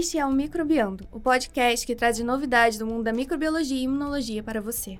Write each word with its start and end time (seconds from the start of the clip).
Este 0.00 0.16
é 0.16 0.24
o 0.24 0.32
Microbiando, 0.32 1.06
o 1.12 1.20
podcast 1.20 1.86
que 1.86 1.94
traz 1.94 2.18
novidades 2.20 2.78
do 2.78 2.86
mundo 2.86 3.04
da 3.04 3.12
microbiologia 3.12 3.76
e 3.76 3.82
imunologia 3.82 4.42
para 4.42 4.58
você. 4.58 4.98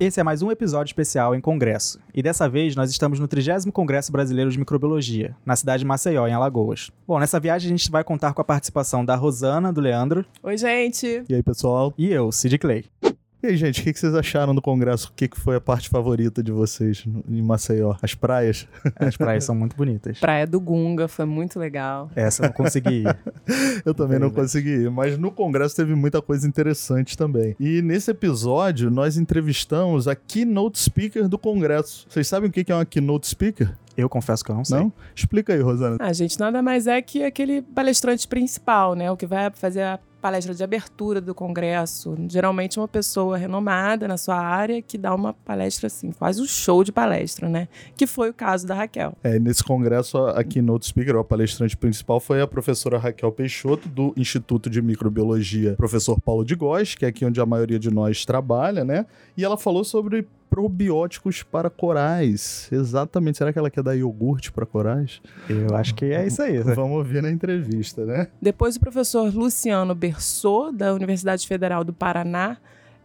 Esse 0.00 0.20
é 0.20 0.22
mais 0.22 0.40
um 0.40 0.50
episódio 0.50 0.88
especial 0.90 1.34
em 1.34 1.42
Congresso, 1.42 2.00
e 2.14 2.22
dessa 2.22 2.48
vez 2.48 2.74
nós 2.74 2.90
estamos 2.90 3.20
no 3.20 3.28
30 3.28 3.70
Congresso 3.70 4.10
Brasileiro 4.10 4.50
de 4.50 4.58
Microbiologia, 4.58 5.36
na 5.44 5.56
cidade 5.56 5.80
de 5.80 5.86
Maceió, 5.86 6.26
em 6.26 6.32
Alagoas. 6.32 6.90
Bom, 7.06 7.18
nessa 7.18 7.38
viagem 7.38 7.68
a 7.68 7.76
gente 7.76 7.90
vai 7.90 8.02
contar 8.02 8.32
com 8.32 8.40
a 8.40 8.44
participação 8.46 9.04
da 9.04 9.16
Rosana, 9.16 9.74
do 9.74 9.82
Leandro. 9.82 10.24
Oi, 10.42 10.56
gente! 10.56 11.22
E 11.28 11.34
aí, 11.34 11.42
pessoal? 11.42 11.92
E 11.98 12.10
eu, 12.10 12.32
Sid 12.32 12.56
Clay. 12.56 12.86
E 13.44 13.48
aí, 13.48 13.56
gente, 13.58 13.82
o 13.82 13.84
que, 13.84 13.92
vocês 13.92 14.14
acharam 14.14 14.54
do 14.54 14.62
congresso? 14.62 15.08
O 15.08 15.12
que, 15.12 15.28
foi 15.38 15.56
a 15.56 15.60
parte 15.60 15.90
favorita 15.90 16.42
de 16.42 16.50
vocês 16.50 17.04
em 17.28 17.42
Maceió? 17.42 17.94
As 18.00 18.14
praias? 18.14 18.66
As 18.96 19.18
praias 19.18 19.44
são 19.44 19.54
muito 19.54 19.76
bonitas. 19.76 20.18
Praia 20.18 20.46
do 20.46 20.58
Gunga 20.58 21.08
foi 21.08 21.26
muito 21.26 21.58
legal. 21.58 22.10
Essa 22.16 22.42
eu 22.42 22.46
não 22.46 22.54
consegui 22.54 23.02
ir. 23.02 23.18
eu 23.84 23.92
também 23.92 24.18
não 24.18 24.30
consegui 24.30 24.84
ir, 24.84 24.90
mas 24.90 25.18
no 25.18 25.30
congresso 25.30 25.76
teve 25.76 25.94
muita 25.94 26.22
coisa 26.22 26.48
interessante 26.48 27.18
também. 27.18 27.54
E 27.60 27.82
nesse 27.82 28.10
episódio 28.10 28.90
nós 28.90 29.18
entrevistamos 29.18 30.08
a 30.08 30.14
keynote 30.14 30.78
speaker 30.78 31.28
do 31.28 31.36
congresso. 31.36 32.06
Vocês 32.08 32.26
sabem 32.26 32.48
o 32.48 32.50
que 32.50 32.72
é 32.72 32.74
uma 32.74 32.86
keynote 32.86 33.26
speaker? 33.26 33.76
Eu 33.94 34.08
confesso 34.08 34.42
que 34.42 34.50
eu 34.50 34.56
não 34.56 34.64
sei. 34.64 34.78
Não? 34.78 34.92
Explica 35.14 35.52
aí, 35.52 35.60
Rosana. 35.60 35.98
A 36.00 36.06
ah, 36.06 36.12
gente 36.14 36.40
nada 36.40 36.62
mais 36.62 36.86
é 36.86 37.00
que 37.02 37.22
aquele 37.22 37.60
palestrante 37.60 38.26
principal, 38.26 38.94
né? 38.94 39.10
O 39.10 39.16
que 39.18 39.26
vai 39.26 39.50
fazer 39.52 39.82
a 39.82 40.00
palestra 40.24 40.54
de 40.54 40.64
abertura 40.64 41.20
do 41.20 41.34
congresso. 41.34 42.16
Geralmente 42.30 42.80
uma 42.80 42.88
pessoa 42.88 43.36
renomada 43.36 44.08
na 44.08 44.16
sua 44.16 44.38
área 44.38 44.80
que 44.80 44.96
dá 44.96 45.14
uma 45.14 45.34
palestra 45.34 45.88
assim, 45.88 46.12
faz 46.12 46.40
um 46.40 46.46
show 46.46 46.82
de 46.82 46.90
palestra, 46.90 47.46
né? 47.46 47.68
Que 47.94 48.06
foi 48.06 48.30
o 48.30 48.32
caso 48.32 48.66
da 48.66 48.74
Raquel. 48.74 49.12
É, 49.22 49.38
nesse 49.38 49.62
congresso, 49.62 50.16
a 50.16 50.42
keynote 50.42 50.86
speaker, 50.86 51.16
a 51.16 51.24
palestrante 51.24 51.76
principal, 51.76 52.20
foi 52.20 52.40
a 52.40 52.46
professora 52.46 52.96
Raquel 52.96 53.30
Peixoto, 53.32 53.86
do 53.86 54.14
Instituto 54.16 54.70
de 54.70 54.80
Microbiologia, 54.80 55.74
professor 55.74 56.18
Paulo 56.18 56.42
de 56.42 56.54
Góes, 56.54 56.94
que 56.94 57.04
é 57.04 57.08
aqui 57.08 57.26
onde 57.26 57.38
a 57.38 57.44
maioria 57.44 57.78
de 57.78 57.90
nós 57.90 58.24
trabalha, 58.24 58.82
né? 58.82 59.04
E 59.36 59.44
ela 59.44 59.58
falou 59.58 59.84
sobre 59.84 60.26
probióticos 60.50 61.42
para 61.42 61.68
corais. 61.68 62.68
Exatamente. 62.70 63.38
Será 63.38 63.52
que 63.52 63.58
ela 63.58 63.70
quer 63.70 63.82
dar 63.82 63.94
iogurte 63.94 64.52
para 64.52 64.64
corais? 64.64 65.20
Eu 65.48 65.74
acho 65.76 65.94
que 65.94 66.06
é 66.06 66.26
isso 66.26 66.42
aí. 66.42 66.62
Né? 66.62 66.74
Vamos 66.74 66.96
ouvir 66.96 67.22
na 67.22 67.30
entrevista, 67.30 68.04
né? 68.04 68.28
Depois 68.40 68.76
o 68.76 68.80
professor 68.80 69.34
Luciano 69.34 69.94
Bersot, 69.94 70.74
da 70.74 70.94
Universidade 70.94 71.46
Federal 71.46 71.84
do 71.84 71.92
Paraná, 71.92 72.58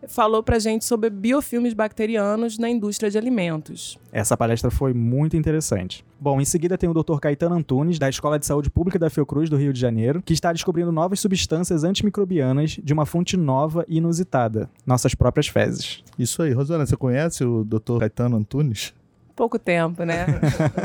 falou 0.08 0.42
pra 0.42 0.60
gente 0.60 0.86
sobre 0.86 1.10
biofilmes 1.10 1.74
bacterianos 1.74 2.58
na 2.58 2.70
indústria 2.70 3.10
de 3.10 3.18
alimentos. 3.18 3.98
Essa 4.12 4.38
palestra 4.38 4.72
foi 4.72 4.94
muito 4.94 5.36
interessante. 5.36 6.06
Bom, 6.20 6.42
em 6.42 6.46
seguida 6.46 6.78
tem 6.78 6.90
o 6.90 6.94
Dr. 6.94 7.20
Caetano 7.20 7.56
Antunes, 7.56 8.00
da 8.00 8.10
Escola 8.10 8.40
de 8.40 8.46
Saúde 8.46 8.70
Pública 8.70 9.00
da 9.00 9.10
Fiocruz 9.10 9.50
do 9.50 9.58
Rio 9.58 9.74
de 9.74 9.80
Janeiro, 9.80 10.22
que 10.22 10.34
está 10.34 10.52
descobrindo 10.52 10.92
novas 10.92 11.20
substâncias 11.20 11.84
antimicrobianas 11.84 12.72
de 12.72 12.94
uma 12.94 13.06
fonte 13.06 13.38
nova 13.38 13.86
e 13.88 13.98
inusitada, 13.98 14.70
nossas 14.86 15.14
próprias 15.14 15.48
fezes. 15.48 16.04
Isso 16.18 16.42
aí, 16.42 16.52
Rosana, 16.52 16.86
você 16.86 16.98
conhece 16.98 17.44
o 17.44 17.64
Dr. 17.64 18.00
Caetano 18.00 18.38
Antunes? 18.38 18.94
Pouco 19.40 19.58
tempo, 19.58 20.04
né? 20.04 20.26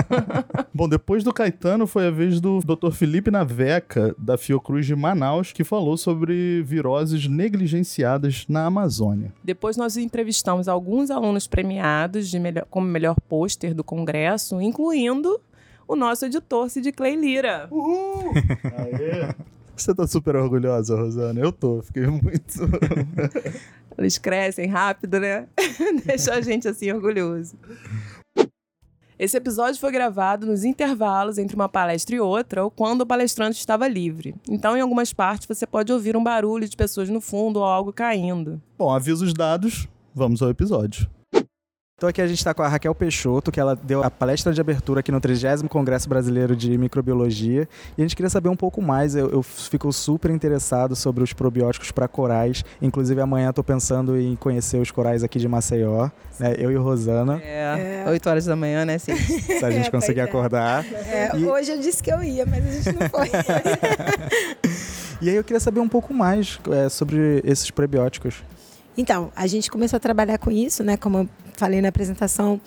Bom, 0.73 0.89
depois 0.89 1.25
do 1.25 1.35
Caetano 1.35 1.89
foi 1.89 2.07
a 2.07 2.11
vez 2.13 2.41
do 2.41 2.61
Dr. 2.61 2.93
Felipe 2.93 3.29
Naveca, 3.29 4.15
da 4.17 4.39
Fiocruz 4.39 4.87
de 4.87 4.95
Manaus, 4.95 5.51
que 5.51 5.65
falou 5.65 5.97
sobre 5.97 6.63
viroses 6.63 7.27
negligenciadas 7.27 8.45
na 8.49 8.67
Amazônia. 8.67 9.33
Depois 9.43 9.77
nós 9.77 9.97
entrevistamos 9.97 10.69
alguns 10.69 11.11
alunos 11.11 11.49
premiados 11.49 12.31
de 12.31 12.39
melhor, 12.39 12.65
como 12.71 12.87
melhor 12.87 13.17
pôster 13.29 13.75
do 13.75 13.83
congresso, 13.83 14.61
incluindo 14.61 15.41
o 15.89 15.97
nosso 15.97 16.25
editor 16.25 16.71
Sid 16.71 16.93
Clay 16.93 17.17
Lira. 17.17 17.67
Uhul! 17.73 18.35
Aê! 18.79 19.35
Você 19.77 19.93
tá 19.93 20.07
super 20.07 20.37
orgulhosa, 20.37 20.95
Rosana? 20.95 21.41
Eu 21.41 21.51
tô, 21.51 21.83
fiquei 21.83 22.07
muito. 22.07 22.61
Eles 23.99 24.19
crescem 24.19 24.69
rápido, 24.69 25.19
né? 25.21 25.47
Deixa 26.05 26.35
a 26.35 26.41
gente 26.41 26.69
assim 26.69 26.93
orgulhoso. 26.93 27.57
Esse 29.17 29.37
episódio 29.37 29.81
foi 29.81 29.93
gravado 29.93 30.45
nos 30.47 30.65
intervalos 30.65 31.39
entre 31.39 31.55
uma 31.55 31.69
palestra 31.69 32.17
e 32.17 32.21
outra 32.21 32.65
ou 32.65 32.71
quando 32.71 33.03
o 33.03 33.07
palestrante 33.07 33.59
estava 33.59 33.87
livre. 33.87 34.35
Então, 34.49 34.77
em 34.77 34.81
algumas 34.81 35.13
partes, 35.13 35.47
você 35.47 35.67
pode 35.67 35.93
ouvir 35.93 36.17
um 36.17 36.25
barulho 36.25 36.69
de 36.69 36.77
pessoas 36.77 37.09
no 37.09 37.21
fundo 37.21 37.59
ou 37.61 37.65
algo 37.65 37.93
caindo. 37.93 38.61
Bom, 38.77 38.91
avisos 38.91 39.33
dados, 39.33 39.89
vamos 40.13 40.43
ao 40.43 40.51
episódio. 40.51 41.09
Então 41.97 42.09
aqui 42.09 42.21
a 42.21 42.27
gente 42.27 42.39
está 42.39 42.53
com 42.53 42.61
a 42.61 42.67
Raquel 42.67 42.93
Peixoto, 42.93 43.53
que 43.53 43.61
ela 43.61 43.77
deu 43.77 44.03
a 44.03 44.11
palestra 44.11 44.53
de 44.53 44.61
abertura 44.61 44.99
aqui 44.99 45.13
no 45.13 45.21
30 45.21 45.69
Congresso 45.69 46.09
Brasileiro 46.09 46.57
de 46.57 46.77
Microbiologia. 46.77 47.69
E 47.97 48.03
a 48.03 48.05
gente 48.05 48.17
queria 48.17 48.29
saber 48.29 48.49
um 48.49 48.57
pouco 48.57 48.83
mais. 48.83 49.15
Eu, 49.15 49.31
eu 49.31 49.45
fico 49.45 49.93
super 49.93 50.33
interessado 50.33 50.97
sobre 50.97 51.23
os 51.23 51.33
probióticos 51.33 51.93
para 51.93 52.09
corais. 52.09 52.65
Inclusive 52.83 53.21
amanhã 53.21 53.51
estou 53.51 53.63
pensando 53.63 54.19
em 54.19 54.35
conhecer 54.35 54.79
os 54.79 54.91
corais 54.91 55.23
aqui 55.23 55.39
de 55.39 55.47
Maceió. 55.47 56.11
Né? 56.41 56.57
Eu 56.59 56.73
e 56.73 56.75
Rosana. 56.75 57.41
É, 57.41 58.03
é, 58.05 58.11
8 58.11 58.29
horas 58.29 58.45
da 58.45 58.57
manhã, 58.57 58.85
né? 58.85 58.99
Sim. 58.99 59.15
Se 59.15 59.65
a 59.65 59.71
gente 59.71 59.87
é, 59.87 59.91
conseguir 59.93 60.19
é. 60.19 60.25
acordar. 60.25 60.85
É, 60.85 61.31
e... 61.37 61.47
Hoje 61.47 61.71
eu 61.71 61.79
disse 61.79 62.03
que 62.03 62.13
eu 62.13 62.25
ia, 62.25 62.45
mas 62.45 62.67
a 62.67 62.71
gente 62.73 62.99
não 62.99 63.09
foi. 63.09 63.31
e 65.23 65.31
aí 65.31 65.37
eu 65.37 65.45
queria 65.45 65.61
saber 65.61 65.79
um 65.79 65.89
pouco 65.89 66.13
mais 66.13 66.59
é, 66.73 66.89
sobre 66.89 67.41
esses 67.45 67.71
probióticos. 67.71 68.43
Então, 68.97 69.33
a 69.35 69.47
gente 69.47 69.71
começou 69.71 69.97
a 69.97 70.01
trabalhar 70.01 70.39
com 70.39 70.51
isso, 70.51 70.85
né? 70.85 70.97
Como 70.97 71.19
eu 71.19 71.29
falei 71.57 71.81
na 71.81 71.89
apresentação, 71.89 72.61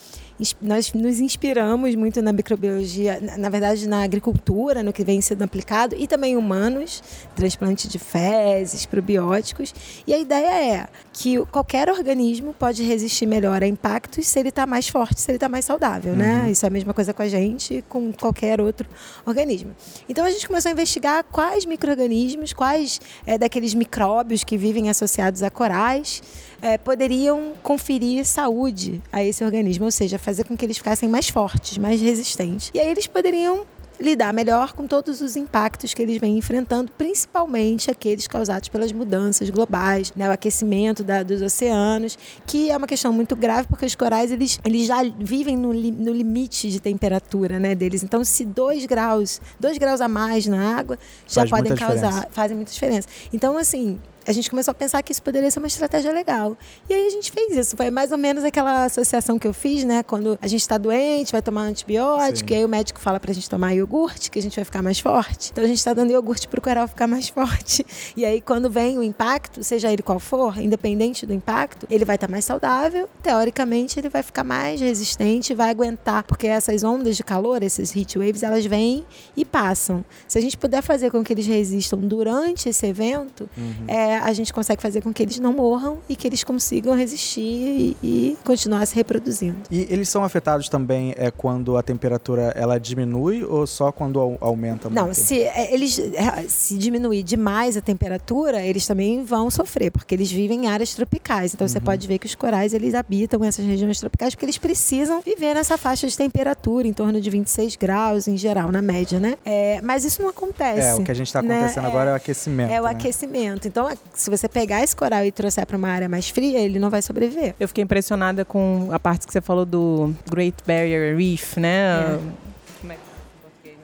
nós 0.61 0.93
nos 0.93 1.19
inspiramos 1.19 1.95
muito 1.95 2.21
na 2.21 2.31
microbiologia, 2.31 3.19
na 3.37 3.49
verdade 3.49 3.87
na 3.87 4.03
agricultura, 4.03 4.83
no 4.83 4.93
que 4.93 5.03
vem 5.03 5.19
sendo 5.21 5.43
aplicado, 5.43 5.95
e 5.97 6.07
também 6.07 6.37
humanos, 6.37 7.01
transplante 7.35 7.87
de 7.87 7.97
fezes, 7.97 8.85
probióticos. 8.85 9.73
E 10.05 10.13
a 10.13 10.17
ideia 10.17 10.75
é 10.75 10.87
que 11.11 11.43
qualquer 11.47 11.89
organismo 11.89 12.53
pode 12.53 12.83
resistir 12.83 13.25
melhor 13.25 13.63
a 13.63 13.67
impactos 13.67 14.27
se 14.27 14.39
ele 14.39 14.49
está 14.49 14.65
mais 14.65 14.87
forte, 14.87 15.19
se 15.19 15.31
ele 15.31 15.37
está 15.37 15.49
mais 15.49 15.65
saudável, 15.65 16.15
né? 16.15 16.35
uhum. 16.35 16.43
né? 16.43 16.51
Isso 16.51 16.65
é 16.65 16.67
a 16.67 16.71
mesma 16.71 16.93
coisa 16.93 17.13
com 17.13 17.21
a 17.21 17.27
gente, 17.27 17.83
com 17.89 18.11
qualquer 18.13 18.61
outro 18.61 18.87
organismo. 19.25 19.75
Então 20.07 20.23
a 20.23 20.29
gente 20.29 20.47
começou 20.47 20.69
a 20.69 20.73
investigar 20.73 21.23
quais 21.23 21.65
micro-organismos, 21.65 22.53
quais 22.53 23.01
é, 23.25 23.37
daqueles 23.37 23.73
micróbios 23.73 24.43
que 24.43 24.57
vivem 24.57 24.89
associados 24.89 25.41
a 25.43 25.49
corais, 25.49 26.21
é, 26.61 26.77
poderiam 26.77 27.53
conferir 27.61 28.25
saúde 28.25 29.01
a 29.11 29.23
esse 29.23 29.43
organismo, 29.43 29.85
ou 29.85 29.91
seja, 29.91 30.17
fazer 30.17 30.43
com 30.43 30.55
que 30.55 30.65
eles 30.65 30.77
ficassem 30.77 31.07
mais 31.07 31.29
fortes, 31.29 31.77
mais 31.77 32.01
resistentes. 32.01 32.71
E 32.73 32.79
aí 32.79 32.89
eles 32.89 33.07
poderiam 33.07 33.65
lidar 33.99 34.33
melhor 34.33 34.73
com 34.73 34.85
todos 34.85 35.21
os 35.21 35.35
impactos 35.35 35.93
que 35.93 36.01
eles 36.01 36.19
vêm 36.19 36.37
enfrentando, 36.37 36.91
principalmente 36.97 37.89
aqueles 37.89 38.27
causados 38.27 38.69
pelas 38.69 38.91
mudanças 38.91 39.49
globais, 39.49 40.13
né, 40.15 40.29
o 40.29 40.31
aquecimento 40.31 41.03
da, 41.03 41.23
dos 41.23 41.41
oceanos, 41.41 42.17
que 42.45 42.69
é 42.69 42.77
uma 42.77 42.87
questão 42.87 43.11
muito 43.11 43.35
grave 43.35 43.67
porque 43.67 43.85
os 43.85 43.95
corais 43.95 44.31
eles, 44.31 44.59
eles 44.63 44.87
já 44.87 45.03
vivem 45.19 45.57
no, 45.57 45.71
li, 45.73 45.91
no 45.91 46.13
limite 46.13 46.69
de 46.69 46.79
temperatura 46.79 47.59
né, 47.59 47.73
deles. 47.73 48.03
Então, 48.03 48.23
se 48.23 48.45
dois 48.45 48.85
graus, 48.85 49.41
dois 49.59 49.77
graus 49.77 50.01
a 50.01 50.07
mais 50.07 50.45
na 50.45 50.77
água 50.77 50.97
já 51.27 51.41
Faz 51.41 51.49
podem 51.49 51.75
causar, 51.75 52.07
diferença. 52.07 52.27
fazem 52.31 52.55
muita 52.55 52.71
diferença. 52.71 53.07
Então, 53.33 53.57
assim, 53.57 53.99
a 54.27 54.31
gente 54.33 54.49
começou 54.49 54.71
a 54.71 54.75
pensar 54.75 55.01
que 55.01 55.11
isso 55.11 55.23
poderia 55.23 55.49
ser 55.49 55.59
uma 55.59 55.67
estratégia 55.67 56.11
legal. 56.11 56.57
E 56.89 56.93
aí 56.93 57.07
a 57.07 57.09
gente 57.09 57.31
fez 57.31 57.55
isso. 57.55 57.77
Foi 57.77 57.89
mais 57.89 58.11
ou 58.11 58.17
menos 58.17 58.43
aquela 58.43 58.85
associação 58.85 59.39
que 59.39 59.47
eu 59.47 59.53
fiz, 59.53 59.83
né? 59.83 60.03
Quando 60.03 60.37
a 60.41 60.47
gente 60.47 60.61
está 60.61 60.77
doente, 60.77 61.31
vai 61.31 61.41
tomar 61.41 61.61
um 61.61 61.69
antibiótico, 61.69 62.49
Sim. 62.49 62.55
e 62.55 62.57
aí 62.57 62.65
o 62.65 62.69
médico 62.69 62.99
fala 62.99 63.19
para 63.19 63.31
a 63.31 63.33
gente 63.33 63.49
tomar 63.49 63.71
iogurte, 63.71 64.29
que 64.29 64.37
a 64.37 64.41
gente 64.41 64.55
vai 64.55 64.65
ficar 64.65 64.81
mais 64.81 64.99
forte. 64.99 65.51
Então 65.51 65.63
a 65.63 65.67
gente 65.67 65.77
está 65.77 65.93
dando 65.93 66.11
iogurte 66.11 66.47
para 66.47 66.59
o 66.59 66.61
coral 66.61 66.87
ficar 66.87 67.07
mais 67.07 67.29
forte. 67.29 67.85
E 68.15 68.25
aí 68.25 68.41
quando 68.41 68.69
vem 68.69 68.97
o 68.97 69.03
impacto, 69.03 69.63
seja 69.63 69.91
ele 69.91 70.03
qual 70.03 70.19
for, 70.19 70.59
independente 70.59 71.25
do 71.25 71.33
impacto, 71.33 71.87
ele 71.89 72.03
vai 72.03 72.15
estar 72.15 72.27
tá 72.27 72.31
mais 72.31 72.43
saudável. 72.45 73.09
Teoricamente, 73.23 73.99
ele 73.99 74.09
vai 74.09 74.23
ficar 74.23 74.43
mais 74.43 74.81
resistente, 74.81 75.53
vai 75.53 75.69
aguentar, 75.69 76.23
porque 76.23 76.47
essas 76.47 76.83
ondas 76.83 77.15
de 77.15 77.23
calor, 77.23 77.63
esses 77.63 77.95
heat 77.95 78.17
waves, 78.17 78.43
elas 78.43 78.65
vêm 78.65 79.05
e 79.35 79.45
passam. 79.45 80.03
Se 80.27 80.37
a 80.37 80.41
gente 80.41 80.57
puder 80.57 80.81
fazer 80.81 81.11
com 81.11 81.23
que 81.23 81.33
eles 81.33 81.45
resistam 81.45 81.99
durante 81.99 82.69
esse 82.69 82.85
evento, 82.85 83.49
uhum. 83.57 83.85
é, 83.87 84.16
a 84.23 84.33
gente 84.33 84.53
consegue 84.53 84.81
fazer 84.81 85.01
com 85.01 85.13
que 85.13 85.23
eles 85.23 85.39
não 85.39 85.53
morram 85.53 85.99
e 86.07 86.15
que 86.15 86.27
eles 86.27 86.43
consigam 86.43 86.95
resistir 86.95 87.41
e, 87.41 87.97
e 88.03 88.37
continuar 88.43 88.85
se 88.85 88.95
reproduzindo. 88.95 89.57
E 89.69 89.87
eles 89.89 90.09
são 90.09 90.23
afetados 90.23 90.69
também 90.69 91.13
é, 91.17 91.31
quando 91.31 91.77
a 91.77 91.83
temperatura 91.83 92.53
ela 92.55 92.79
diminui 92.79 93.43
ou 93.43 93.65
só 93.67 93.91
quando 93.91 94.19
aumenta? 94.41 94.89
Muito? 94.89 95.01
Não, 95.01 95.13
se 95.13 95.41
é, 95.41 95.73
eles 95.73 95.99
é, 95.99 96.45
se 96.47 96.77
diminuir 96.77 97.23
demais 97.23 97.77
a 97.77 97.81
temperatura, 97.81 98.61
eles 98.61 98.85
também 98.85 99.23
vão 99.23 99.49
sofrer, 99.49 99.91
porque 99.91 100.13
eles 100.13 100.31
vivem 100.31 100.65
em 100.65 100.67
áreas 100.67 100.93
tropicais. 100.93 101.53
Então 101.53 101.65
uhum. 101.65 101.69
você 101.69 101.79
pode 101.79 102.07
ver 102.07 102.17
que 102.19 102.25
os 102.25 102.35
corais 102.35 102.73
eles 102.73 102.93
habitam 102.93 103.43
essas 103.43 103.65
regiões 103.65 103.99
tropicais 103.99 104.33
porque 104.33 104.45
eles 104.45 104.57
precisam 104.57 105.21
viver 105.21 105.53
nessa 105.53 105.77
faixa 105.77 106.07
de 106.07 106.17
temperatura, 106.17 106.87
em 106.87 106.93
torno 106.93 107.19
de 107.19 107.29
26 107.29 107.75
graus 107.75 108.27
em 108.27 108.37
geral, 108.37 108.71
na 108.71 108.81
média, 108.81 109.19
né? 109.19 109.37
É, 109.45 109.79
mas 109.81 110.03
isso 110.03 110.21
não 110.21 110.29
acontece. 110.29 110.87
É, 110.87 110.95
o 110.95 111.03
que 111.03 111.11
a 111.11 111.13
gente 111.13 111.27
está 111.27 111.41
né? 111.41 111.55
acontecendo 111.55 111.83
né? 111.83 111.89
agora 111.89 112.09
é 112.09 112.13
o 112.13 112.15
aquecimento. 112.15 112.71
É 112.71 112.81
o 112.81 112.83
né? 112.85 112.91
aquecimento. 112.91 113.67
Então, 113.67 113.89
se 114.13 114.29
você 114.29 114.47
pegar 114.47 114.83
esse 114.83 114.95
coral 114.95 115.25
e 115.25 115.31
trouxer 115.31 115.65
para 115.65 115.77
uma 115.77 115.89
área 115.89 116.09
mais 116.09 116.29
fria, 116.29 116.59
ele 116.59 116.79
não 116.79 116.89
vai 116.89 117.01
sobreviver. 117.01 117.55
Eu 117.59 117.67
fiquei 117.67 117.83
impressionada 117.83 118.43
com 118.43 118.89
a 118.91 118.99
parte 118.99 119.25
que 119.27 119.33
você 119.33 119.41
falou 119.41 119.65
do 119.65 120.13
Great 120.29 120.57
Barrier 120.65 121.17
Reef, 121.17 121.57
né? 121.57 122.19
É. 122.33 122.47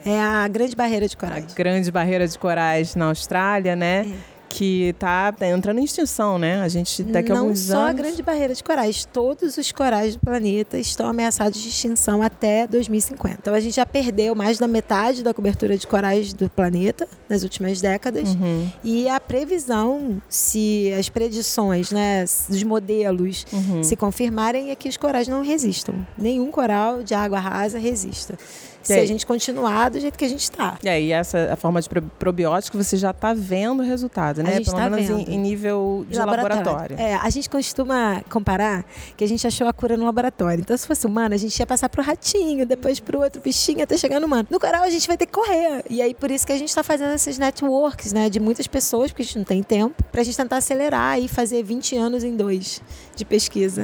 É 0.05 0.19
a 0.19 0.45
Grande 0.49 0.75
Barreira 0.75 1.07
de 1.07 1.15
Corais. 1.15 1.45
A 1.49 1.55
Grande 1.55 1.89
Barreira 1.89 2.27
de 2.27 2.37
Corais 2.37 2.93
na 2.93 3.05
Austrália, 3.05 3.73
né? 3.73 4.05
É 4.05 4.32
que 4.53 4.89
está 4.89 5.33
entrando 5.41 5.79
em 5.79 5.83
extinção, 5.83 6.37
né? 6.37 6.61
A 6.61 6.67
gente 6.67 7.01
daqui 7.01 7.31
a 7.31 7.39
alguns 7.39 7.67
Não 7.67 7.75
só 7.75 7.81
anos... 7.81 7.89
a 7.89 7.93
grande 8.03 8.21
barreira 8.21 8.53
de 8.53 8.63
corais, 8.63 9.03
todos 9.11 9.57
os 9.57 9.71
corais 9.71 10.15
do 10.15 10.19
planeta 10.19 10.77
estão 10.77 11.07
ameaçados 11.07 11.59
de 11.59 11.69
extinção 11.69 12.21
até 12.21 12.67
2050. 12.67 13.37
Então 13.41 13.53
a 13.55 13.59
gente 13.59 13.75
já 13.75 13.85
perdeu 13.85 14.35
mais 14.35 14.59
da 14.59 14.67
metade 14.67 15.23
da 15.23 15.33
cobertura 15.33 15.75
de 15.75 15.87
corais 15.87 16.33
do 16.33 16.47
planeta 16.51 17.07
nas 17.27 17.41
últimas 17.41 17.81
décadas. 17.81 18.29
Uhum. 18.35 18.69
E 18.83 19.09
a 19.09 19.19
previsão, 19.19 20.21
se 20.29 20.93
as 20.93 21.09
predições, 21.09 21.91
né, 21.91 22.23
dos 22.47 22.61
modelos 22.61 23.47
uhum. 23.51 23.81
se 23.81 23.95
confirmarem, 23.95 24.69
é 24.69 24.75
que 24.75 24.87
os 24.87 24.97
corais 24.97 25.27
não 25.27 25.41
resistam. 25.41 25.95
Nenhum 26.15 26.51
coral 26.51 27.01
de 27.01 27.15
água 27.15 27.39
rasa 27.39 27.79
resista 27.79 28.37
se 28.83 28.93
a 28.93 29.05
gente 29.05 29.25
continuar 29.25 29.89
do 29.89 29.99
jeito 29.99 30.17
que 30.17 30.25
a 30.25 30.29
gente 30.29 30.43
está. 30.43 30.77
É, 30.83 31.01
e 31.01 31.11
essa 31.11 31.53
a 31.53 31.55
forma 31.55 31.81
de 31.81 31.89
probiótico 31.89 32.77
você 32.77 32.97
já 32.97 33.11
está 33.11 33.33
vendo 33.33 33.81
o 33.81 33.85
resultado, 33.85 34.43
né? 34.43 34.51
A 34.51 34.53
gente 34.55 34.65
Pelo 34.65 34.77
tá 34.77 34.89
menos 34.89 35.07
vendo. 35.07 35.29
Em, 35.29 35.35
em 35.35 35.39
nível 35.39 36.05
de 36.09 36.17
laboratório. 36.17 36.57
laboratório. 36.57 36.99
É, 36.99 37.15
a 37.15 37.29
gente 37.29 37.49
costuma 37.49 38.21
comparar 38.29 38.85
que 39.15 39.23
a 39.23 39.27
gente 39.27 39.45
achou 39.45 39.67
a 39.67 39.73
cura 39.73 39.95
no 39.97 40.05
laboratório. 40.05 40.61
Então, 40.61 40.75
se 40.75 40.85
fosse 40.85 41.05
humano, 41.05 41.33
a 41.33 41.37
gente 41.37 41.57
ia 41.57 41.65
passar 41.65 41.89
pro 41.89 42.01
ratinho, 42.01 42.65
depois 42.65 42.99
pro 42.99 43.21
outro 43.21 43.41
bichinho, 43.41 43.83
até 43.83 43.97
chegar 43.97 44.19
no 44.19 44.27
humano. 44.27 44.47
No 44.49 44.59
coral, 44.59 44.83
a 44.83 44.89
gente 44.89 45.07
vai 45.07 45.17
ter 45.17 45.25
que 45.25 45.33
correr. 45.33 45.83
E 45.89 46.01
aí, 46.01 46.13
por 46.13 46.29
isso 46.31 46.45
que 46.45 46.51
a 46.51 46.57
gente 46.57 46.69
está 46.69 46.83
fazendo 46.83 47.13
esses 47.13 47.37
networks, 47.37 48.13
né? 48.13 48.29
De 48.29 48.39
muitas 48.39 48.67
pessoas, 48.67 49.11
porque 49.11 49.23
a 49.23 49.25
gente 49.25 49.37
não 49.37 49.45
tem 49.45 49.63
tempo, 49.63 50.03
pra 50.11 50.23
gente 50.23 50.35
tentar 50.35 50.57
acelerar 50.57 51.19
e 51.19 51.27
fazer 51.27 51.63
20 51.63 51.97
anos 51.97 52.23
em 52.23 52.35
dois 52.35 52.81
de 53.15 53.25
pesquisa. 53.25 53.83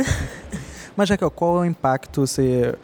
Mas, 0.95 1.09
Raquel, 1.09 1.31
qual 1.31 1.57
é 1.57 1.61
o 1.61 1.65
impacto 1.65 2.27
se 2.27 2.75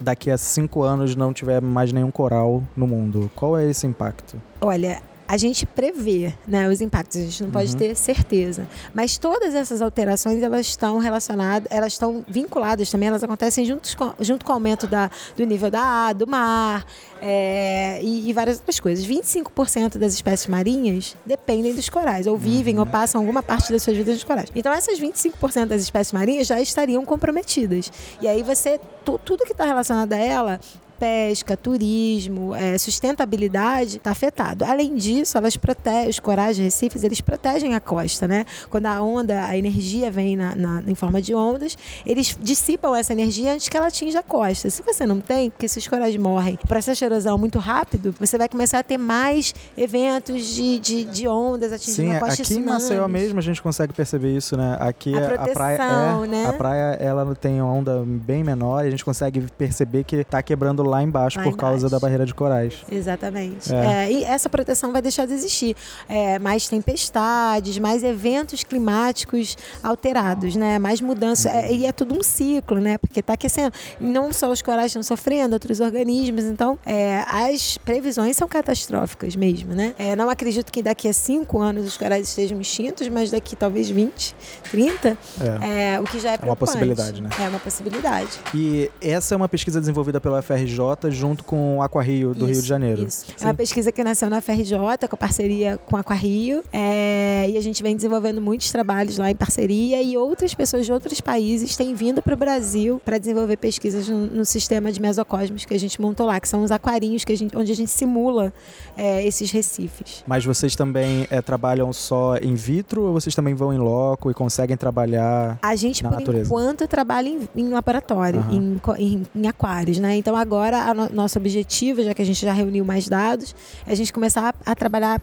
daqui 0.00 0.30
a 0.30 0.38
cinco 0.38 0.82
anos 0.82 1.14
não 1.16 1.32
tiver 1.32 1.60
mais 1.60 1.92
nenhum 1.92 2.10
coral 2.10 2.62
no 2.76 2.86
mundo? 2.86 3.30
Qual 3.34 3.56
é 3.58 3.68
esse 3.68 3.86
impacto? 3.86 4.40
Olha, 4.60 5.00
a 5.26 5.36
gente 5.36 5.64
prevê 5.64 6.32
né, 6.46 6.68
os 6.68 6.80
impactos, 6.80 7.16
a 7.16 7.20
gente 7.24 7.42
não 7.44 7.50
pode 7.50 7.72
Uhum. 7.72 7.78
ter 7.78 7.94
certeza. 7.96 8.66
Mas 8.92 9.16
todas 9.18 9.54
essas 9.54 9.80
alterações, 9.80 10.42
elas 10.42 10.66
estão 10.66 10.98
relacionadas, 10.98 11.66
elas 11.70 11.94
estão 11.94 12.24
vinculadas 12.28 12.90
também, 12.90 13.08
elas 13.08 13.24
acontecem 13.24 13.64
juntos 13.64 13.94
com, 13.94 14.12
junto 14.20 14.44
com 14.44 14.52
o 14.52 14.54
aumento 14.54 14.86
da, 14.86 15.10
do 15.36 15.44
nível 15.44 15.70
da 15.70 15.80
água, 15.80 16.14
do 16.14 16.26
mar 16.26 16.84
é, 17.22 18.00
e, 18.02 18.28
e 18.28 18.32
várias 18.32 18.58
outras 18.58 18.78
coisas. 18.78 19.06
25% 19.06 19.96
das 19.98 20.12
espécies 20.14 20.46
marinhas 20.46 21.16
dependem 21.24 21.74
dos 21.74 21.88
corais, 21.88 22.26
ou 22.26 22.36
vivem 22.36 22.78
ou 22.78 22.84
passam 22.86 23.20
alguma 23.20 23.42
parte 23.42 23.72
das 23.72 23.82
suas 23.82 23.96
vidas 23.96 24.14
nos 24.14 24.24
corais. 24.24 24.50
Então 24.54 24.72
essas 24.72 25.00
25% 25.00 25.66
das 25.66 25.80
espécies 25.82 26.12
marinhas 26.12 26.46
já 26.46 26.60
estariam 26.60 27.04
comprometidas. 27.04 27.90
E 28.20 28.28
aí 28.28 28.42
você, 28.42 28.78
tu- 29.04 29.18
tudo 29.24 29.44
que 29.44 29.52
está 29.52 29.64
relacionado 29.64 30.12
a 30.12 30.18
ela 30.18 30.60
pesca, 30.98 31.56
turismo, 31.56 32.54
é, 32.54 32.76
sustentabilidade 32.78 33.96
está 33.98 34.10
afetado. 34.10 34.64
Além 34.64 34.94
disso, 34.96 35.36
elas 35.36 35.56
protegem, 35.56 36.08
os 36.10 36.20
corais 36.20 36.58
recifes, 36.58 37.02
eles 37.04 37.20
protegem 37.20 37.74
a 37.74 37.80
costa, 37.80 38.28
né? 38.28 38.44
Quando 38.70 38.86
a 38.86 39.02
onda, 39.02 39.44
a 39.46 39.56
energia 39.56 40.10
vem 40.10 40.36
na, 40.36 40.54
na- 40.54 40.82
em 40.86 40.94
forma 40.94 41.20
de 41.20 41.34
ondas, 41.34 41.76
eles 42.06 42.36
dissipam 42.40 42.96
essa 42.96 43.12
energia 43.12 43.54
antes 43.54 43.68
que 43.68 43.76
ela 43.76 43.88
atinja 43.88 44.20
a 44.20 44.22
costa. 44.22 44.70
Se 44.70 44.82
você 44.82 45.06
não 45.06 45.20
tem, 45.20 45.50
porque 45.50 45.66
se 45.68 45.78
os 45.78 45.88
corais 45.88 46.16
morrem, 46.16 46.58
o 46.62 46.66
processo 46.68 46.98
de 46.98 47.04
erosão 47.04 47.36
muito 47.36 47.58
rápido, 47.58 48.14
você 48.18 48.38
vai 48.38 48.48
começar 48.48 48.78
a 48.78 48.82
ter 48.82 48.98
mais 48.98 49.54
eventos 49.76 50.46
de, 50.54 50.78
de, 50.78 51.04
de 51.04 51.28
ondas 51.28 51.72
atingindo 51.72 52.10
Sim, 52.10 52.16
a 52.16 52.20
costa 52.20 52.42
aqui 52.42 52.54
em 52.54 52.62
Maceió 52.64 53.08
mesmo 53.08 53.38
a 53.38 53.42
gente 53.42 53.60
consegue 53.62 53.92
perceber 53.92 54.36
isso, 54.36 54.56
né? 54.56 54.76
Aqui 54.80 55.14
A 55.14 55.18
a, 55.18 55.48
praia 55.48 55.76
proteção, 55.76 56.24
é, 56.24 56.28
né? 56.28 56.46
a 56.46 56.52
praia 56.52 56.96
ela 57.00 57.34
tem 57.34 57.60
onda 57.60 58.02
bem 58.06 58.44
menor 58.44 58.84
e 58.84 58.88
a 58.88 58.90
gente 58.90 59.04
consegue 59.04 59.40
perceber 59.58 60.04
que 60.04 60.22
tá 60.24 60.42
quebrando 60.42 60.82
lá 60.84 61.02
embaixo 61.02 61.38
Lá 61.38 61.44
por 61.44 61.56
causa 61.56 61.78
embaixo. 61.86 61.90
da 61.90 61.98
barreira 61.98 62.24
de 62.26 62.34
corais. 62.34 62.74
Exatamente. 62.90 63.72
É. 63.74 64.04
É, 64.04 64.12
e 64.12 64.24
essa 64.24 64.48
proteção 64.48 64.92
vai 64.92 65.02
deixar 65.02 65.26
de 65.26 65.32
existir. 65.32 65.76
É, 66.08 66.38
mais 66.38 66.68
tempestades, 66.68 67.78
mais 67.78 68.02
eventos 68.02 68.62
climáticos 68.64 69.56
alterados, 69.82 70.56
né? 70.56 70.78
Mais 70.78 71.00
mudanças. 71.00 71.46
É, 71.52 71.72
e 71.72 71.86
é 71.86 71.92
tudo 71.92 72.18
um 72.18 72.22
ciclo, 72.22 72.78
né? 72.78 72.98
Porque 72.98 73.20
está 73.20 73.34
aquecendo. 73.34 73.72
Não 74.00 74.32
só 74.32 74.50
os 74.50 74.62
corais 74.62 74.86
estão 74.86 75.02
sofrendo, 75.02 75.54
outros 75.54 75.80
organismos. 75.80 76.44
Então, 76.44 76.78
é, 76.84 77.24
as 77.26 77.78
previsões 77.78 78.36
são 78.36 78.46
catastróficas 78.48 79.36
mesmo, 79.36 79.74
né? 79.74 79.94
É, 79.98 80.14
não 80.16 80.28
acredito 80.30 80.70
que 80.72 80.82
daqui 80.82 81.08
a 81.08 81.12
cinco 81.12 81.60
anos 81.60 81.86
os 81.86 81.96
corais 81.96 82.28
estejam 82.28 82.60
extintos, 82.60 83.08
mas 83.08 83.30
daqui 83.30 83.56
talvez 83.56 83.88
20, 83.90 84.34
30, 84.70 85.16
É. 85.62 85.94
é, 85.94 86.00
o 86.00 86.04
que 86.04 86.18
já 86.20 86.30
é 86.30 86.32
uma 86.32 86.38
preocupante. 86.38 86.72
possibilidade, 86.72 87.22
né? 87.22 87.28
É 87.40 87.48
uma 87.48 87.58
possibilidade. 87.60 88.30
E 88.54 88.90
essa 89.00 89.34
é 89.34 89.36
uma 89.36 89.48
pesquisa 89.48 89.80
desenvolvida 89.80 90.20
pela 90.20 90.42
FRJ 90.42 90.73
junto 91.10 91.44
com 91.44 91.78
o 91.78 91.82
Aquarrio 91.82 92.34
do 92.34 92.44
Rio 92.46 92.52
Isso, 92.52 92.62
de 92.62 92.68
Janeiro. 92.68 93.04
Isso. 93.04 93.26
É 93.40 93.44
uma 93.44 93.54
pesquisa 93.54 93.90
que 93.92 94.02
nasceu 94.04 94.28
na 94.30 94.40
FRJ, 94.40 94.72
com 95.08 95.16
parceria 95.16 95.78
com 95.86 95.96
a 95.96 96.00
Aquarrio. 96.00 96.62
É, 96.72 97.46
e 97.50 97.56
a 97.56 97.60
gente 97.60 97.82
vem 97.82 97.94
desenvolvendo 97.96 98.40
muitos 98.40 98.70
trabalhos 98.70 99.18
lá 99.18 99.30
em 99.30 99.34
parceria. 99.36 100.02
E 100.02 100.16
outras 100.16 100.54
pessoas 100.54 100.86
de 100.86 100.92
outros 100.92 101.20
países 101.20 101.76
têm 101.76 101.94
vindo 101.94 102.22
para 102.22 102.34
o 102.34 102.36
Brasil 102.36 103.00
para 103.04 103.18
desenvolver 103.18 103.56
pesquisas 103.56 104.08
no, 104.08 104.26
no 104.26 104.44
sistema 104.44 104.90
de 104.92 105.00
mesocosmos 105.00 105.64
que 105.64 105.74
a 105.74 105.78
gente 105.78 106.00
montou 106.00 106.26
lá, 106.26 106.40
que 106.40 106.48
são 106.48 106.62
os 106.62 106.70
aquarinhos 106.70 107.24
que 107.24 107.32
a 107.32 107.36
gente, 107.36 107.56
onde 107.56 107.70
a 107.72 107.76
gente 107.76 107.90
simula 107.90 108.52
é, 108.96 109.24
esses 109.26 109.50
recifes. 109.50 110.24
Mas 110.26 110.44
vocês 110.44 110.74
também 110.74 111.26
é, 111.30 111.40
trabalham 111.42 111.92
só 111.92 112.36
in 112.38 112.54
vitro 112.54 113.02
ou 113.02 113.12
vocês 113.12 113.34
também 113.34 113.54
vão 113.54 113.72
em 113.72 113.78
loco 113.78 114.30
e 114.30 114.34
conseguem 114.34 114.76
trabalhar? 114.76 115.58
A 115.62 115.76
gente, 115.76 116.02
Na 116.02 116.10
por 116.10 116.18
natureza. 116.20 116.46
enquanto, 116.48 116.86
trabalha 116.88 117.28
em, 117.28 117.48
em 117.56 117.68
laboratório, 117.68 118.40
Aham. 118.40 118.80
em, 118.98 119.02
em- 119.04 119.26
em 119.34 119.46
aquários, 119.48 119.98
né? 119.98 120.16
Então, 120.16 120.36
agora, 120.36 120.63
a 120.72 120.94
no- 120.94 121.10
nosso 121.10 121.38
objetivo, 121.38 122.02
já 122.02 122.14
que 122.14 122.22
a 122.22 122.24
gente 122.24 122.40
já 122.40 122.52
reuniu 122.52 122.84
mais 122.84 123.08
dados, 123.08 123.54
é 123.86 123.92
a 123.92 123.94
gente 123.94 124.12
começar 124.12 124.54
a, 124.64 124.72
a 124.72 124.74
trabalhar, 124.74 125.20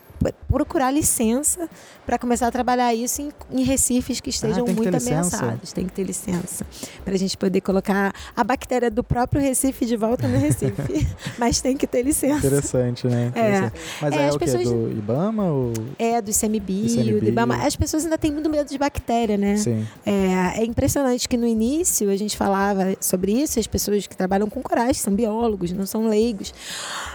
procurar 0.48 0.92
licença 0.92 1.68
para 2.06 2.18
começar 2.20 2.48
a 2.48 2.52
trabalhar 2.52 2.94
isso 2.94 3.22
em, 3.22 3.32
em 3.52 3.64
recifes 3.64 4.20
que 4.20 4.30
estejam 4.30 4.64
Ah, 4.64 4.66
que 4.68 4.74
muito 4.74 4.96
ameaçados. 4.96 5.72
Tem 5.72 5.86
que 5.86 5.94
ter 5.94 6.04
licença. 6.04 6.66
Para 7.06 7.14
a 7.14 7.18
gente 7.18 7.38
poder 7.38 7.62
colocar 7.62 8.14
a 8.36 8.44
bactéria 8.44 8.92
do 8.92 9.04
próprio 9.04 9.42
Recife 9.42 9.86
de 9.86 9.96
volta 9.96 10.28
no 10.28 10.38
Recife. 10.38 11.08
Mas 11.40 11.62
tem 11.62 11.78
que 11.78 11.88
ter 11.88 12.04
licença. 12.04 12.38
Interessante, 12.46 13.08
né? 13.08 13.32
É. 13.36 13.72
Mas 14.02 14.14
É, 14.14 14.28
é, 14.28 14.30
o 14.30 14.34
quê? 14.34 14.46
pessoas- 14.46 14.68
Do 14.70 14.92
IBAMA 14.92 15.44
ou... 15.46 15.74
É, 15.98 16.22
do 16.22 16.30
ICMBio, 16.32 16.86
ICMBio. 16.86 17.20
do 17.22 17.28
IBAMA. 17.30 17.56
As 17.66 17.76
pessoas 17.76 18.04
ainda 18.04 18.18
têm 18.18 18.32
muito 18.32 18.50
medo 18.50 18.68
de 18.70 18.78
bactéria, 18.78 19.38
né? 19.38 19.56
Sim. 19.58 19.88
É, 20.06 20.62
é 20.62 20.66
impressionante 20.66 21.30
que 21.30 21.38
no 21.38 21.48
início 21.48 22.10
a 22.10 22.16
gente 22.18 22.36
falava 22.36 22.96
sobre 23.00 23.32
isso, 23.32 23.60
as 23.60 23.68
pessoas 23.68 24.06
que 24.08 24.18
trabalham 24.18 24.50
com 24.50 24.62
corais, 24.62 24.98
são 24.98 25.14
biólogos, 25.14 25.31
não 25.74 25.86
são 25.86 26.08
leigos. 26.08 26.54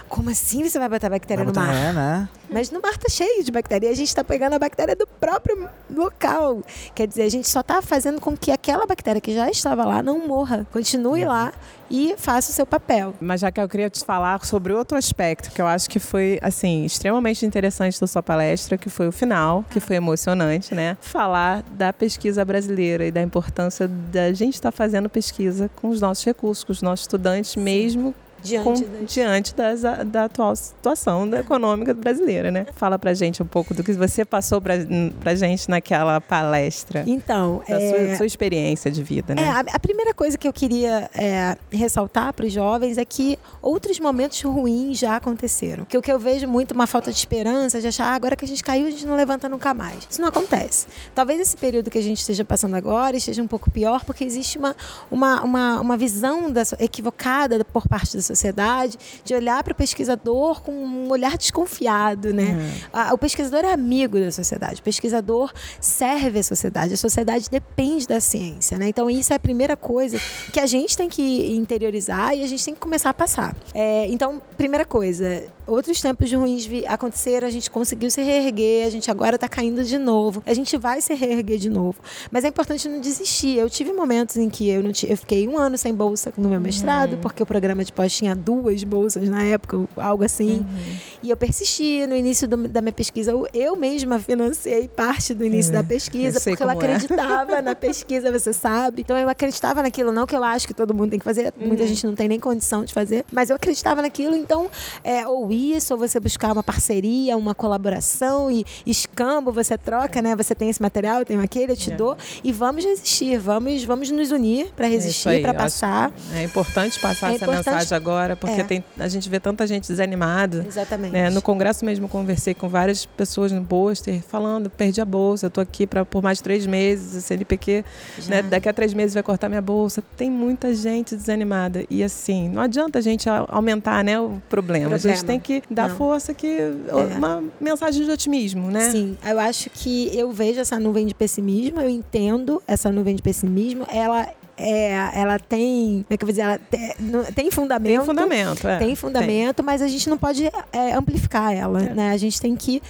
Como 0.09 0.29
assim 0.29 0.67
você 0.67 0.79
vai 0.79 0.87
botar 0.89 1.09
bactéria 1.09 1.43
Vai 1.43 1.53
no 1.53 1.59
botar- 1.59 1.67
mar? 1.67 1.75
É, 1.75 1.93
né? 1.93 2.29
Mas 2.49 2.71
no 2.71 2.79
mar 2.81 2.97
tá 2.97 3.09
cheio 3.09 3.43
de 3.43 3.51
bactéria 3.51 3.87
e 3.87 3.91
a 3.91 3.95
gente 3.95 4.07
está 4.07 4.23
pegando 4.23 4.53
a 4.53 4.59
bactéria 4.59 4.95
do 4.95 5.05
próprio 5.05 5.67
local. 5.93 6.63
Quer 6.95 7.07
dizer, 7.07 7.23
a 7.23 7.29
gente 7.29 7.47
só 7.49 7.59
está 7.59 7.81
fazendo 7.81 8.21
com 8.21 8.35
que 8.37 8.51
aquela 8.51 8.85
bactéria 8.85 9.19
que 9.19 9.33
já 9.33 9.49
estava 9.49 9.83
lá 9.85 10.01
não 10.01 10.25
morra. 10.27 10.65
Continue 10.71 11.25
lá 11.25 11.51
e 11.89 12.15
faça 12.17 12.51
o 12.51 12.53
seu 12.53 12.65
papel. 12.65 13.13
Mas 13.19 13.41
já 13.41 13.51
que 13.51 13.59
eu 13.59 13.67
queria 13.67 13.89
te 13.89 14.03
falar 14.03 14.43
sobre 14.45 14.73
outro 14.73 14.97
aspecto 14.97 15.51
que 15.51 15.61
eu 15.61 15.67
acho 15.67 15.89
que 15.89 15.99
foi 15.99 16.39
assim 16.41 16.85
extremamente 16.85 17.45
interessante 17.45 17.99
da 17.99 18.07
sua 18.07 18.23
palestra, 18.23 18.77
que 18.77 18.89
foi 18.89 19.07
o 19.07 19.11
final, 19.11 19.63
que 19.69 19.79
foi 19.79 19.95
emocionante, 19.95 20.73
né? 20.73 20.97
Falar 21.01 21.63
da 21.71 21.91
pesquisa 21.91 22.43
brasileira 22.43 23.05
e 23.05 23.11
da 23.11 23.21
importância 23.21 23.87
da 23.87 24.31
gente 24.33 24.55
estar 24.55 24.71
fazendo 24.71 25.09
pesquisa 25.09 25.69
com 25.75 25.89
os 25.89 26.01
nossos 26.01 26.23
recursos, 26.23 26.63
com 26.63 26.71
os 26.71 26.81
nossos 26.81 27.03
estudantes, 27.03 27.55
mesmo 27.55 28.13
Diante 28.43 28.63
com- 28.83 28.91
das- 28.99 29.13
diante 29.13 29.55
das- 29.55 29.81
da 30.07 30.25
atual 30.25 30.55
situação 30.55 31.29
da 31.29 31.39
econômica 31.39 31.93
brasileira, 31.93 32.51
né? 32.51 32.65
Fala 32.75 32.97
pra 32.99 33.13
gente 33.13 33.41
um 33.41 33.45
pouco 33.45 33.73
do 33.73 33.83
que 33.83 33.93
você 33.93 34.23
passou 34.23 34.61
pra, 34.61 34.73
pra 35.19 35.35
gente 35.35 35.69
naquela 35.69 36.21
palestra. 36.21 37.03
Então, 37.07 37.61
Da 37.67 37.79
é, 37.81 38.07
sua, 38.07 38.17
sua 38.17 38.25
experiência 38.25 38.89
de 38.91 39.01
vida, 39.03 39.33
né? 39.35 39.41
É, 39.43 39.47
a, 39.49 39.59
a 39.59 39.79
primeira 39.79 40.13
coisa 40.13 40.37
que 40.37 40.47
eu 40.47 40.53
queria 40.53 41.09
é, 41.13 41.57
ressaltar 41.71 42.33
para 42.33 42.45
os 42.45 42.53
jovens 42.53 42.97
é 42.97 43.05
que 43.05 43.37
outros 43.61 43.99
momentos 43.99 44.41
ruins 44.41 44.97
já 44.99 45.15
aconteceram. 45.15 45.85
Que 45.85 45.97
o 45.97 46.01
que 46.01 46.11
eu 46.11 46.19
vejo 46.19 46.47
muito 46.47 46.71
uma 46.73 46.87
falta 46.87 47.11
de 47.11 47.17
esperança, 47.17 47.81
de 47.81 47.87
achar 47.87 48.05
ah, 48.11 48.15
agora 48.15 48.35
que 48.35 48.45
a 48.45 48.47
gente 48.47 48.63
caiu, 48.63 48.87
a 48.87 48.91
gente 48.91 49.05
não 49.05 49.15
levanta 49.15 49.49
nunca 49.49 49.73
mais. 49.73 50.07
Isso 50.09 50.21
não 50.21 50.29
acontece. 50.29 50.87
Talvez 51.13 51.39
esse 51.39 51.57
período 51.57 51.89
que 51.89 51.97
a 51.97 52.01
gente 52.03 52.19
esteja 52.19 52.45
passando 52.45 52.75
agora 52.75 53.17
esteja 53.17 53.41
um 53.41 53.47
pouco 53.47 53.69
pior, 53.71 54.03
porque 54.05 54.23
existe 54.23 54.57
uma, 54.57 54.75
uma, 55.11 55.41
uma, 55.43 55.81
uma 55.81 55.97
visão 55.97 56.51
da 56.51 56.63
equivocada 56.79 57.63
por 57.65 57.87
parte 57.87 58.15
da 58.15 58.21
sociedade 58.27 58.97
de 59.23 59.33
olhar 59.33 59.63
para 59.63 59.71
o 59.73 59.75
pesquisador 59.75 60.61
com 60.61 60.71
um 60.71 61.09
olhar 61.09 61.37
desconfiado, 61.37 62.33
né? 62.33 62.57
Ah, 62.93 63.13
O 63.13 63.17
pesquisador 63.17 63.65
é 63.65 63.73
amigo 63.73 64.19
da 64.19 64.31
sociedade. 64.31 64.81
O 64.81 64.83
pesquisador 64.83 65.51
serve 65.81 66.39
a 66.39 66.43
sociedade. 66.43 66.93
A 66.93 66.97
sociedade 66.97 67.49
depende 67.49 68.07
da 68.07 68.19
ciência, 68.19 68.77
né? 68.77 68.87
Então 68.89 69.09
isso 69.09 69.33
é 69.33 69.35
a 69.35 69.39
primeira 69.39 69.75
coisa 69.75 70.19
que 70.53 70.59
a 70.59 70.65
gente 70.65 70.95
tem 70.95 71.09
que 71.09 71.55
interiorizar 71.55 72.35
e 72.35 72.43
a 72.43 72.47
gente 72.47 72.63
tem 72.63 72.73
que 72.73 72.79
começar 72.79 73.09
a 73.09 73.13
passar. 73.13 73.55
É, 73.73 74.07
então, 74.07 74.41
primeira 74.57 74.85
coisa, 74.85 75.45
outros 75.67 76.01
tempos 76.01 76.31
ruins 76.31 76.67
aconteceram, 76.87 77.47
a 77.47 77.51
gente 77.51 77.69
conseguiu 77.69 78.09
se 78.09 78.21
reerguer, 78.21 78.85
a 78.85 78.89
gente 78.89 79.11
agora 79.11 79.35
está 79.35 79.47
caindo 79.47 79.83
de 79.83 79.97
novo, 79.97 80.41
a 80.45 80.53
gente 80.53 80.77
vai 80.77 81.01
se 81.01 81.13
reerguer 81.13 81.57
de 81.57 81.69
novo. 81.69 81.99
Mas 82.31 82.43
é 82.43 82.47
importante 82.47 82.87
não 82.87 82.99
desistir. 82.99 83.57
Eu 83.57 83.69
tive 83.69 83.91
momentos 83.91 84.37
em 84.37 84.49
que 84.49 84.69
eu 84.69 84.81
não 84.81 84.91
eu 85.07 85.17
fiquei 85.17 85.47
um 85.47 85.57
ano 85.57 85.77
sem 85.77 85.93
bolsa 85.93 86.33
no 86.37 86.49
meu 86.49 86.59
mestrado, 86.59 87.13
uhum. 87.13 87.21
porque 87.21 87.43
o 87.43 87.45
programa 87.45 87.83
de 87.83 87.91
pós 87.91 88.15
tinha 88.15 88.35
duas 88.35 88.83
bolsas 88.83 89.27
na 89.29 89.43
época, 89.43 89.77
algo 89.97 90.23
assim. 90.23 90.57
Uhum. 90.57 90.97
E 91.23 91.29
eu 91.29 91.37
persisti 91.37 92.05
no 92.07 92.15
início 92.15 92.47
do, 92.47 92.67
da 92.67 92.81
minha 92.81 92.93
pesquisa. 92.93 93.31
Eu, 93.31 93.47
eu 93.53 93.75
mesma 93.75 94.19
financiei 94.19 94.87
parte 94.87 95.33
do 95.33 95.45
início 95.45 95.73
da 95.73 95.83
pesquisa, 95.83 96.37
eu 96.37 96.43
porque 96.43 96.63
eu 96.63 96.69
é. 96.69 96.73
acreditava 96.73 97.55
é. 97.55 97.61
na 97.61 97.75
pesquisa, 97.75 98.31
você 98.31 98.53
sabe. 98.53 99.01
Então 99.01 99.17
eu 99.17 99.29
acreditava 99.29 99.81
naquilo, 99.81 100.11
não 100.11 100.25
que 100.25 100.35
eu 100.35 100.43
acho 100.43 100.67
que 100.67 100.73
todo 100.73 100.93
mundo 100.93 101.09
tem 101.09 101.19
que 101.19 101.25
fazer, 101.25 101.53
uhum. 101.59 101.67
muita 101.67 101.85
gente 101.85 102.05
não 102.05 102.15
tem 102.15 102.27
nem 102.27 102.39
condição 102.39 102.85
de 102.85 102.93
fazer, 102.93 103.25
mas 103.31 103.49
eu 103.49 103.55
acreditava 103.55 104.01
naquilo, 104.01 104.35
então, 104.35 104.69
é, 105.03 105.27
ou 105.27 105.51
isso, 105.57 105.93
ou 105.93 105.99
você 105.99 106.19
buscar 106.19 106.51
uma 106.51 106.63
parceria, 106.63 107.35
uma 107.35 107.55
colaboração 107.55 108.51
e 108.51 108.65
escambo, 108.85 109.51
você 109.51 109.77
troca, 109.77 110.21
né? 110.21 110.35
Você 110.35 110.53
tem 110.55 110.69
esse 110.69 110.81
material, 110.81 111.19
eu 111.19 111.25
tenho 111.25 111.41
aquele, 111.41 111.71
eu 111.73 111.77
te 111.77 111.91
é. 111.91 111.95
dou, 111.95 112.17
e 112.43 112.51
vamos 112.51 112.85
resistir, 112.85 113.37
vamos, 113.37 113.83
vamos 113.83 114.09
nos 114.11 114.31
unir 114.31 114.71
para 114.75 114.87
resistir, 114.87 115.29
é 115.29 115.39
para 115.39 115.53
passar. 115.53 116.11
É 116.33 116.43
importante 116.43 116.99
passar 116.99 117.31
é 117.31 117.35
essa 117.35 117.45
importante, 117.45 117.65
mensagem 117.65 117.95
agora, 117.95 118.35
porque 118.35 118.61
é. 118.61 118.63
tem, 118.63 118.83
a 118.97 119.07
gente 119.07 119.27
vê 119.29 119.39
tanta 119.39 119.65
gente 119.65 119.87
desanimada. 119.87 120.65
Exatamente. 120.67 121.11
Né? 121.11 121.29
No 121.29 121.41
congresso 121.41 121.83
mesmo 121.85 122.07
conversei 122.07 122.53
com 122.53 122.69
várias 122.69 123.05
pessoas 123.05 123.51
no 123.51 123.63
pôster 123.63 124.21
falando, 124.21 124.69
perdi 124.69 125.01
a 125.01 125.05
bolsa, 125.05 125.47
estou 125.47 125.61
aqui 125.61 125.87
pra, 125.87 126.05
por 126.05 126.21
mais 126.21 126.41
três 126.41 126.65
meses, 126.65 127.15
o 127.15 127.21
CNPq, 127.25 127.83
né? 128.27 128.41
daqui 128.41 128.69
a 128.69 128.73
três 128.73 128.93
meses 128.93 129.13
vai 129.13 129.23
cortar 129.23 129.49
minha 129.49 129.61
bolsa. 129.61 130.03
Tem 130.15 130.29
muita 130.29 130.73
gente 130.73 131.15
desanimada. 131.15 131.85
E 131.89 132.03
assim, 132.03 132.49
não 132.49 132.61
adianta 132.61 132.99
a 132.99 133.01
gente 133.01 133.27
aumentar 133.29 134.03
né, 134.03 134.19
o 134.19 134.41
problema. 134.49 134.89
problema. 134.89 134.95
A 134.95 134.97
gente 134.97 135.25
tem 135.25 135.39
que 135.39 135.46
dar 135.69 135.89
não. 135.89 135.95
força, 135.95 136.33
que 136.33 136.47
é. 136.47 137.17
uma 137.17 137.43
mensagem 137.59 138.03
de 138.05 138.11
otimismo, 138.11 138.69
né? 138.69 138.89
Sim, 138.89 139.17
eu 139.25 139.39
acho 139.39 139.69
que 139.69 140.09
eu 140.17 140.31
vejo 140.31 140.59
essa 140.59 140.79
nuvem 140.79 141.05
de 141.05 141.13
pessimismo, 141.13 141.81
eu 141.81 141.89
entendo 141.89 142.61
essa 142.67 142.91
nuvem 142.91 143.15
de 143.15 143.21
pessimismo, 143.21 143.85
ela 143.91 144.27
é, 144.57 145.11
ela 145.13 145.37
tem, 145.37 146.03
como 146.03 146.07
é 146.09 146.17
que 146.17 146.23
eu 146.23 146.27
vou 146.27 146.33
dizer, 146.33 146.41
ela 146.41 146.59
tem, 146.59 147.33
tem 147.35 147.51
fundamento. 147.51 147.97
Tem 147.97 148.05
fundamento, 148.05 148.67
é. 148.67 148.77
Tem 148.79 148.95
fundamento, 148.95 149.57
tem. 149.57 149.65
mas 149.65 149.81
a 149.81 149.87
gente 149.87 150.09
não 150.09 150.17
pode 150.17 150.49
é, 150.73 150.93
amplificar 150.93 151.53
ela, 151.53 151.81
é. 151.83 151.93
né? 151.93 152.11
A 152.11 152.17
gente 152.17 152.41
tem 152.41 152.55
que 152.55 152.81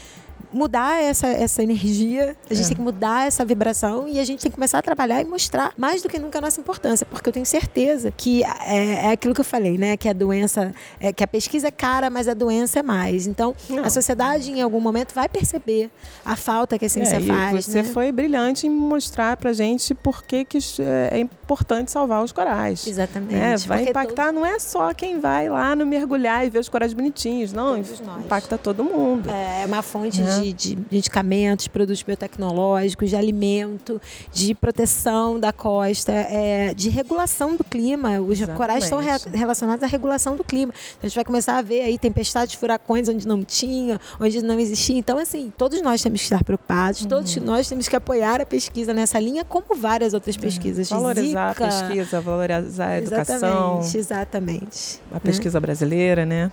mudar 0.57 1.01
essa, 1.01 1.27
essa 1.27 1.61
energia, 1.61 2.35
a 2.49 2.53
gente 2.53 2.65
é. 2.65 2.67
tem 2.69 2.77
que 2.77 2.81
mudar 2.81 3.27
essa 3.27 3.45
vibração 3.45 4.07
e 4.07 4.19
a 4.19 4.25
gente 4.25 4.41
tem 4.41 4.51
que 4.51 4.55
começar 4.55 4.79
a 4.79 4.81
trabalhar 4.81 5.21
e 5.21 5.25
mostrar 5.25 5.71
mais 5.77 6.01
do 6.01 6.09
que 6.09 6.17
nunca 6.17 6.39
a 6.39 6.41
nossa 6.41 6.59
importância, 6.59 7.05
porque 7.05 7.29
eu 7.29 7.33
tenho 7.33 7.45
certeza 7.45 8.11
que 8.15 8.43
é, 8.43 9.05
é 9.05 9.11
aquilo 9.11 9.33
que 9.33 9.41
eu 9.41 9.45
falei, 9.45 9.77
né? 9.77 9.95
Que 9.95 10.09
a 10.09 10.13
doença, 10.13 10.73
é, 10.99 11.13
que 11.13 11.23
a 11.23 11.27
pesquisa 11.27 11.67
é 11.67 11.71
cara, 11.71 12.09
mas 12.09 12.27
a 12.27 12.33
doença 12.33 12.79
é 12.79 12.83
mais. 12.83 13.27
Então, 13.27 13.55
Não. 13.69 13.83
a 13.83 13.89
sociedade 13.89 14.51
em 14.51 14.61
algum 14.61 14.79
momento 14.79 15.13
vai 15.13 15.29
perceber 15.29 15.89
a 16.25 16.35
falta 16.35 16.77
que 16.79 16.85
a 16.85 16.89
ciência 16.89 17.17
é, 17.17 17.21
faz. 17.21 17.65
Você 17.65 17.83
né? 17.83 17.89
foi 17.89 18.11
brilhante 18.11 18.67
em 18.67 18.69
mostrar 18.69 19.37
pra 19.37 19.53
gente 19.53 19.93
por 19.93 20.23
que, 20.23 20.43
que 20.43 20.57
é, 20.79 21.17
é 21.17 21.19
importante 21.19 21.91
salvar 21.91 22.23
os 22.23 22.31
corais. 22.31 22.87
Exatamente. 22.87 23.35
É, 23.35 23.57
vai 23.57 23.83
impactar, 23.83 24.27
todo... 24.27 24.35
não 24.35 24.45
é 24.45 24.57
só 24.59 24.93
quem 24.93 25.19
vai 25.19 25.49
lá 25.49 25.75
no 25.75 25.85
mergulhar 25.85 26.45
e 26.45 26.49
ver 26.49 26.59
os 26.59 26.69
corais 26.69 26.93
bonitinhos, 26.93 27.53
não, 27.53 27.77
impacta 27.77 28.57
todo 28.57 28.83
mundo. 28.83 29.29
É 29.29 29.65
uma 29.65 29.81
fonte 29.81 30.21
de 30.21 30.46
de, 30.53 30.75
de 30.75 30.77
medicamentos, 30.91 31.67
produtos 31.67 32.03
biotecnológicos, 32.03 33.09
de 33.09 33.15
alimento, 33.15 34.01
de 34.31 34.53
proteção 34.55 35.39
da 35.39 35.51
costa, 35.51 36.11
é, 36.11 36.73
de 36.73 36.89
regulação 36.89 37.55
do 37.55 37.63
clima. 37.63 38.19
Os 38.19 38.31
Exatamente. 38.33 38.57
corais 38.57 38.83
estão 38.83 38.99
re 38.99 39.07
relacionados 39.33 39.83
à 39.83 39.87
regulação 39.87 40.35
do 40.35 40.43
clima. 40.43 40.73
Então, 40.73 40.99
a 41.03 41.07
gente 41.07 41.15
vai 41.15 41.25
começar 41.25 41.57
a 41.57 41.61
ver 41.61 41.81
aí 41.81 41.97
tempestades, 41.97 42.55
furacões 42.55 43.09
onde 43.09 43.27
não 43.27 43.43
tinha, 43.43 43.99
onde 44.19 44.41
não 44.41 44.59
existia. 44.59 44.97
Então, 44.97 45.17
assim, 45.17 45.51
todos 45.57 45.81
nós 45.81 46.01
temos 46.01 46.19
que 46.19 46.25
estar 46.25 46.43
preocupados, 46.43 47.01
uhum. 47.01 47.07
todos 47.07 47.35
nós 47.37 47.67
temos 47.67 47.87
que 47.87 47.95
apoiar 47.95 48.41
a 48.41 48.45
pesquisa 48.45 48.93
nessa 48.93 49.19
linha, 49.19 49.43
como 49.43 49.75
várias 49.75 50.13
outras 50.13 50.35
uhum. 50.35 50.41
pesquisas. 50.41 50.91
Uhum. 50.91 50.99
Valorizar 50.99 51.53
Zika. 51.53 51.65
a 51.65 51.67
pesquisa, 51.67 52.21
valorizar 52.21 52.87
a 52.87 52.97
educação. 52.97 53.79
Exatamente, 53.79 53.97
exatamente. 53.97 55.01
A 55.11 55.19
pesquisa 55.19 55.59
né? 55.59 55.61
brasileira, 55.61 56.25
né? 56.25 56.51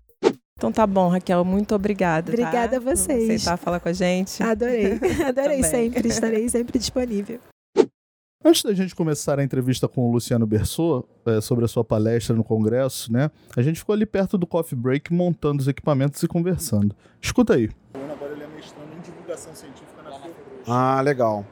Então 0.56 0.70
tá 0.70 0.86
bom, 0.86 1.08
Raquel, 1.08 1.44
muito 1.44 1.74
obrigada. 1.74 2.32
Tá? 2.32 2.32
Obrigada 2.32 2.70
tá? 2.70 2.76
a 2.76 2.80
vocês. 2.80 3.26
Por 3.26 3.34
aceitar 3.34 3.56
falar 3.56 3.80
com 3.80 3.88
a 3.88 3.92
gente. 3.92 4.42
Adorei. 4.42 4.98
Adorei 5.26 5.62
sempre, 5.62 6.08
estarei 6.08 6.48
sempre 6.48 6.78
disponível. 6.78 7.40
Antes 8.46 8.62
da 8.62 8.74
gente 8.74 8.94
começar 8.94 9.38
a 9.38 9.42
entrevista 9.42 9.88
com 9.88 10.02
o 10.02 10.12
Luciano 10.12 10.46
Bersot 10.46 11.06
é, 11.24 11.40
sobre 11.40 11.64
a 11.64 11.68
sua 11.68 11.82
palestra 11.82 12.36
no 12.36 12.44
Congresso, 12.44 13.10
né? 13.10 13.30
A 13.56 13.62
gente 13.62 13.78
ficou 13.78 13.94
ali 13.94 14.04
perto 14.04 14.36
do 14.36 14.46
coffee 14.46 14.78
break 14.78 15.10
montando 15.14 15.62
os 15.62 15.66
equipamentos 15.66 16.22
e 16.22 16.28
conversando. 16.28 16.94
Escuta 17.22 17.54
aí. 17.54 17.70
Agora 17.94 18.32
ele 18.32 18.44
é 18.44 18.48
mestrando 18.48 18.88
em 18.98 19.00
divulgação 19.00 19.54
científica 19.54 20.02
na 20.02 20.18
Ah, 20.66 21.00
legal. 21.00 21.44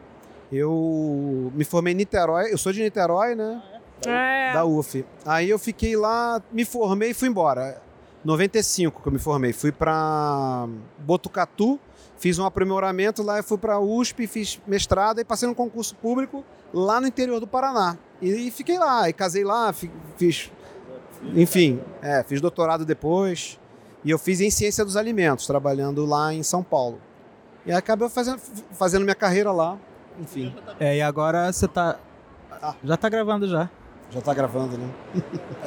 Eu 0.52 1.50
me 1.54 1.64
formei 1.64 1.94
em 1.94 1.96
Niterói, 1.96 2.52
eu 2.52 2.58
sou 2.58 2.72
de 2.72 2.82
Niterói, 2.82 3.34
né? 3.34 3.62
É. 4.06 4.52
Da 4.52 4.66
UF. 4.66 5.02
Aí 5.24 5.48
eu 5.48 5.58
fiquei 5.58 5.96
lá, 5.96 6.42
me 6.52 6.66
formei 6.66 7.12
e 7.12 7.14
fui 7.14 7.28
embora. 7.28 7.80
95 8.24 9.02
que 9.02 9.08
eu 9.08 9.12
me 9.12 9.18
formei. 9.18 9.52
Fui 9.52 9.72
para 9.72 10.68
Botucatu, 10.98 11.78
fiz 12.18 12.38
um 12.38 12.44
aprimoramento 12.44 13.22
lá, 13.22 13.42
fui 13.42 13.58
para 13.58 13.80
USP, 13.80 14.26
fiz 14.26 14.60
mestrado 14.66 15.20
e 15.20 15.24
passei 15.24 15.48
no 15.48 15.54
concurso 15.54 15.94
público 15.96 16.44
lá 16.72 17.00
no 17.00 17.06
interior 17.06 17.40
do 17.40 17.46
Paraná. 17.46 17.96
E, 18.20 18.50
fiquei 18.50 18.78
lá, 18.78 19.08
e 19.08 19.12
casei 19.12 19.44
lá, 19.44 19.72
fiz. 20.16 20.50
Enfim, 21.34 21.80
é, 22.00 22.22
fiz 22.22 22.40
doutorado 22.40 22.84
depois. 22.84 23.58
E 24.04 24.10
eu 24.10 24.18
fiz 24.18 24.40
em 24.40 24.50
ciência 24.50 24.84
dos 24.84 24.96
alimentos, 24.96 25.46
trabalhando 25.46 26.04
lá 26.04 26.32
em 26.34 26.42
São 26.42 26.62
Paulo. 26.62 27.00
E 27.64 27.72
acabei 27.72 28.08
fazendo, 28.08 28.40
fazendo 28.72 29.02
minha 29.02 29.14
carreira 29.14 29.52
lá, 29.52 29.78
enfim. 30.20 30.54
É, 30.80 30.96
e 30.96 31.02
agora 31.02 31.52
você 31.52 31.68
tá. 31.68 31.98
Ah. 32.50 32.74
Já 32.82 32.96
tá 32.96 33.08
gravando 33.08 33.48
já. 33.48 33.70
Já 34.12 34.20
tá 34.20 34.34
gravando, 34.34 34.76
né? 34.76 34.88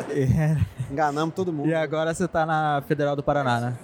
É. 0.09 0.91
Enganamos 0.91 1.33
todo 1.33 1.51
mundo. 1.51 1.67
E 1.67 1.73
agora 1.73 2.13
você 2.13 2.27
tá 2.27 2.45
na 2.45 2.83
Federal 2.87 3.15
do 3.15 3.23
Paraná, 3.23 3.59
né? 3.59 3.77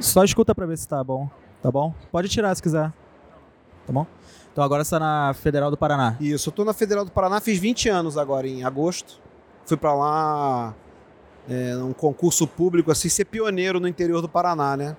Só 0.00 0.24
escuta 0.24 0.52
pra 0.54 0.66
ver 0.66 0.76
se 0.76 0.88
tá 0.88 1.02
bom. 1.02 1.30
Tá 1.62 1.70
bom? 1.70 1.94
Pode 2.10 2.28
tirar 2.28 2.54
se 2.54 2.62
quiser. 2.62 2.92
Tá 3.86 3.92
bom? 3.92 4.06
Então 4.52 4.64
agora 4.64 4.82
você 4.82 4.90
tá 4.90 4.98
na 4.98 5.32
Federal 5.34 5.70
do 5.70 5.76
Paraná. 5.76 6.16
Isso, 6.20 6.48
eu 6.48 6.52
tô 6.52 6.64
na 6.64 6.72
Federal 6.72 7.04
do 7.04 7.12
Paraná, 7.12 7.40
fiz 7.40 7.58
20 7.58 7.88
anos 7.88 8.18
agora 8.18 8.48
em 8.48 8.64
agosto. 8.64 9.20
Fui 9.64 9.76
para 9.76 9.94
lá 9.94 10.74
é, 11.48 11.76
um 11.76 11.92
concurso 11.92 12.48
público, 12.48 12.90
assim, 12.90 13.08
ser 13.08 13.26
pioneiro 13.26 13.78
no 13.78 13.86
interior 13.86 14.20
do 14.20 14.28
Paraná, 14.28 14.76
né? 14.76 14.96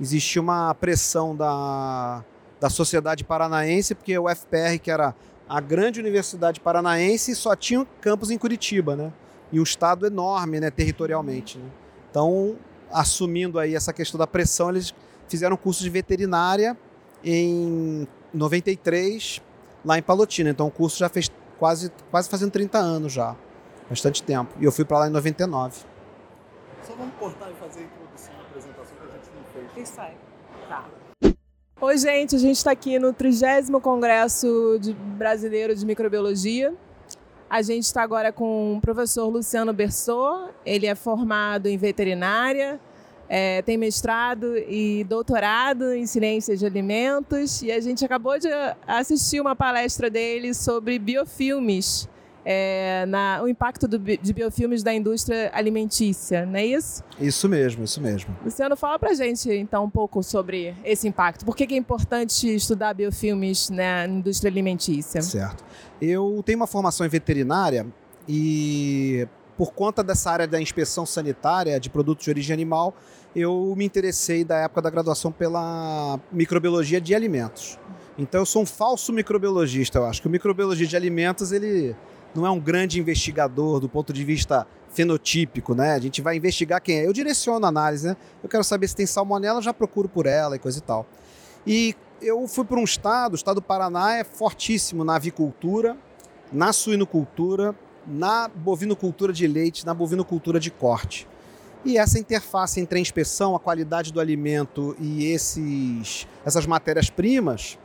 Existia 0.00 0.42
uma 0.42 0.74
pressão 0.74 1.34
da 1.34 2.24
da 2.60 2.70
sociedade 2.70 3.24
paranaense, 3.24 3.94
porque 3.94 4.16
o 4.18 4.28
FPR, 4.28 4.78
que 4.82 4.90
era 4.90 5.14
a 5.48 5.60
grande 5.60 6.00
universidade 6.00 6.60
paranaense, 6.60 7.34
só 7.34 7.54
tinha 7.54 7.86
campus 8.00 8.30
em 8.30 8.38
Curitiba, 8.38 8.96
né? 8.96 9.12
E 9.52 9.60
um 9.60 9.62
estado 9.62 10.06
enorme, 10.06 10.58
né, 10.58 10.70
territorialmente. 10.70 11.58
Né? 11.58 11.68
Então, 12.10 12.56
assumindo 12.90 13.58
aí 13.58 13.74
essa 13.74 13.92
questão 13.92 14.18
da 14.18 14.26
pressão, 14.26 14.70
eles 14.70 14.92
fizeram 15.28 15.56
curso 15.56 15.82
de 15.82 15.90
veterinária 15.90 16.76
em 17.22 18.08
93, 18.34 19.40
lá 19.84 19.98
em 19.98 20.02
Palotina. 20.02 20.50
Então, 20.50 20.66
o 20.66 20.70
curso 20.70 20.98
já 20.98 21.08
fez 21.08 21.30
quase, 21.58 21.92
quase 22.10 22.28
fazendo 22.28 22.50
30 22.50 22.78
anos 22.78 23.12
já. 23.12 23.36
Bastante 23.88 24.22
tempo. 24.22 24.52
E 24.60 24.64
eu 24.64 24.72
fui 24.72 24.84
para 24.84 25.00
lá 25.00 25.08
em 25.08 25.10
99. 25.10 25.84
Só 26.82 26.94
vamos 26.94 27.14
cortar 27.18 27.50
e 27.50 27.54
fazer 27.54 27.80
a 27.80 27.82
introdução 27.84 28.34
da 28.34 28.42
apresentação 28.42 28.96
que 28.96 29.04
a 29.04 29.16
gente 29.16 29.30
não 29.34 29.74
fez. 29.74 29.88
Isso 29.88 30.00
aí. 30.00 30.25
Oi, 31.78 31.98
gente, 31.98 32.34
a 32.34 32.38
gente 32.38 32.56
está 32.56 32.70
aqui 32.70 32.98
no 32.98 33.12
30 33.12 33.78
Congresso 33.82 34.78
de 34.80 34.94
Brasileiro 34.94 35.74
de 35.74 35.84
Microbiologia. 35.84 36.72
A 37.50 37.60
gente 37.60 37.84
está 37.84 38.02
agora 38.02 38.32
com 38.32 38.78
o 38.78 38.80
professor 38.80 39.28
Luciano 39.28 39.74
Bersot, 39.74 40.54
ele 40.64 40.86
é 40.86 40.94
formado 40.94 41.66
em 41.66 41.76
veterinária, 41.76 42.80
é, 43.28 43.60
tem 43.60 43.76
mestrado 43.76 44.56
e 44.56 45.04
doutorado 45.04 45.92
em 45.92 46.06
ciências 46.06 46.60
de 46.60 46.64
alimentos 46.64 47.60
e 47.60 47.70
a 47.70 47.78
gente 47.78 48.02
acabou 48.02 48.38
de 48.38 48.48
assistir 48.86 49.38
uma 49.38 49.54
palestra 49.54 50.08
dele 50.08 50.54
sobre 50.54 50.98
biofilmes 50.98 52.08
é, 52.48 53.04
na, 53.06 53.42
o 53.42 53.48
impacto 53.48 53.88
do, 53.88 53.98
de 53.98 54.32
biofilmes 54.32 54.84
da 54.84 54.94
indústria 54.94 55.50
alimentícia, 55.52 56.46
não 56.46 56.54
é 56.54 56.64
isso? 56.64 57.02
Isso 57.18 57.48
mesmo, 57.48 57.82
isso 57.82 58.00
mesmo. 58.00 58.36
Luciano, 58.44 58.76
fala 58.76 59.00
pra 59.00 59.12
gente 59.14 59.50
então 59.50 59.82
um 59.82 59.90
pouco 59.90 60.22
sobre 60.22 60.72
esse 60.84 61.08
impacto. 61.08 61.44
Por 61.44 61.56
que, 61.56 61.66
que 61.66 61.74
é 61.74 61.76
importante 61.76 62.54
estudar 62.54 62.94
biofilmes 62.94 63.68
na 63.68 64.06
indústria 64.06 64.48
alimentícia? 64.48 65.20
Certo. 65.22 65.64
Eu 66.00 66.40
tenho 66.46 66.60
uma 66.60 66.68
formação 66.68 67.04
em 67.04 67.08
veterinária 67.08 67.84
e 68.28 69.26
por 69.58 69.72
conta 69.72 70.04
dessa 70.04 70.30
área 70.30 70.46
da 70.46 70.60
inspeção 70.60 71.04
sanitária 71.04 71.80
de 71.80 71.90
produtos 71.90 72.24
de 72.26 72.30
origem 72.30 72.54
animal, 72.54 72.94
eu 73.34 73.74
me 73.76 73.84
interessei 73.84 74.44
da 74.44 74.58
época 74.58 74.82
da 74.82 74.90
graduação 74.90 75.32
pela 75.32 76.20
microbiologia 76.30 77.00
de 77.00 77.12
alimentos. 77.12 77.76
Então 78.16 78.42
eu 78.42 78.46
sou 78.46 78.62
um 78.62 78.66
falso 78.66 79.12
microbiologista, 79.12 79.98
eu 79.98 80.06
acho 80.06 80.22
que 80.22 80.28
o 80.28 80.30
microbiologia 80.30 80.86
de 80.86 80.96
alimentos 80.96 81.50
ele 81.50 81.96
não 82.36 82.46
é 82.46 82.50
um 82.50 82.60
grande 82.60 83.00
investigador 83.00 83.80
do 83.80 83.88
ponto 83.88 84.12
de 84.12 84.24
vista 84.24 84.66
fenotípico, 84.90 85.74
né? 85.74 85.92
A 85.92 85.98
gente 85.98 86.22
vai 86.22 86.36
investigar 86.36 86.80
quem 86.80 87.00
é. 87.00 87.06
Eu 87.06 87.12
direciono 87.12 87.66
a 87.66 87.68
análise, 87.68 88.06
né? 88.06 88.16
Eu 88.42 88.48
quero 88.48 88.64
saber 88.64 88.88
se 88.88 88.96
tem 88.96 89.06
salmonela, 89.06 89.60
já 89.60 89.74
procuro 89.74 90.08
por 90.08 90.26
ela 90.26 90.56
e 90.56 90.58
coisa 90.58 90.78
e 90.78 90.82
tal. 90.82 91.06
E 91.66 91.94
eu 92.22 92.46
fui 92.46 92.64
para 92.64 92.78
um 92.78 92.84
estado, 92.84 93.32
o 93.32 93.36
estado 93.36 93.56
do 93.56 93.62
Paraná 93.62 94.16
é 94.16 94.24
fortíssimo 94.24 95.04
na 95.04 95.16
avicultura, 95.16 95.96
na 96.52 96.72
suinocultura, 96.72 97.74
na 98.06 98.48
bovinocultura 98.48 99.32
de 99.32 99.46
leite, 99.46 99.84
na 99.84 99.92
bovinocultura 99.92 100.60
de 100.60 100.70
corte. 100.70 101.26
E 101.84 101.98
essa 101.98 102.18
interface 102.18 102.80
entre 102.80 102.98
a 102.98 103.02
inspeção, 103.02 103.54
a 103.54 103.60
qualidade 103.60 104.12
do 104.12 104.20
alimento 104.20 104.96
e 104.98 105.26
esses, 105.26 106.26
essas 106.44 106.66
matérias-primas, 106.66 107.78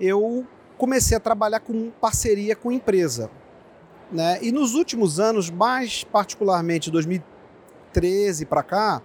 eu 0.00 0.44
comecei 0.76 1.16
a 1.16 1.20
trabalhar 1.20 1.60
com 1.60 1.90
parceria 2.00 2.56
com 2.56 2.72
empresa. 2.72 3.30
Né? 4.10 4.38
E 4.42 4.52
nos 4.52 4.74
últimos 4.74 5.18
anos, 5.18 5.50
mais 5.50 6.04
particularmente 6.04 6.90
2013 6.90 8.46
para 8.46 8.62
cá, 8.62 9.02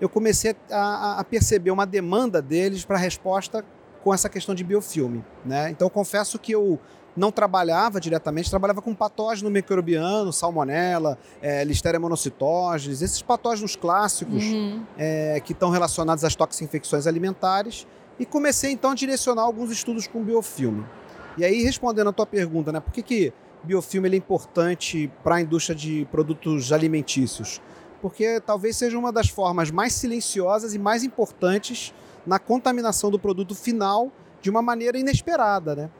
eu 0.00 0.08
comecei 0.08 0.54
a, 0.70 1.20
a, 1.20 1.24
perceber 1.24 1.70
uma 1.70 1.86
demanda 1.86 2.42
deles 2.42 2.84
para 2.84 2.98
resposta 2.98 3.64
com 4.02 4.12
essa 4.12 4.28
questão 4.28 4.54
de 4.54 4.62
biofilme. 4.62 5.24
Né? 5.44 5.70
Então, 5.70 5.88
confesso 5.88 6.38
que 6.38 6.52
eu 6.52 6.78
não 7.16 7.30
trabalhava 7.30 8.00
diretamente, 8.00 8.50
trabalhava 8.50 8.82
com 8.82 8.94
patógeno 8.94 9.48
microbiano, 9.48 10.32
salmonela, 10.32 11.16
é, 11.40 11.64
listeria 11.64 12.00
monocitogenes, 12.00 13.02
esses 13.02 13.22
patógenos 13.22 13.76
clássicos 13.76 14.44
Uhum. 14.44 14.82
é, 14.98 15.40
que 15.40 15.52
estão 15.52 15.70
relacionados 15.70 16.24
às 16.24 16.34
toxinfecções 16.34 17.06
alimentares 17.06 17.86
e 18.18 18.26
comecei 18.26 18.72
então 18.72 18.90
a 18.90 18.94
direcionar 18.94 19.42
alguns 19.42 19.70
estudos 19.70 20.06
com 20.06 20.22
biofilme. 20.22 20.84
E 21.36 21.44
aí, 21.44 21.62
respondendo 21.62 22.10
a 22.10 22.12
tua 22.12 22.26
pergunta, 22.26 22.72
né, 22.72 22.80
por 22.80 22.92
que, 22.92 23.02
que 23.02 23.32
biofilme 23.64 24.08
ele 24.08 24.16
é 24.16 24.18
importante 24.18 25.10
para 25.22 25.36
a 25.36 25.40
indústria 25.40 25.74
de 25.74 26.06
produtos 26.10 26.72
alimentícios? 26.72 27.60
Porque 28.00 28.40
talvez 28.40 28.76
seja 28.76 28.98
uma 28.98 29.10
das 29.12 29.28
formas 29.28 29.70
mais 29.70 29.92
silenciosas 29.94 30.74
e 30.74 30.78
mais 30.78 31.02
importantes 31.02 31.94
na 32.26 32.38
contaminação 32.38 33.10
do 33.10 33.18
produto 33.18 33.54
final 33.54 34.10
de 34.42 34.50
uma 34.50 34.60
maneira 34.62 34.98
inesperada, 34.98 35.74
né? 35.74 35.90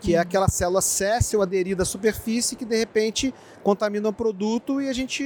Que 0.00 0.14
é 0.14 0.18
aquela 0.18 0.48
célula 0.48 0.82
céssel 0.82 1.40
aderida 1.40 1.82
à 1.82 1.86
superfície 1.86 2.56
que 2.56 2.64
de 2.66 2.76
repente 2.76 3.32
contamina 3.62 4.06
o 4.08 4.12
produto 4.12 4.80
e 4.80 4.88
a 4.88 4.92
gente 4.92 5.24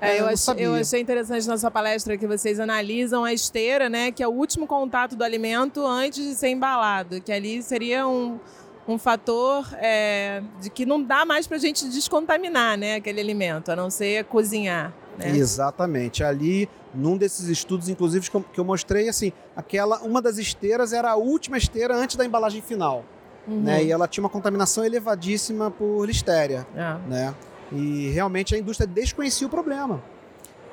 É, 0.00 0.16
É, 0.16 0.20
eu 0.20 0.26
ach- 0.28 0.48
eu 0.58 0.74
achei 0.74 1.00
interessante 1.00 1.46
na 1.46 1.56
sua 1.56 1.70
palestra 1.70 2.18
que 2.18 2.26
vocês 2.26 2.60
analisam 2.60 3.24
a 3.24 3.32
esteira, 3.32 3.88
né? 3.88 4.10
Que 4.12 4.22
é 4.22 4.28
o 4.28 4.32
último 4.32 4.66
contato 4.66 5.16
do 5.16 5.24
alimento 5.24 5.86
antes 5.86 6.22
de 6.26 6.34
ser 6.34 6.48
embalado. 6.48 7.22
Que 7.22 7.32
ali 7.32 7.62
seria 7.62 8.06
um, 8.06 8.38
um 8.86 8.98
fator 8.98 9.66
é, 9.80 10.42
de 10.60 10.68
que 10.70 10.84
não 10.84 11.02
dá 11.02 11.24
mais 11.24 11.46
para 11.46 11.56
a 11.56 11.60
gente 11.60 11.88
descontaminar, 11.88 12.76
né? 12.76 12.96
Aquele 12.96 13.20
alimento, 13.20 13.70
a 13.70 13.76
não 13.76 13.88
ser 13.90 14.24
cozinhar. 14.24 14.92
Né? 15.18 15.30
Exatamente. 15.30 16.22
Ali, 16.24 16.68
num 16.94 17.16
desses 17.16 17.48
estudos, 17.48 17.88
inclusive, 17.88 18.28
que 18.52 18.58
eu- 18.60 18.64
mostrei, 18.64 19.08
assim, 19.08 19.32
aquela 19.56 20.00
uma 20.00 20.20
das 20.20 20.38
esteiras 20.38 20.92
era 20.92 21.10
a 21.12 21.16
última 21.16 21.56
esteira 21.56 21.94
antes 21.96 22.16
da 22.16 22.24
embalagem 22.24 22.60
final, 22.60 23.04
Uhum. 23.46 23.60
né? 23.62 23.84
E 23.84 23.90
ela 23.92 24.06
tinha 24.08 24.22
uma 24.22 24.30
contaminação 24.30 24.84
elevadíssima 24.84 25.70
por 25.70 26.04
listéria, 26.04 26.66
É. 26.74 27.08
né? 27.08 27.34
E 27.72 28.08
realmente 28.10 28.54
a 28.54 28.58
indústria 28.58 28.86
desconhecia 28.86 29.46
o 29.46 29.50
problema, 29.50 30.02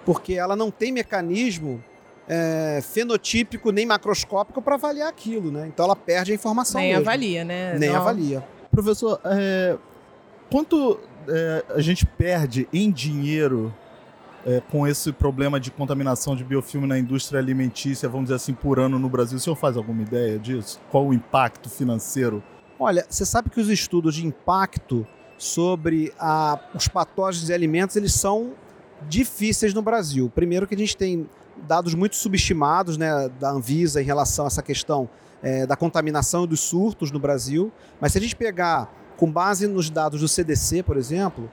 porque 0.06 0.34
ela 0.34 0.56
não 0.56 0.70
tem 0.72 0.92
mecanismo 0.92 1.84
é, 2.28 2.80
fenotípico 2.82 3.72
nem 3.72 3.86
macroscópico 3.86 4.62
para 4.62 4.76
avaliar 4.76 5.10
aquilo, 5.10 5.52
né? 5.52 5.68
Então 5.68 5.86
ela 5.86 5.96
perde 5.96 6.32
a 6.32 6.36
informação 6.36 6.80
Nem 6.80 6.92
mesmo. 6.94 7.08
avalia, 7.08 7.44
né? 7.44 7.78
Nem 7.78 7.90
Não- 7.90 7.98
avalia. 7.98 8.44
Professor, 8.72 9.20
é, 9.26 9.78
quanto 10.50 11.00
é, 11.28 11.64
a 11.76 11.82
gente 11.82 12.06
perde 12.06 12.68
em 12.72 12.90
dinheiro 12.92 13.74
é, 14.46 14.62
com 14.72 14.88
esse 14.88 15.12
problema 15.12 15.60
de 15.60 15.70
contaminação 15.70 16.36
de 16.36 16.44
biofilme 16.44 16.88
na 16.88 16.98
indústria 16.98 17.40
alimentícia, 17.40 18.10
vamos 18.10 18.26
dizer 18.26 18.36
assim, 18.36 18.54
por 18.54 18.80
ano 18.80 18.98
no 18.98 19.08
Brasil? 19.10 19.38
O 19.38 19.40
senhor 19.42 19.56
faz 19.56 19.78
alguma 19.78 20.02
ideia 20.02 20.40
disso? 20.40 20.80
Qual 20.90 21.06
o 21.06 21.14
impacto 21.14 21.70
financeiro? 21.70 22.42
Olha, 22.80 23.06
você 23.08 23.24
sabe 23.26 23.50
que 23.52 23.60
os 23.60 23.70
estudos 23.70 24.16
de 24.16 24.26
impacto 24.26 25.06
sobre 25.38 26.12
a- 26.20 26.60
os 26.74 26.88
patógenos 26.88 27.50
e 27.50 27.54
alimentos, 27.54 27.96
eles 27.96 28.14
são 28.14 28.54
difíceis 29.08 29.74
no 29.74 29.82
Brasil. 29.82 30.32
Primeiro 30.34 30.66
que 30.66 30.74
a 30.74 30.78
gente 30.78 30.96
tem 30.98 31.30
dados 31.68 31.94
muito 31.94 32.16
subestimados 32.16 32.98
né, 32.98 33.30
da 33.40 33.52
Anvisa 33.52 34.02
em 34.02 34.06
relação 34.06 34.46
a 34.46 34.48
essa 34.48 34.62
questão 34.62 35.10
eh, 35.44 35.66
da 35.66 35.76
contaminação 35.76 36.44
e 36.44 36.48
dos 36.48 36.60
surtos 36.60 37.12
no 37.12 37.20
Brasil. 37.20 37.72
Mas 38.00 38.12
se 38.12 38.18
a 38.18 38.22
gente 38.22 38.36
pegar 38.36 38.92
com 39.18 39.32
base 39.32 39.68
nos 39.68 39.90
dados 39.90 40.22
do 40.22 40.28
CDC, 40.28 40.84
por 40.84 40.98
exemplo, 40.98 41.50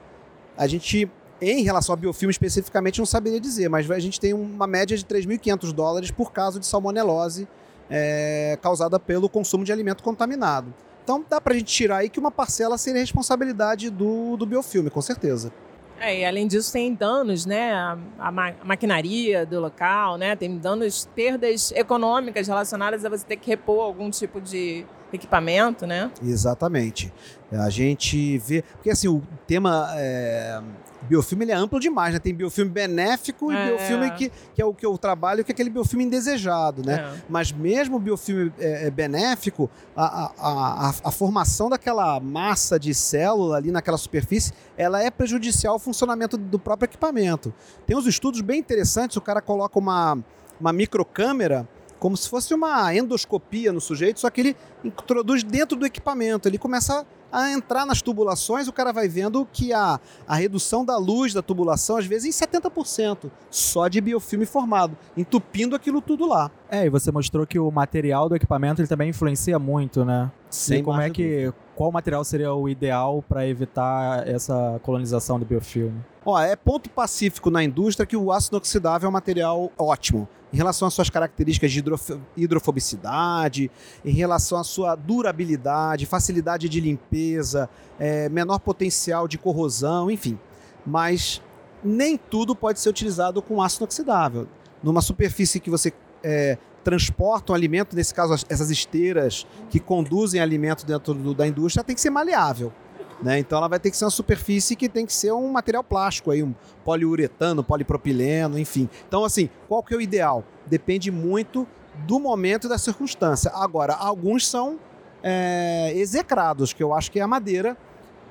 a 0.57 0.67
gente, 0.67 1.09
em 1.41 1.63
relação 1.63 1.93
a 1.93 1.95
biofilme 1.95 2.31
especificamente, 2.31 2.99
não 2.99 3.05
saberia 3.05 3.39
dizer, 3.39 3.69
mas 3.69 3.89
a 3.89 3.99
gente 3.99 4.19
tem 4.19 4.33
uma 4.33 4.67
média 4.67 4.97
de 4.97 5.05
3.500 5.05 5.71
dólares 5.71 6.11
por 6.11 6.31
caso 6.31 6.59
de 6.59 6.65
salmonelose 6.65 7.47
eh, 7.89 8.57
causada 8.61 8.99
pelo 8.99 9.29
consumo 9.29 9.63
de 9.63 9.71
alimento 9.71 10.03
contaminado. 10.03 10.73
Então 11.03 11.25
dá 11.27 11.41
pra 11.41 11.55
gente 11.55 11.73
tirar 11.73 11.97
aí 11.97 12.09
que 12.09 12.19
uma 12.19 12.29
parcela 12.29 12.77
seria 12.77 13.01
responsabilidade 13.01 13.89
do, 13.89 14.37
do 14.37 14.45
biofilme, 14.45 14.89
com 14.89 15.01
certeza. 15.01 15.51
É, 15.99 16.19
e 16.19 16.25
além 16.25 16.47
disso 16.47 16.71
tem 16.71 16.93
danos, 16.93 17.45
né? 17.45 17.73
A, 18.17 18.31
ma- 18.31 18.53
a 18.61 18.65
maquinaria 18.65 19.45
do 19.45 19.59
local, 19.59 20.17
né? 20.17 20.35
Tem 20.35 20.57
danos, 20.57 21.09
perdas 21.15 21.71
econômicas 21.73 22.47
relacionadas 22.47 23.03
a 23.05 23.09
você 23.09 23.25
ter 23.25 23.35
que 23.37 23.49
repor 23.49 23.81
algum 23.81 24.09
tipo 24.09 24.39
de 24.39 24.85
equipamento, 25.11 25.85
né? 25.85 26.11
Exatamente. 26.23 27.11
A 27.51 27.69
gente 27.69 28.37
vê. 28.37 28.61
Porque 28.73 28.89
assim, 28.91 29.07
o 29.07 29.21
tema 29.47 29.89
é, 29.95 30.61
biofilme 31.05 31.45
ele 31.45 31.51
é 31.51 31.55
amplo 31.55 31.79
demais, 31.79 32.13
né? 32.13 32.19
Tem 32.19 32.33
biofilme 32.33 32.69
benéfico 32.71 33.51
É. 33.51 33.55
e 33.55 33.67
biofilme 33.69 34.11
que, 34.11 34.31
que 34.53 34.61
é 34.61 34.65
o 34.65 34.73
que 34.73 34.85
eu 34.85 34.97
trabalho, 34.97 35.43
que 35.43 35.51
é 35.51 35.53
aquele 35.53 35.69
biofilme 35.69 36.03
indesejado, 36.05 36.83
né? 36.85 36.95
É. 37.15 37.21
Mas 37.29 37.51
mesmo 37.51 37.97
o 37.97 37.99
biofilme 37.99 38.51
é, 38.59 38.87
é 38.87 38.91
benéfico, 38.91 39.69
a, 39.95 40.05
a, 40.05 40.31
a, 40.39 40.93
a 41.05 41.11
formação 41.11 41.69
daquela 41.69 42.19
massa 42.19 42.79
de 42.79 42.93
célula 42.93 43.57
ali 43.57 43.71
naquela 43.71 43.97
superfície, 43.97 44.53
ela 44.77 45.01
é 45.01 45.09
prejudicial 45.09 45.73
ao 45.73 45.79
funcionamento 45.79 46.37
do 46.37 46.59
próprio 46.59 46.85
equipamento. 46.87 47.53
Tem 47.85 47.95
uns 47.97 48.05
estudos 48.05 48.41
bem 48.41 48.59
interessantes, 48.59 49.15
o 49.17 49.21
cara 49.21 49.41
coloca 49.41 49.77
uma, 49.79 50.17
uma 50.59 50.73
microcâmera 50.73 51.67
como 51.99 52.15
se 52.15 52.29
fosse 52.29 52.53
uma 52.53 52.95
endoscopia 52.95 53.73
no 53.73 53.81
sujeito, 53.81 54.21
só 54.21 54.29
que 54.29 54.39
ele 54.39 54.57
introduz 54.85 55.43
dentro 55.43 55.77
do 55.77 55.85
equipamento, 55.85 56.47
ele 56.47 56.57
começa 56.57 57.01
a 57.01 57.05
entrar 57.51 57.85
nas 57.85 58.01
tubulações, 58.01 58.67
o 58.67 58.73
cara 58.73 58.91
vai 58.91 59.07
vendo 59.07 59.47
que 59.51 59.71
a, 59.73 59.99
a 60.27 60.35
redução 60.35 60.83
da 60.83 60.97
luz 60.97 61.33
da 61.33 61.41
tubulação, 61.41 61.97
às 61.97 62.05
vezes, 62.05 62.25
em 62.25 62.45
70%, 62.45 63.29
só 63.49 63.87
de 63.87 64.01
biofilme 64.01 64.45
formado, 64.45 64.97
entupindo 65.15 65.75
aquilo 65.75 66.01
tudo 66.01 66.25
lá. 66.27 66.51
É, 66.69 66.85
e 66.85 66.89
você 66.89 67.11
mostrou 67.11 67.45
que 67.45 67.59
o 67.59 67.69
material 67.71 68.29
do 68.29 68.35
equipamento 68.35 68.81
ele 68.81 68.87
também 68.87 69.09
influencia 69.09 69.59
muito, 69.59 70.03
né? 70.05 70.31
Sem 70.49 70.79
e 70.79 70.83
como 70.83 70.99
é 70.99 71.09
que. 71.09 71.51
Qual 71.75 71.91
material 71.93 72.25
seria 72.25 72.53
o 72.53 72.67
ideal 72.67 73.23
para 73.27 73.47
evitar 73.47 74.27
essa 74.27 74.81
colonização 74.83 75.39
do 75.39 75.45
biofilme? 75.45 76.03
Ó, 76.25 76.37
é 76.37 76.53
ponto 76.53 76.89
pacífico 76.89 77.49
na 77.49 77.63
indústria 77.63 78.05
que 78.05 78.17
o 78.17 78.33
ácido 78.33 78.57
inoxidável 78.57 79.07
é 79.07 79.09
um 79.09 79.13
material 79.13 79.71
ótimo. 79.77 80.27
Em 80.51 80.57
relação 80.57 80.87
às 80.87 80.93
suas 80.93 81.09
características 81.09 81.71
de 81.71 81.79
hidrof- 81.79 82.17
hidrofobicidade, 82.35 83.69
em 84.03 84.11
relação 84.11 84.57
à 84.57 84.63
sua 84.63 84.95
durabilidade, 84.95 86.05
facilidade 86.05 86.67
de 86.67 86.79
limpeza, 86.79 87.69
é, 87.99 88.27
menor 88.29 88.59
potencial 88.59 89.27
de 89.27 89.37
corrosão, 89.37 90.09
enfim. 90.09 90.39
Mas 90.85 91.41
nem 91.83 92.17
tudo 92.17 92.55
pode 92.55 92.79
ser 92.79 92.89
utilizado 92.89 93.41
com 93.41 93.61
ácido 93.61 93.83
inoxidável. 93.83 94.47
Numa 94.81 95.01
superfície 95.01 95.59
que 95.59 95.69
você 95.69 95.93
é, 96.23 96.57
transporta 96.83 97.53
um 97.53 97.55
alimento, 97.55 97.95
nesse 97.95 98.13
caso 98.13 98.33
as- 98.33 98.45
essas 98.49 98.69
esteiras 98.69 99.45
que 99.69 99.79
conduzem 99.79 100.41
alimento 100.41 100.85
dentro 100.85 101.13
do- 101.13 101.33
da 101.33 101.47
indústria, 101.47 101.83
tem 101.83 101.95
que 101.95 102.01
ser 102.01 102.09
maleável. 102.09 102.73
Né? 103.21 103.39
Então 103.39 103.57
ela 103.57 103.67
vai 103.67 103.79
ter 103.79 103.91
que 103.91 103.97
ser 103.97 104.05
uma 104.05 104.11
superfície 104.11 104.75
que 104.75 104.87
tem 104.87 105.05
que 105.05 105.13
ser 105.13 105.31
um 105.31 105.49
material 105.51 105.83
plástico 105.83 106.31
aí, 106.31 106.41
um 106.41 106.53
poliuretano, 106.83 107.63
polipropileno, 107.63 108.57
enfim. 108.57 108.89
Então 109.07 109.23
assim, 109.23 109.49
qual 109.67 109.83
que 109.83 109.93
é 109.93 109.97
o 109.97 110.01
ideal? 110.01 110.43
Depende 110.65 111.11
muito 111.11 111.67
do 112.05 112.19
momento 112.19 112.67
e 112.67 112.69
da 112.69 112.77
circunstância. 112.77 113.51
Agora, 113.53 113.93
alguns 113.93 114.47
são 114.47 114.79
é, 115.23 115.91
execrados, 115.95 116.73
que 116.73 116.81
eu 116.81 116.93
acho 116.93 117.11
que 117.11 117.19
é 117.19 117.23
a 117.23 117.27
madeira 117.27 117.75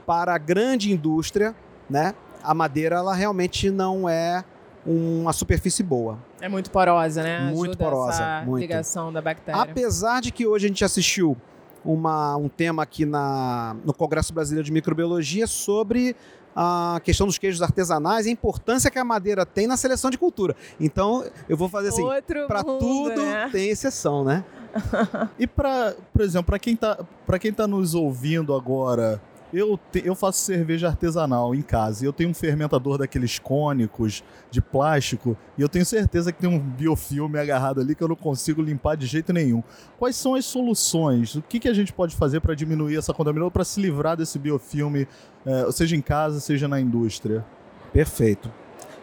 para 0.06 0.34
a 0.34 0.38
grande 0.38 0.90
indústria, 0.90 1.54
né? 1.88 2.14
A 2.42 2.54
madeira 2.54 2.96
ela 2.96 3.14
realmente 3.14 3.70
não 3.70 4.08
é 4.08 4.42
uma 4.86 5.32
superfície 5.32 5.82
boa. 5.82 6.18
É 6.40 6.48
muito 6.48 6.70
porosa, 6.70 7.22
né? 7.22 7.40
Muito 7.40 7.70
Ajuda 7.70 7.76
porosa, 7.84 8.22
Essa 8.22 8.42
muito. 8.46 8.62
ligação 8.62 9.12
da 9.12 9.20
bactéria. 9.20 9.60
Apesar 9.60 10.20
de 10.22 10.32
que 10.32 10.46
hoje 10.46 10.66
a 10.66 10.68
gente 10.68 10.84
assistiu 10.84 11.36
uma, 11.84 12.36
um 12.36 12.48
tema 12.48 12.82
aqui 12.82 13.04
na, 13.04 13.76
no 13.84 13.94
Congresso 13.94 14.32
Brasileiro 14.32 14.64
de 14.64 14.72
Microbiologia 14.72 15.46
sobre 15.46 16.16
a 16.54 17.00
questão 17.04 17.26
dos 17.26 17.38
queijos 17.38 17.62
artesanais 17.62 18.26
e 18.26 18.30
a 18.30 18.32
importância 18.32 18.90
que 18.90 18.98
a 18.98 19.04
madeira 19.04 19.46
tem 19.46 19.66
na 19.66 19.76
seleção 19.76 20.10
de 20.10 20.18
cultura. 20.18 20.56
Então, 20.80 21.24
eu 21.48 21.56
vou 21.56 21.68
fazer 21.68 21.88
assim, 21.88 22.02
para 22.48 22.64
tudo 22.64 23.22
né? 23.22 23.48
tem 23.52 23.70
exceção, 23.70 24.24
né? 24.24 24.44
E 25.38 25.46
para, 25.46 25.94
por 26.12 26.22
exemplo, 26.22 26.46
para 26.46 26.58
quem 26.58 26.76
tá, 26.76 26.98
para 27.26 27.38
quem 27.38 27.52
tá 27.52 27.66
nos 27.66 27.94
ouvindo 27.94 28.54
agora 28.54 29.20
eu, 29.52 29.78
te, 29.90 30.02
eu 30.04 30.14
faço 30.14 30.40
cerveja 30.40 30.88
artesanal 30.88 31.54
em 31.54 31.62
casa 31.62 32.04
e 32.04 32.06
eu 32.06 32.12
tenho 32.12 32.30
um 32.30 32.34
fermentador 32.34 32.98
daqueles 32.98 33.38
cônicos 33.38 34.22
de 34.50 34.60
plástico 34.60 35.36
e 35.56 35.62
eu 35.62 35.68
tenho 35.68 35.84
certeza 35.84 36.32
que 36.32 36.40
tem 36.40 36.50
um 36.50 36.58
biofilme 36.58 37.38
agarrado 37.38 37.80
ali 37.80 37.94
que 37.94 38.02
eu 38.02 38.08
não 38.08 38.16
consigo 38.16 38.60
limpar 38.60 38.96
de 38.96 39.06
jeito 39.06 39.32
nenhum. 39.32 39.62
Quais 39.98 40.16
são 40.16 40.34
as 40.34 40.44
soluções? 40.44 41.34
O 41.34 41.42
que, 41.42 41.58
que 41.60 41.68
a 41.68 41.74
gente 41.74 41.92
pode 41.92 42.14
fazer 42.14 42.40
para 42.40 42.54
diminuir 42.54 42.96
essa 42.96 43.14
contaminação, 43.14 43.50
para 43.50 43.64
se 43.64 43.80
livrar 43.80 44.16
desse 44.16 44.38
biofilme, 44.38 45.08
eh, 45.46 45.72
seja 45.72 45.96
em 45.96 46.02
casa, 46.02 46.40
seja 46.40 46.68
na 46.68 46.80
indústria? 46.80 47.44
Perfeito. 47.92 48.50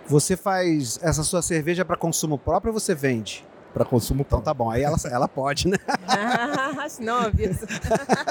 Você 0.08 0.38
faz 0.38 1.00
essa 1.02 1.24
sua 1.24 1.42
cerveja 1.42 1.84
para 1.84 1.98
consumo 1.98 2.38
próprio 2.38 2.72
ou 2.72 2.80
você 2.80 2.94
vende? 2.94 3.44
Para 3.76 3.84
consumo 3.84 4.24
Então 4.26 4.40
tá 4.40 4.54
bom, 4.54 4.72
aí 4.72 4.84
ela, 4.84 4.96
ela 5.12 5.28
pode, 5.28 5.68
né? 5.68 5.76
não, 7.02 7.18
avisa. 7.18 7.68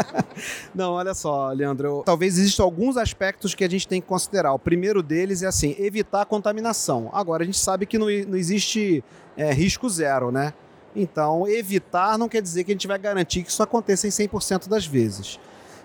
Não, 0.75 0.93
olha 0.93 1.13
só, 1.13 1.53
Leandro. 1.53 1.87
eu- 1.87 2.03
talvez 2.05 2.39
existam 2.39 2.63
alguns 2.63 2.97
aspectos 2.97 3.55
que 3.55 3.63
a 3.63 3.69
gente 3.69 3.87
tem 3.87 4.01
que 4.01 4.07
considerar. 4.09 4.55
O 4.55 4.59
primeiro 4.59 5.03
deles 5.03 5.43
é 5.43 5.47
assim, 5.47 5.77
evitar 5.79 6.23
a 6.23 6.25
contaminação. 6.25 7.11
Agora, 7.13 7.43
a 7.43 7.47
gente 7.47 7.59
sabe 7.59 7.85
que 7.85 7.99
não, 7.99 8.07
não 8.27 8.39
existe 8.39 9.05
é, 9.37 9.53
risco 9.53 9.87
zero, 9.89 10.33
né? 10.33 10.55
Então, 10.97 11.47
evitar 11.47 12.17
não 12.17 12.27
quer 12.29 12.41
dizer 12.41 12.65
que 12.65 12.73
a 12.73 12.75
gente 12.75 12.87
vai 12.87 12.99
garantir 12.99 13.43
que 13.43 13.51
isso 13.51 13.63
aconteça 13.63 14.07
em 14.07 14.11
100% 14.11 14.67
das 14.67 14.87
vezes. 14.87 15.39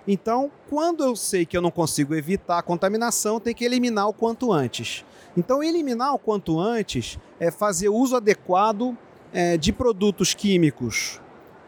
Então, 0.07 0.49
quando 0.69 1.03
eu 1.03 1.17
sei 1.17 1.45
que 1.45 1.57
eu 1.57 1.61
não 1.61 1.69
consigo 1.69 2.15
evitar 2.15 2.59
a 2.59 2.63
contaminação, 2.63 3.41
tem 3.41 3.53
que 3.53 3.65
eliminar 3.65 4.07
o 4.07 4.13
quanto 4.13 4.53
antes. 4.53 5.03
Então, 5.35 5.61
eliminar 5.61 6.13
o 6.13 6.17
quanto 6.19 6.59
antes 6.59 7.19
é 7.39 7.51
fazer 7.51 7.89
uso 7.89 8.15
adequado 8.15 8.97
é, 9.33 9.57
de 9.57 9.71
produtos 9.71 10.33
químicos 10.33 11.19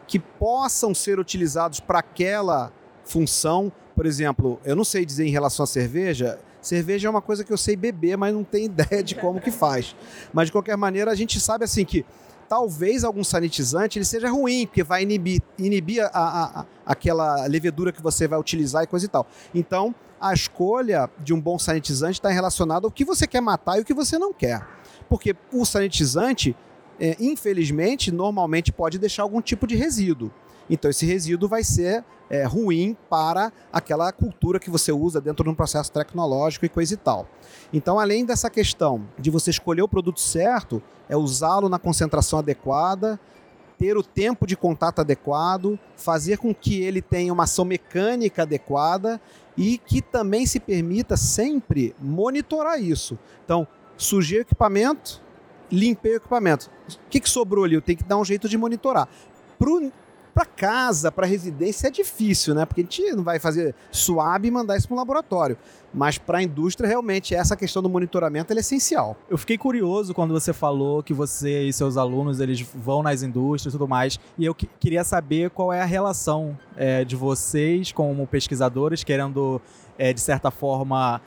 que 0.06 0.18
possam 0.18 0.94
ser 0.94 1.18
utilizados 1.18 1.80
para 1.80 2.00
aquela 2.00 2.72
função. 3.04 3.72
Por 3.94 4.06
exemplo, 4.06 4.60
eu 4.64 4.74
não 4.76 4.84
sei 4.84 5.04
dizer 5.04 5.26
em 5.26 5.30
relação 5.30 5.64
à 5.64 5.66
cerveja. 5.66 6.38
Cerveja 6.60 7.08
é 7.08 7.10
uma 7.10 7.22
coisa 7.22 7.42
que 7.44 7.52
eu 7.52 7.56
sei 7.58 7.74
beber, 7.76 8.16
mas 8.16 8.32
não 8.34 8.44
tenho 8.44 8.66
ideia 8.70 9.02
de 9.02 9.14
como 9.14 9.40
que 9.40 9.50
faz. 9.50 9.94
Mas 10.32 10.46
de 10.46 10.52
qualquer 10.52 10.76
maneira, 10.76 11.10
a 11.10 11.14
gente 11.14 11.40
sabe 11.40 11.64
assim 11.64 11.84
que 11.84 12.04
talvez 12.48 13.02
algum 13.04 13.24
sanitizante 13.24 13.98
ele 13.98 14.04
seja 14.04 14.28
ruim, 14.30 14.66
porque 14.66 14.82
vai 14.82 15.02
inibir, 15.02 15.40
inibir 15.58 16.04
a, 16.04 16.08
a- 16.12 16.60
a- 16.60 16.66
aquela 16.84 17.46
levedura 17.46 17.90
que 17.92 18.02
você 18.02 18.28
vai 18.28 18.38
utilizar 18.38 18.82
e 18.84 18.86
coisa 18.86 19.06
e 19.06 19.08
tal. 19.08 19.26
Então, 19.54 19.94
a 20.20 20.32
escolha 20.34 21.08
de 21.18 21.32
um 21.32 21.40
bom 21.40 21.58
sanitizante 21.58 22.18
está 22.20 22.28
relacionada 22.28 22.86
ao 22.86 22.90
que 22.90 23.04
você 23.04 23.26
quer 23.26 23.40
matar 23.40 23.78
e 23.78 23.80
o 23.80 23.84
que 23.84 23.94
você 23.94 24.18
não 24.18 24.32
quer. 24.32 24.64
Porque 25.08 25.34
o 25.52 25.64
sanitizante, 25.64 26.54
é, 27.00 27.16
infelizmente, 27.20 28.10
normalmente 28.10 28.72
pode 28.72 28.98
deixar 28.98 29.22
algum 29.22 29.40
tipo 29.40 29.66
de 29.66 29.76
resíduo. 29.76 30.30
Então, 30.70 30.90
esse 30.90 31.04
resíduo 31.04 31.48
vai 31.48 31.64
ser 31.64 32.04
é, 32.30 32.44
ruim 32.44 32.96
para 33.10 33.52
aquela 33.72 34.10
cultura 34.12 34.58
que 34.58 34.70
você 34.70 34.90
usa 34.90 35.20
dentro 35.20 35.44
de 35.44 35.50
um 35.50 35.54
processo 35.54 35.92
tecnológico 35.92 36.64
e 36.64 36.68
coisa 36.68 36.94
e 36.94 36.96
tal. 36.96 37.28
Então, 37.72 37.98
além 37.98 38.24
dessa 38.24 38.48
questão 38.48 39.06
de 39.18 39.30
você 39.30 39.50
escolher 39.50 39.82
o 39.82 39.88
produto 39.88 40.20
certo, 40.20 40.82
é 41.08 41.16
usá-lo 41.16 41.68
na 41.68 41.78
concentração 41.78 42.38
adequada, 42.38 43.20
ter 43.78 43.96
o 43.96 44.02
tempo 44.02 44.46
de 44.46 44.56
contato 44.56 45.00
adequado, 45.00 45.78
fazer 45.96 46.38
com 46.38 46.54
que 46.54 46.80
ele 46.80 47.02
tenha 47.02 47.32
uma 47.32 47.44
ação 47.44 47.64
mecânica 47.64 48.42
adequada 48.42 49.20
e 49.56 49.76
que 49.76 50.00
também 50.00 50.46
se 50.46 50.60
permita 50.60 51.16
sempre 51.16 51.94
monitorar 52.00 52.80
isso. 52.80 53.18
Então, 53.44 53.66
sujei 53.96 54.38
o 54.38 54.42
equipamento, 54.42 55.20
limpei 55.72 56.12
o 56.12 56.16
equipamento. 56.16 56.70
O 56.88 57.08
que, 57.10 57.18
que 57.18 57.28
sobrou 57.28 57.64
ali? 57.64 57.74
Eu 57.74 57.82
tenho 57.82 57.98
que 57.98 58.04
dar 58.04 58.18
um 58.18 58.24
jeito 58.24 58.48
de 58.48 58.56
monitorar. 58.58 59.08
Para 60.34 60.46
casa, 60.46 61.12
para 61.12 61.26
residência 61.26 61.88
é 61.88 61.90
difícil, 61.90 62.54
né? 62.54 62.64
Porque 62.64 62.80
a 62.80 62.84
gente 62.84 63.12
não 63.12 63.22
vai 63.22 63.38
fazer 63.38 63.74
suave 63.90 64.48
e 64.48 64.50
mandar 64.50 64.78
isso 64.78 64.88
para 64.88 64.94
um 64.94 64.98
laboratório. 64.98 65.58
Mas 65.92 66.16
para 66.16 66.38
a 66.38 66.42
indústria, 66.42 66.88
realmente, 66.88 67.34
essa 67.34 67.54
questão 67.54 67.82
do 67.82 67.88
monitoramento 67.90 68.50
é 68.50 68.56
essencial. 68.56 69.14
Eu 69.28 69.36
fiquei 69.36 69.58
curioso 69.58 70.14
quando 70.14 70.32
você 70.32 70.54
falou 70.54 71.02
que 71.02 71.12
você 71.12 71.64
e 71.64 71.72
seus 71.72 71.98
alunos 71.98 72.40
eles 72.40 72.62
vão 72.62 73.02
nas 73.02 73.22
indústrias 73.22 73.74
e 73.74 73.76
tudo 73.78 73.86
mais, 73.86 74.18
e 74.38 74.46
eu 74.46 74.54
que- 74.54 74.70
queria 74.80 75.04
saber 75.04 75.50
qual 75.50 75.70
é 75.70 75.82
a 75.82 75.84
relação 75.84 76.58
é, 76.78 77.04
de 77.04 77.14
vocês 77.14 77.92
como 77.92 78.26
pesquisadores, 78.26 79.04
querendo, 79.04 79.60
é, 79.98 80.14
de 80.14 80.20
certa 80.22 80.50
forma, 80.50 81.20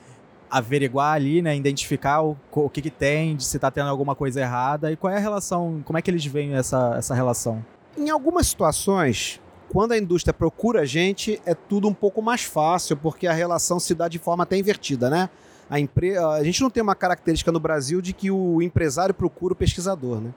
averiguar 0.56 1.15
ali, 1.15 1.41
né, 1.41 1.54
identificar 1.54 2.22
o, 2.22 2.38
o 2.50 2.70
que, 2.70 2.82
que 2.82 2.89
tem, 2.89 3.38
se 3.38 3.58
está 3.58 3.70
tendo 3.70 3.89
alguma 3.89 4.15
coisa 4.15 4.39
errada, 4.39 4.89
e 4.89 4.96
qual 4.96 5.12
é 5.12 5.18
a 5.18 5.20
relação, 5.20 5.82
como 5.84 6.00
é 6.00 6.02
que 6.02 6.10
eles 6.10 6.26
veem 6.26 6.54
essa, 6.54 6.96
essa 6.98 7.13
relação? 7.13 7.63
Em 7.98 8.10
algumas 8.10 8.48
situações, 8.48 9.41
quando 9.68 9.91
a 9.91 9.98
indústria 9.98 10.34
procura 10.34 10.84
a 10.84 10.86
gente, 10.86 11.41
é 11.46 11.54
tudo 11.54 11.89
um 11.89 11.94
pouco 11.94 12.22
mais 12.22 12.44
fácil, 12.44 12.96
porque 12.96 13.28
a 13.28 13.34
relação 13.34 13.82
se 13.82 13.94
dá 13.94 14.08
de 14.08 14.18
forma 14.18 14.44
até 14.44 14.56
invertida, 14.56 15.10
né? 15.10 15.30
A, 15.70 15.78
empre... 15.78 16.18
a 16.18 16.41
gente 16.41 16.62
não 16.62 16.70
tem 16.70 16.82
uma 16.82 16.96
característica 16.96 17.52
no 17.52 17.60
Brasil 17.60 18.00
de 18.02 18.13
que 18.13 18.32
o 18.32 18.62
empresário 18.62 19.13
procura 19.13 19.52
o 19.52 19.58
pesquisador, 19.58 20.22
né? 20.22 20.34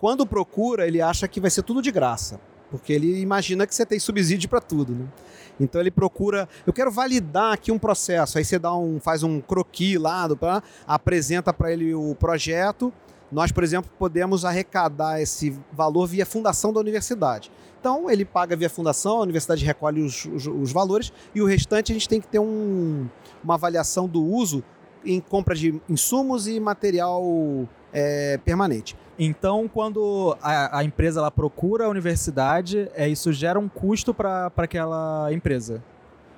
Quando 0.00 0.26
procura, 0.26 0.86
ele 0.86 1.02
acha 1.02 1.28
que 1.28 1.40
vai 1.40 1.50
ser 1.50 1.62
tudo 1.62 1.82
de 1.82 1.90
graça, 1.90 2.40
porque 2.70 2.90
ele 2.90 3.20
imagina 3.20 3.66
que 3.66 3.74
você 3.74 3.84
tem 3.84 3.98
subsídio 3.98 4.48
para 4.48 4.62
tudo, 4.62 4.94
né? 4.94 5.04
Então 5.60 5.80
ele 5.80 5.90
procura, 5.90 6.48
eu 6.66 6.72
quero 6.72 6.90
validar 6.90 7.52
aqui 7.52 7.72
um 7.72 7.78
processo, 7.78 8.38
aí 8.38 8.44
você 8.44 8.58
dá 8.58 8.74
um, 8.74 9.00
faz 9.00 9.22
um 9.22 9.40
croquis 9.40 9.98
lá, 9.98 10.28
apresenta 10.86 11.52
para 11.52 11.72
ele 11.72 11.94
o 11.94 12.14
projeto. 12.14 12.92
Nós, 13.30 13.52
por 13.52 13.62
exemplo, 13.62 13.90
podemos 13.98 14.44
arrecadar 14.44 15.20
esse 15.20 15.54
valor 15.72 16.06
via 16.06 16.24
fundação 16.24 16.72
da 16.72 16.80
universidade. 16.80 17.50
Então 17.78 18.10
ele 18.10 18.24
paga 18.24 18.56
via 18.56 18.70
fundação, 18.70 19.18
a 19.18 19.20
universidade 19.20 19.64
recolhe 19.64 20.00
os, 20.00 20.24
os- 20.24 20.46
os 20.46 20.72
valores 20.72 21.12
e 21.34 21.40
o 21.42 21.46
restante 21.46 21.92
a 21.92 21.94
gente 21.94 22.08
tem 22.08 22.20
que 22.20 22.26
ter 22.26 22.38
um- 22.38 23.06
uma 23.44 23.54
avaliação 23.54 24.08
do 24.08 24.22
uso 24.24 24.64
em 25.04 25.20
compra 25.20 25.54
de 25.54 25.80
insumos 25.88 26.46
e 26.46 26.58
material 26.60 27.22
é, 27.92 28.38
permanente. 28.38 28.96
Então, 29.18 29.68
quando 29.68 30.36
a, 30.40 30.78
a 30.78 30.84
empresa 30.84 31.20
ela 31.20 31.30
procura 31.30 31.86
a 31.86 31.88
universidade, 31.88 32.88
é, 32.94 33.08
isso 33.08 33.32
gera 33.32 33.58
um 33.58 33.68
custo 33.68 34.14
para 34.14 34.52
aquela 34.56 35.32
empresa. 35.32 35.82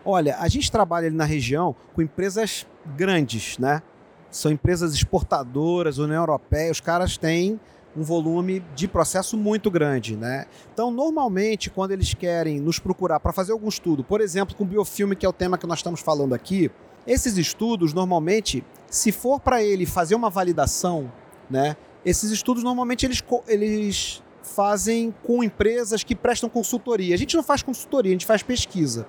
Olha, 0.05 0.37
a 0.39 0.49
gente 0.49 0.73
trabalha 0.73 1.09
ali 1.09 1.17
na 1.17 1.25
região 1.25 1.75
com 1.95 2.01
empresas 2.01 2.67
grandes, 2.97 3.59
né? 3.59 3.83
São 4.31 4.51
empresas 4.51 4.95
exportadoras, 4.95 5.99
União 5.99 6.23
Europeia, 6.23 6.71
os 6.71 6.81
caras 6.81 7.19
têm 7.19 7.61
um 7.97 8.03
volume 8.03 8.65
de 8.75 8.87
processo 8.87 9.37
muito 9.37 9.71
grande, 9.71 10.17
né? 10.17 10.47
Então, 10.73 10.91
normalmente, 10.91 11.69
quando 11.69 11.91
eles 11.91 12.15
querem 12.15 12.61
nos 12.61 12.79
procurar 12.79 13.21
para 13.21 13.33
fazer 13.33 13.53
algum 13.53 13.69
estudo, 13.69 14.05
por 14.05 14.21
exemplo, 14.21 14.55
com 14.55 14.65
biofilme, 14.65 15.17
que 15.17 15.27
é 15.27 15.29
o 15.29 15.33
tema 15.33 15.59
que 15.59 15.67
nós 15.67 15.81
estamos 15.81 16.01
falando 16.01 16.33
aqui, 16.33 16.71
esses 17.11 17.37
estudos, 17.37 17.93
normalmente, 17.93 18.65
se 18.89 19.11
for 19.11 19.41
para 19.41 19.61
ele 19.61 19.85
fazer 19.85 20.15
uma 20.15 20.31
validação, 20.31 21.13
né? 21.51 21.77
Esses 22.05 22.31
estudos, 22.31 22.63
normalmente, 22.63 23.05
eles, 23.05 23.21
eles 23.49 24.23
fazem 24.45 25.13
com 25.25 25.43
empresas 25.43 26.05
que 26.05 26.15
prestam 26.15 26.49
consultoria. 26.49 27.13
A 27.13 27.19
gente 27.19 27.35
não 27.35 27.43
faz 27.43 27.65
consultoria, 27.65 28.13
a 28.13 28.15
gente 28.15 28.27
faz 28.27 28.45
pesquisa. 28.45 29.09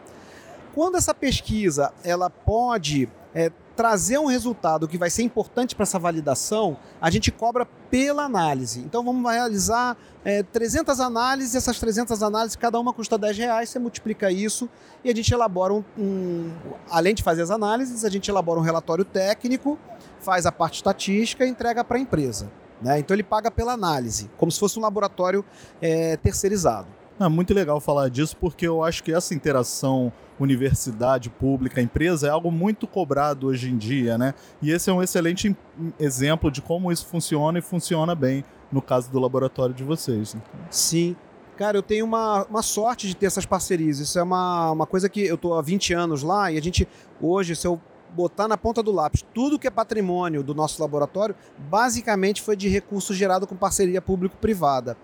Quando 0.74 0.98
essa 0.98 1.14
pesquisa 1.14 1.94
ela 2.04 2.28
pode 2.28 3.08
é, 3.34 3.52
trazer 3.76 4.18
um 4.20 4.26
resultado 4.26 4.88
que 4.88 4.98
vai 4.98 5.10
ser 5.10 5.24
importante 5.24 5.76
para 5.76 5.84
essa 5.84 5.98
validação, 5.98 6.78
a 7.00 7.10
gente 7.10 7.32
cobra 7.32 7.66
pela 7.90 8.24
análise. 8.26 8.80
Então 8.82 9.04
vamos 9.04 9.30
realizar 9.32 9.98
é, 10.24 10.44
300 10.44 11.00
análises, 11.00 11.56
essas 11.56 11.80
300 11.80 12.22
análises, 12.22 12.56
cada 12.56 12.80
uma 12.80 12.94
custa 12.94 13.18
10 13.18 13.38
reais, 13.38 13.70
você 13.70 13.80
multiplica 13.80 14.30
isso 14.32 14.70
e 15.04 15.10
a 15.10 15.16
gente 15.16 15.34
elabora 15.34 15.74
um, 15.74 15.84
um- 15.98 16.52
Além 16.90 17.16
de 17.16 17.24
fazer 17.24 17.42
as 17.42 17.50
análises, 17.52 18.04
a 18.06 18.10
gente 18.10 18.30
elabora 18.30 18.60
um 18.60 18.64
relatório 18.64 19.04
técnico, 19.06 19.80
faz 20.20 20.46
a 20.46 20.52
parte 20.52 20.76
estatística 20.76 21.46
e 21.46 21.50
entrega 21.50 21.84
para 21.84 21.98
a 21.98 22.00
empresa. 22.00 22.52
né? 22.82 23.00
Então 23.00 23.16
ele 23.16 23.24
paga 23.24 23.50
pela 23.52 23.74
análise, 23.74 24.30
como 24.38 24.52
se 24.52 24.60
fosse 24.60 24.78
um 24.78 24.82
laboratório 24.82 25.46
é, 25.82 26.18
terceirizado. 26.18 26.88
É 27.26 27.30
muito 27.30 27.54
legal 27.54 27.80
falar 27.80 28.10
disso 28.10 28.36
porque 28.38 28.68
eu 28.68 28.84
acho 28.84 29.04
que 29.04 29.14
essa 29.14 29.34
interação 29.34 30.12
universidade 30.40 31.30
pública 31.30 31.80
empresa 31.82 32.28
é 32.28 32.30
algo 32.32 32.52
muito 32.52 32.88
cobrado 32.88 33.48
hoje 33.48 33.70
em 33.70 33.78
dia, 33.78 34.18
né? 34.18 34.34
E 34.62 34.72
esse 34.72 34.90
é 34.90 34.94
um 34.94 35.04
excelente 35.04 35.48
em- 35.48 35.56
exemplo 36.00 36.50
de 36.50 36.62
como 36.62 36.92
isso 36.92 37.06
funciona 37.06 37.60
e 37.60 37.62
funciona 37.62 38.16
bem 38.16 38.44
no 38.72 38.82
caso 38.82 39.12
do 39.12 39.20
laboratório 39.20 39.76
de 39.76 39.84
vocês. 39.84 40.34
né? 40.34 40.42
Sim. 40.70 41.16
Cara, 41.58 41.78
eu 41.78 41.84
tenho 41.84 42.06
uma, 42.06 42.44
uma 42.46 42.64
sorte 42.64 43.08
de 43.08 43.16
ter 43.16 43.28
essas 43.28 43.46
parcerias. 43.46 44.00
Isso 44.00 44.18
é 44.18 44.24
uma, 44.24 44.72
uma 44.72 44.88
coisa 44.88 45.08
que 45.08 45.22
eu 45.22 45.38
tô 45.38 45.54
há 45.54 45.62
20 45.62 45.94
anos 45.94 46.24
lá 46.24 46.52
e 46.52 46.58
a 46.58 46.62
gente, 46.62 46.88
hoje, 47.22 47.56
se 47.56 47.68
eu 47.68 47.80
botar 48.16 48.48
na 48.48 48.58
ponta 48.58 48.82
do 48.82 48.92
lápis 48.92 49.24
tudo 49.34 49.60
que 49.60 49.68
é 49.68 49.70
patrimônio 49.70 50.42
do 50.44 50.56
nosso 50.56 50.82
laboratório, 50.82 51.36
basicamente 51.70 52.42
foi 52.42 52.56
de 52.56 52.68
recurso 52.68 53.14
gerado 53.14 53.46
com 53.46 53.56
parceria 53.56 54.02
público-privada. 54.02 54.98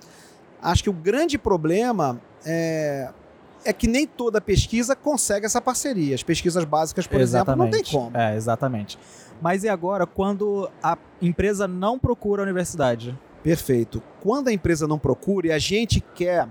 Acho 0.61 0.83
que 0.83 0.89
o 0.89 0.93
grande 0.93 1.37
problema 1.37 2.19
é, 2.45 3.09
é 3.63 3.73
que 3.73 3.87
nem 3.87 4.07
toda 4.07 4.41
pesquisa 4.41 4.95
consegue 4.95 5.45
essa 5.45 5.61
parceria. 5.61 6.15
As 6.15 6.23
pesquisas 6.23 6.63
básicas, 6.63 7.05
por 7.07 7.19
exemplo, 7.19 7.55
não 7.55 7.69
tem 7.69 7.83
como. 7.83 8.15
É, 8.17 8.35
exatamente. 8.35 8.97
Mas 9.41 9.63
e 9.63 9.69
agora, 9.69 10.05
quando 10.05 10.69
a 10.81 10.97
empresa 11.21 11.67
não 11.67 11.99
procura 11.99 12.41
a 12.41 12.43
universidade? 12.43 13.17
Perfeito. 13.43 14.01
Quando 14.21 14.47
a 14.47 14.53
empresa 14.53 14.87
não 14.87 14.97
procura 14.97 15.47
e 15.47 15.51
a 15.51 15.59
gente 15.59 16.01
quer 16.01 16.47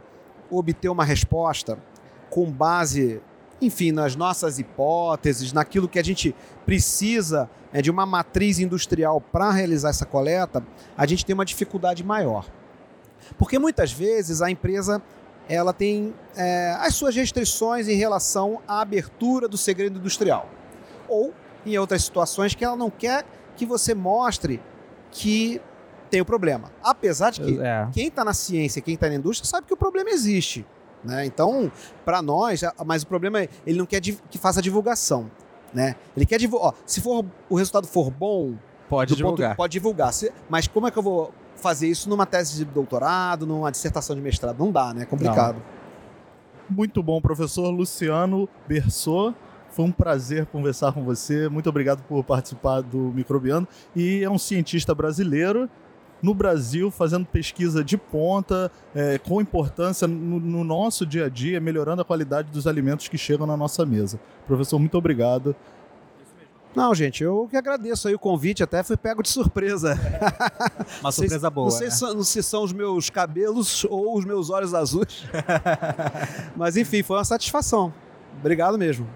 obter 0.50 0.88
uma 0.88 1.04
resposta 1.04 1.78
com 2.30 2.50
base 2.50 3.20
enfim, 3.60 3.90
nas 3.90 4.14
nossas 4.14 4.58
hipóteses, 4.58 5.52
naquilo 5.52 5.88
que 5.88 5.98
a 5.98 6.04
gente 6.04 6.34
precisa 6.64 7.48
é, 7.72 7.80
de 7.80 7.90
uma 7.90 8.04
matriz 8.04 8.58
industrial 8.58 9.20
para 9.20 9.50
realizar 9.50 9.90
essa 9.90 10.04
coleta, 10.04 10.62
a 10.96 11.06
gente 11.06 11.24
tem 11.24 11.34
uma 11.34 11.44
dificuldade 11.44 12.04
maior. 12.04 12.46
Porque 13.38 13.58
muitas 13.58 13.92
vezes 13.92 14.40
a 14.42 14.50
empresa 14.50 15.02
ela 15.48 15.72
tem 15.72 16.12
é, 16.36 16.74
as 16.80 16.94
suas 16.94 17.14
restrições 17.14 17.86
em 17.88 17.94
relação 17.96 18.60
à 18.66 18.80
abertura 18.80 19.46
do 19.48 19.56
segredo 19.56 19.98
industrial. 19.98 20.48
Ou 21.08 21.32
em 21.64 21.76
outras 21.78 22.02
situações 22.04 22.54
que 22.54 22.64
ela 22.64 22.76
não 22.76 22.90
quer 22.90 23.24
que 23.56 23.64
você 23.64 23.94
mostre 23.94 24.60
que 25.10 25.60
tem 26.10 26.20
o 26.20 26.24
problema. 26.24 26.70
Apesar 26.82 27.30
de 27.30 27.40
que 27.40 27.60
É. 27.60 27.88
quem 27.92 28.08
está 28.08 28.24
na 28.24 28.34
ciência, 28.34 28.80
quem 28.82 28.94
está 28.94 29.08
na 29.08 29.14
indústria, 29.14 29.48
sabe 29.48 29.66
que 29.66 29.74
o 29.74 29.76
problema 29.76 30.10
existe. 30.10 30.64
Né? 31.04 31.24
Então, 31.26 31.70
para 32.04 32.20
nós, 32.22 32.62
mas 32.84 33.02
o 33.02 33.06
problema 33.06 33.40
é 33.42 33.48
ele 33.66 33.78
não 33.78 33.86
quer 33.86 34.00
que 34.00 34.38
faça 34.38 34.60
divulgação. 34.60 35.30
Né? 35.72 35.94
Ele 36.16 36.26
quer 36.26 36.38
divulgar. 36.38 36.74
Se 36.84 37.00
for, 37.00 37.24
o 37.48 37.56
resultado 37.56 37.86
for 37.86 38.10
bom, 38.10 38.54
Pode 38.88 39.14
do 39.14 39.16
ponto- 39.16 39.36
divulgar. 39.36 39.56
pode 39.56 39.72
divulgar. 39.72 40.12
Se- 40.12 40.32
mas 40.48 40.66
como 40.66 40.86
é 40.86 40.90
que 40.90 40.98
eu 40.98 41.02
vou 41.02 41.32
fazer 41.56 41.88
isso 41.88 42.08
numa 42.08 42.26
tese 42.26 42.56
de 42.56 42.64
doutorado, 42.64 43.46
numa 43.46 43.70
dissertação 43.70 44.14
de 44.14 44.22
mestrado? 44.22 44.58
Não 44.58 44.70
dá, 44.70 44.94
né? 44.94 45.02
É 45.02 45.06
complicado. 45.06 45.62
Muito 46.68 47.02
bom, 47.02 47.20
professor 47.20 47.70
Luciano 47.70 48.48
Bersot. 48.66 49.34
Foi 49.70 49.84
um 49.84 49.92
prazer 49.92 50.46
conversar 50.46 50.92
com 50.92 51.04
você. 51.04 51.48
Muito 51.48 51.68
obrigado 51.68 52.02
por 52.04 52.24
participar 52.24 52.80
do 52.80 53.12
Microbiano. 53.14 53.68
E 53.94 54.22
é 54.24 54.30
um 54.30 54.38
cientista 54.38 54.94
brasileiro 54.94 55.68
no 56.22 56.34
Brasil 56.34 56.90
fazendo 56.90 57.26
pesquisa 57.26 57.84
de 57.84 57.96
ponta, 57.96 58.70
é, 58.94 59.18
com 59.18 59.40
importância 59.40 60.08
no, 60.08 60.40
no 60.40 60.64
nosso 60.64 61.04
dia 61.04 61.26
a 61.26 61.28
dia, 61.28 61.60
melhorando 61.60 62.02
a 62.02 62.04
qualidade 62.04 62.50
dos 62.50 62.66
alimentos 62.66 63.06
que 63.06 63.18
chegam 63.18 63.46
na 63.46 63.56
nossa 63.56 63.84
mesa. 63.84 64.18
Professor, 64.46 64.78
muito 64.78 64.96
obrigado. 64.96 65.54
Não, 66.76 66.94
gente, 66.94 67.24
eu 67.24 67.48
que 67.50 67.56
agradeço 67.56 68.06
aí 68.06 68.14
o 68.14 68.18
convite, 68.18 68.62
até 68.62 68.82
fui 68.82 68.98
pego 68.98 69.22
de 69.22 69.30
surpresa. 69.30 69.94
Uma 71.00 71.10
Vocês- 71.10 71.14
surpresa 71.14 71.48
boa. 71.48 71.64
Não 71.64 71.70
sei 71.70 71.86
né? 71.86 71.90
se 71.90 71.98
são- 71.98 72.22
se 72.22 72.42
são 72.42 72.62
os 72.64 72.72
meus 72.74 73.08
cabelos 73.08 73.84
ou 73.84 74.14
os 74.18 74.26
meus 74.26 74.50
olhos 74.50 74.74
azuis. 74.74 75.24
Mas 76.54 76.76
enfim, 76.76 77.02
foi 77.02 77.16
uma 77.16 77.24
satisfação. 77.24 77.94
Obrigado 78.40 78.76
mesmo. 78.76 79.08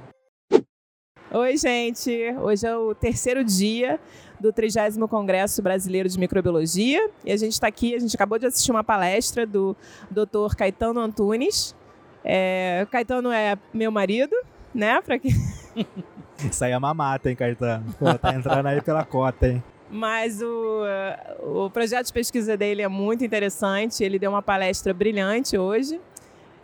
Oi, 1.32 1.56
gente! 1.58 2.10
Hoje 2.40 2.66
é 2.66 2.74
o 2.74 2.94
terceiro 2.94 3.44
dia 3.44 4.00
do 4.40 4.50
30 4.54 5.06
Congresso 5.06 5.60
Brasileiro 5.62 6.08
de 6.08 6.18
Microbiologia 6.18 7.10
e 7.26 7.30
a 7.30 7.36
gente 7.36 7.52
está 7.52 7.66
aqui, 7.66 7.94
a 7.94 7.98
gente 7.98 8.16
acabou 8.16 8.38
de 8.38 8.46
assistir 8.46 8.70
uma 8.70 8.82
palestra 8.82 9.46
do 9.46 9.76
Dr. 10.10 10.56
Caetano 10.56 10.98
Antunes. 10.98 11.76
É, 12.24 12.86
Caetano 12.90 13.30
é 13.30 13.58
meu 13.72 13.92
marido, 13.92 14.34
né? 14.74 15.00
Pra 15.02 15.18
que... 15.18 15.28
Isso 16.48 16.64
aí 16.64 16.72
é 16.72 16.78
mamata, 16.78 17.28
hein, 17.28 17.36
Caetano? 17.36 17.84
Pô, 17.98 18.14
tá 18.14 18.34
entrando 18.34 18.66
aí 18.66 18.80
pela 18.80 19.04
cota, 19.04 19.48
hein? 19.48 19.62
Mas 19.90 20.40
o, 20.40 20.84
o 21.42 21.70
projeto 21.70 22.06
de 22.06 22.12
pesquisa 22.12 22.56
dele 22.56 22.80
é 22.80 22.88
muito 22.88 23.24
interessante, 23.24 24.04
ele 24.04 24.18
deu 24.18 24.30
uma 24.30 24.42
palestra 24.42 24.94
brilhante 24.94 25.58
hoje. 25.58 26.00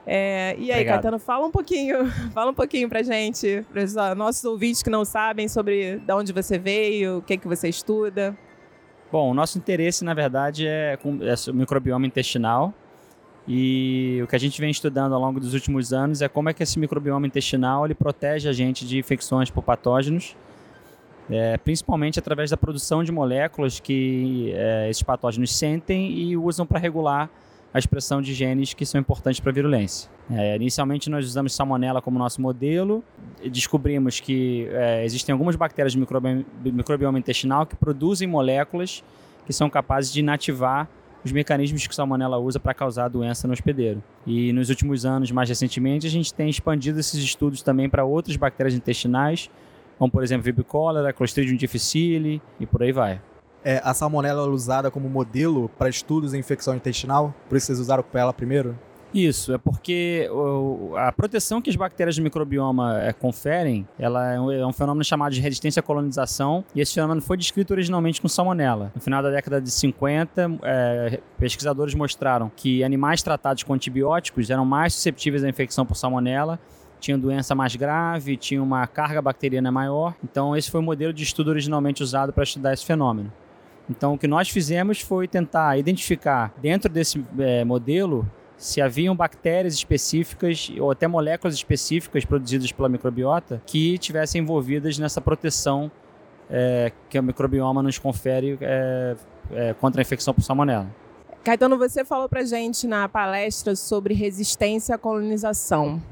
É, 0.07 0.55
e 0.57 0.71
aí, 0.71 0.79
Obrigado. 0.79 1.03
Caetano, 1.03 1.19
fala 1.19 1.45
um 1.45 1.51
pouquinho, 1.51 2.07
fala 2.33 2.53
um 2.53 2.55
pouquinho 2.55 2.89
pra 2.89 3.03
gente, 3.03 3.67
para 3.73 3.83
os 3.83 3.95
nossos 4.17 4.45
ouvintes 4.45 4.83
que 4.83 4.89
não 4.89 5.05
sabem 5.05 5.49
sobre 5.49 5.97
de 5.97 6.13
onde 6.13 6.33
você 6.33 6.57
veio, 6.57 7.19
o 7.19 7.23
que, 7.23 7.37
que 7.37 7.49
você 7.49 7.69
estuda. 7.69 8.37
Bom, 9.11 9.31
o 9.31 9.35
nosso 9.35 9.59
interesse, 9.59 10.05
na 10.05 10.15
verdade, 10.15 10.67
é, 10.67 10.97
com, 10.97 11.19
é 11.23 11.35
o 11.51 11.55
microbioma 11.55 12.07
intestinal. 12.07 12.73
E 13.49 14.21
o 14.25 14.27
que 14.27 14.35
a 14.35 14.39
gente 14.39 14.61
vem 14.61 14.71
estudando 14.71 15.15
ao 15.15 15.21
longo 15.21 15.39
dos 15.39 15.55
últimos 15.55 15.93
anos 15.93 16.21
é 16.21 16.29
como 16.29 16.49
é 16.49 16.53
que 16.53 16.63
esse 16.63 16.79
microbioma 16.79 17.27
intestinal 17.27 17.85
ele 17.85 17.95
protege 17.95 18.49
a 18.49 18.53
gente 18.53 18.85
de 18.85 18.99
infecções 18.99 19.51
por 19.51 19.63
patógenos, 19.63 20.37
é, 21.31 21.57
principalmente 21.59 22.19
através 22.19 22.51
da 22.51 22.57
produção 22.57 23.05
de 23.05 23.13
moléculas 23.13 23.79
que 23.79 24.53
é, 24.55 24.91
esses 24.91 25.03
patógenos 25.03 25.57
sentem 25.57 26.11
e 26.11 26.37
usam 26.37 26.67
para 26.67 26.79
regular 26.79 27.31
a 27.73 27.79
expressão 27.79 28.23
de 28.23 28.33
genes 28.33 28.75
que 28.75 28.87
são 28.87 29.01
importantes 29.01 29.39
para 29.39 29.51
a 29.51 29.55
virulência. 29.55 30.11
É, 30.31 30.57
inicialmente 30.57 31.09
nós 31.09 31.25
usamos 31.25 31.55
salmonella 31.55 32.03
como 32.03 32.19
nosso 32.19 32.41
modelo, 32.41 33.05
descobrimos 33.53 34.19
que 34.19 34.67
é, 34.73 35.05
existem 35.05 35.33
algumas 35.33 35.55
bactérias 35.55 35.95
do 35.95 36.01
microbioma, 36.01 36.45
microbioma 36.65 37.19
intestinal 37.19 37.65
que 37.65 37.77
produzem 37.77 38.27
moléculas 38.27 39.05
que 39.45 39.53
são 39.53 39.71
capazes 39.71 40.13
de 40.13 40.21
inativar 40.21 40.89
os 41.25 41.33
mecanismos 41.33 41.87
que 41.87 41.93
o 41.93 41.95
salmonella 41.95 42.39
usa 42.39 42.61
para 42.61 42.75
causar 42.75 43.07
a 43.07 43.09
doença 43.09 43.47
no 43.47 43.53
hospedeiro. 43.53 44.03
E 44.27 44.53
nos 44.53 44.71
últimos 44.71 45.05
anos, 45.05 45.31
mais 45.31 45.49
recentemente, 45.49 46.07
a 46.07 46.11
gente 46.11 46.33
tem 46.33 46.49
expandido 46.49 47.01
esses 47.01 47.23
estudos 47.23 47.63
também 47.63 47.89
para 47.89 48.05
outras 48.05 48.37
bactérias 48.37 48.75
intestinais, 48.75 49.51
como 49.99 50.11
por 50.11 50.23
exemplo 50.23 50.45
Vibrio 50.45 50.65
cholera, 50.65 51.13
Clostridium 51.13 51.57
difficile 51.57 52.41
e 52.61 52.67
por 52.67 52.83
aí 52.83 52.93
vai. 52.93 53.21
É, 53.65 53.81
a 53.83 53.93
salmonela 53.93 54.47
é 54.47 54.49
usada 54.49 54.91
como 54.91 55.09
modelo 55.09 55.69
para 55.77 55.89
estudos 55.89 56.35
em 56.35 56.39
infecção 56.39 56.77
intestinal? 56.77 57.35
Por 57.49 57.57
isso 57.57 57.67
vocês 57.67 57.81
usaram 57.81 58.05
ela 58.15 58.33
primeiro? 58.33 58.79
Isso, 59.17 59.55
é 59.55 59.57
porque 59.57 60.29
a 60.99 61.11
proteção 61.11 61.63
que 61.63 61.71
as 61.71 61.77
bactérias 61.77 62.17
do 62.17 62.23
microbioma 62.23 63.01
eh, 63.01 63.15
conferem, 63.15 63.89
ela 63.99 64.31
é 64.31 64.39
um, 64.39 64.51
é 64.53 64.67
um 64.67 64.75
fenômeno 64.75 65.03
chamado 65.03 65.33
de 65.33 65.41
resistência 65.41 65.81
à 65.81 65.83
colonização, 65.83 66.63
e 66.75 66.83
esse 66.83 66.93
fenômeno 66.93 67.23
foi 67.23 67.39
descrito 67.39 67.73
originalmente 67.73 68.21
com 68.21 68.29
salmonela. 68.29 68.93
No 68.95 69.01
final 69.01 69.23
da 69.23 69.31
década 69.31 69.59
de 69.59 69.71
50, 69.71 70.59
eh, 70.63 71.21
pesquisadores 71.39 71.95
mostraram 71.95 72.53
que 72.55 72.85
animais 72.85 73.23
tratados 73.23 73.63
com 73.63 73.73
antibióticos 73.73 74.51
eram 74.51 74.67
mais 74.67 74.93
susceptíveis 74.93 75.43
à 75.43 75.49
infecção 75.49 75.87
por 75.87 75.95
salmonela, 75.95 76.61
tinham 77.01 77.19
doença 77.19 77.55
mais 77.55 77.75
grave, 77.75 78.37
tinham 78.37 78.63
uma 78.63 78.87
carga 78.87 79.23
bacteriana 79.23 79.73
maior. 79.73 80.15
Então, 80.23 80.55
esse 80.55 80.71
foi 80.71 80.81
o 80.81 80.85
modelo 80.85 81.15
de 81.15 81.23
estudo 81.23 81.49
originalmente 81.49 82.03
usado 82.03 82.35
para 82.35 82.45
estudar 82.45 82.75
esse 82.75 82.85
fenômeno. 82.85 83.33
Então, 83.89 84.15
o 84.15 84.19
que 84.19 84.27
nós 84.27 84.51
fizemos 84.51 85.01
foi 85.01 85.27
tentar 85.27 85.79
identificar, 85.79 86.53
dentro 86.61 86.91
desse 86.91 87.25
eh, 87.39 87.65
modelo, 87.65 88.29
se 88.57 88.81
haviam 88.81 89.15
bactérias 89.15 89.75
específicas 89.75 90.71
ou 90.79 90.91
até 90.91 91.07
moléculas 91.07 91.55
específicas 91.55 92.25
produzidas 92.25 92.73
pela 92.73 92.89
microbiota 92.89 93.63
que 93.67 93.99
tivessem 93.99 94.43
envolvidas 94.43 94.99
nessa 94.99 95.21
proteção 95.21 95.91
eh, 96.49 96.93
que 97.09 97.19
o 97.19 97.23
microbioma 97.23 97.83
nos 97.83 97.99
confere 97.99 98.57
eh, 98.61 99.17
eh, 99.53 99.75
contra 99.75 100.01
a 100.01 100.03
infecção 100.03 100.33
por 100.33 100.43
salmonela. 100.43 100.87
Caetano, 101.45 101.79
você 101.79 102.05
falou 102.05 102.29
pra 102.29 102.45
gente 102.45 102.87
na 102.87 103.09
palestra 103.09 103.77
sobre 103.77 104.15
resistência 104.15 104.95
à 104.95 104.99
colonização, 104.99 106.03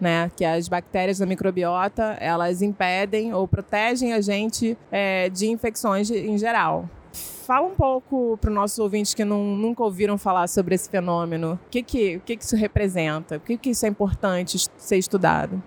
né? 0.00 0.30
Que 0.34 0.44
as 0.44 0.68
bactérias 0.68 1.18
da 1.18 1.26
microbiota, 1.26 2.16
elas 2.18 2.62
impedem 2.62 3.34
ou 3.34 3.46
protegem 3.46 4.14
a 4.14 4.20
gente 4.20 4.78
é, 4.90 5.28
de 5.28 5.48
infecções 5.48 6.10
em 6.10 6.38
geral. 6.38 6.88
Fala 7.12 7.66
um 7.66 7.74
pouco 7.74 8.38
para 8.40 8.48
os 8.50 8.54
nossos 8.54 8.78
ouvintes 8.78 9.12
que 9.14 9.24
não- 9.24 9.44
nunca 9.56 9.82
ouviram 9.82 10.16
falar 10.16 10.46
sobre 10.48 10.74
esse 10.74 10.88
fenômeno. 10.88 11.58
O 11.66 11.70
que, 11.70 11.82
que, 11.82 12.16
o 12.16 12.20
que, 12.20 12.36
que 12.36 12.44
isso 12.44 12.56
representa? 12.56 13.38
Por 13.38 13.46
que, 13.46 13.56
que 13.56 13.70
isso 13.70 13.84
é 13.84 13.88
importante 13.88 14.56
ser 14.76 14.96
estudado? 14.96 15.60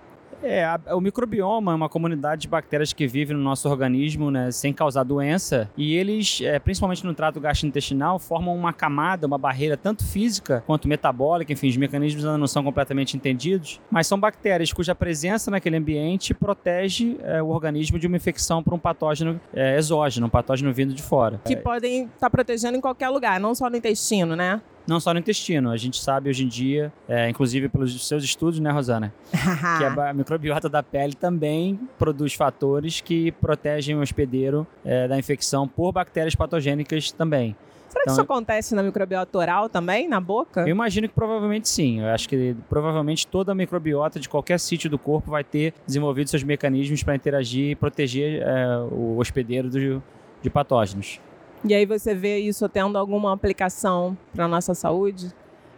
É, 0.44 0.64
a- 0.64 0.80
o 0.94 1.00
microbioma 1.00 1.72
é 1.72 1.74
uma 1.74 1.88
comunidade 1.88 2.42
de 2.42 2.48
bactérias 2.48 2.92
que 2.92 3.06
vive 3.06 3.32
no 3.32 3.40
nosso 3.40 3.68
organismo, 3.68 4.30
né, 4.30 4.50
sem 4.50 4.72
causar 4.72 5.02
doença, 5.04 5.70
e 5.76 5.94
eles, 5.96 6.40
é, 6.42 6.58
principalmente 6.58 7.04
no 7.04 7.14
trato 7.14 7.40
gastrointestinal, 7.40 8.18
formam 8.18 8.54
uma 8.54 8.72
camada, 8.72 9.26
uma 9.26 9.38
barreira 9.38 9.76
tanto 9.76 10.04
física 10.06 10.62
quanto 10.66 10.86
metabólica, 10.86 11.52
enfim, 11.52 11.68
os 11.68 11.76
mecanismos 11.76 12.24
ainda 12.24 12.38
não 12.38 12.46
são 12.46 12.62
completamente 12.62 13.16
entendidos, 13.16 13.80
mas 13.90 14.06
são 14.06 14.18
bactérias 14.20 14.72
cuja 14.72 14.94
presença 14.94 15.50
naquele 15.50 15.76
ambiente 15.76 16.34
protege 16.34 17.16
é, 17.22 17.42
o 17.42 17.48
organismo 17.48 17.98
de 17.98 18.06
uma 18.06 18.16
infecção 18.16 18.62
por 18.62 18.74
um 18.74 18.78
patógeno 18.78 19.40
é, 19.52 19.78
exógeno, 19.78 20.26
um 20.26 20.30
patógeno 20.30 20.72
vindo 20.72 20.92
de 20.94 21.02
fora. 21.02 21.40
Que 21.44 21.56
podem 21.56 22.04
estar 22.14 22.28
protegendo 22.30 22.76
em 22.76 22.80
qualquer 22.80 23.08
lugar, 23.08 23.40
não 23.40 23.54
só 23.54 23.70
no 23.70 23.76
intestino, 23.76 24.36
né? 24.36 24.60
Não 24.86 25.00
só 25.00 25.14
no 25.14 25.18
intestino, 25.20 25.70
a 25.70 25.76
gente 25.78 25.98
sabe 25.98 26.28
hoje 26.28 26.44
em 26.44 26.48
dia, 26.48 26.92
é, 27.08 27.28
inclusive 27.30 27.68
pelos 27.70 28.06
seus 28.06 28.22
estudos, 28.22 28.60
né, 28.60 28.70
Rosana? 28.70 29.14
que 29.32 29.84
a 29.84 30.12
microbiota 30.12 30.68
da 30.68 30.82
pele 30.82 31.14
também 31.14 31.78
produz 31.98 32.34
fatores 32.34 33.00
que 33.00 33.32
protegem 33.32 33.96
o 33.96 34.00
hospedeiro 34.02 34.66
eh, 34.84 35.08
da 35.08 35.18
infecção 35.18 35.66
por 35.66 35.90
bactérias 35.92 36.34
patogênicas 36.34 37.10
também. 37.10 37.56
Será 37.88 38.04
que 38.04 38.10
Então- 38.10 38.12
isso 38.14 38.20
acontece 38.22 38.74
na 38.74 38.82
microbiota 38.82 39.38
oral 39.38 39.68
também, 39.68 40.06
na 40.08 40.20
boca? 40.20 40.62
Eu 40.62 40.68
imagino 40.68 41.08
que 41.08 41.14
provavelmente 41.14 41.68
sim. 41.68 42.00
Eu 42.00 42.08
acho 42.08 42.28
que 42.28 42.54
provavelmente 42.68 43.26
toda 43.26 43.52
a 43.52 43.54
microbiota 43.54 44.18
de 44.20 44.28
qualquer 44.28 44.58
sítio 44.60 44.90
do 44.90 44.98
corpo 44.98 45.30
vai 45.30 45.44
ter 45.44 45.72
desenvolvido 45.86 46.28
seus 46.28 46.42
mecanismos 46.42 47.02
para 47.02 47.14
interagir 47.14 47.70
e 47.70 47.74
proteger 47.76 48.42
eh, 48.42 48.78
o 48.90 49.16
hospedeiro 49.18 49.70
do- 49.70 50.02
de 50.42 50.50
patógenos. 50.50 51.20
E 51.66 51.74
aí 51.74 51.86
você 51.86 52.14
vê 52.14 52.38
isso 52.38 52.68
tendo 52.68 52.98
alguma 52.98 53.32
aplicação 53.32 54.16
para 54.34 54.46
nossa 54.46 54.74
saúde? 54.74 55.32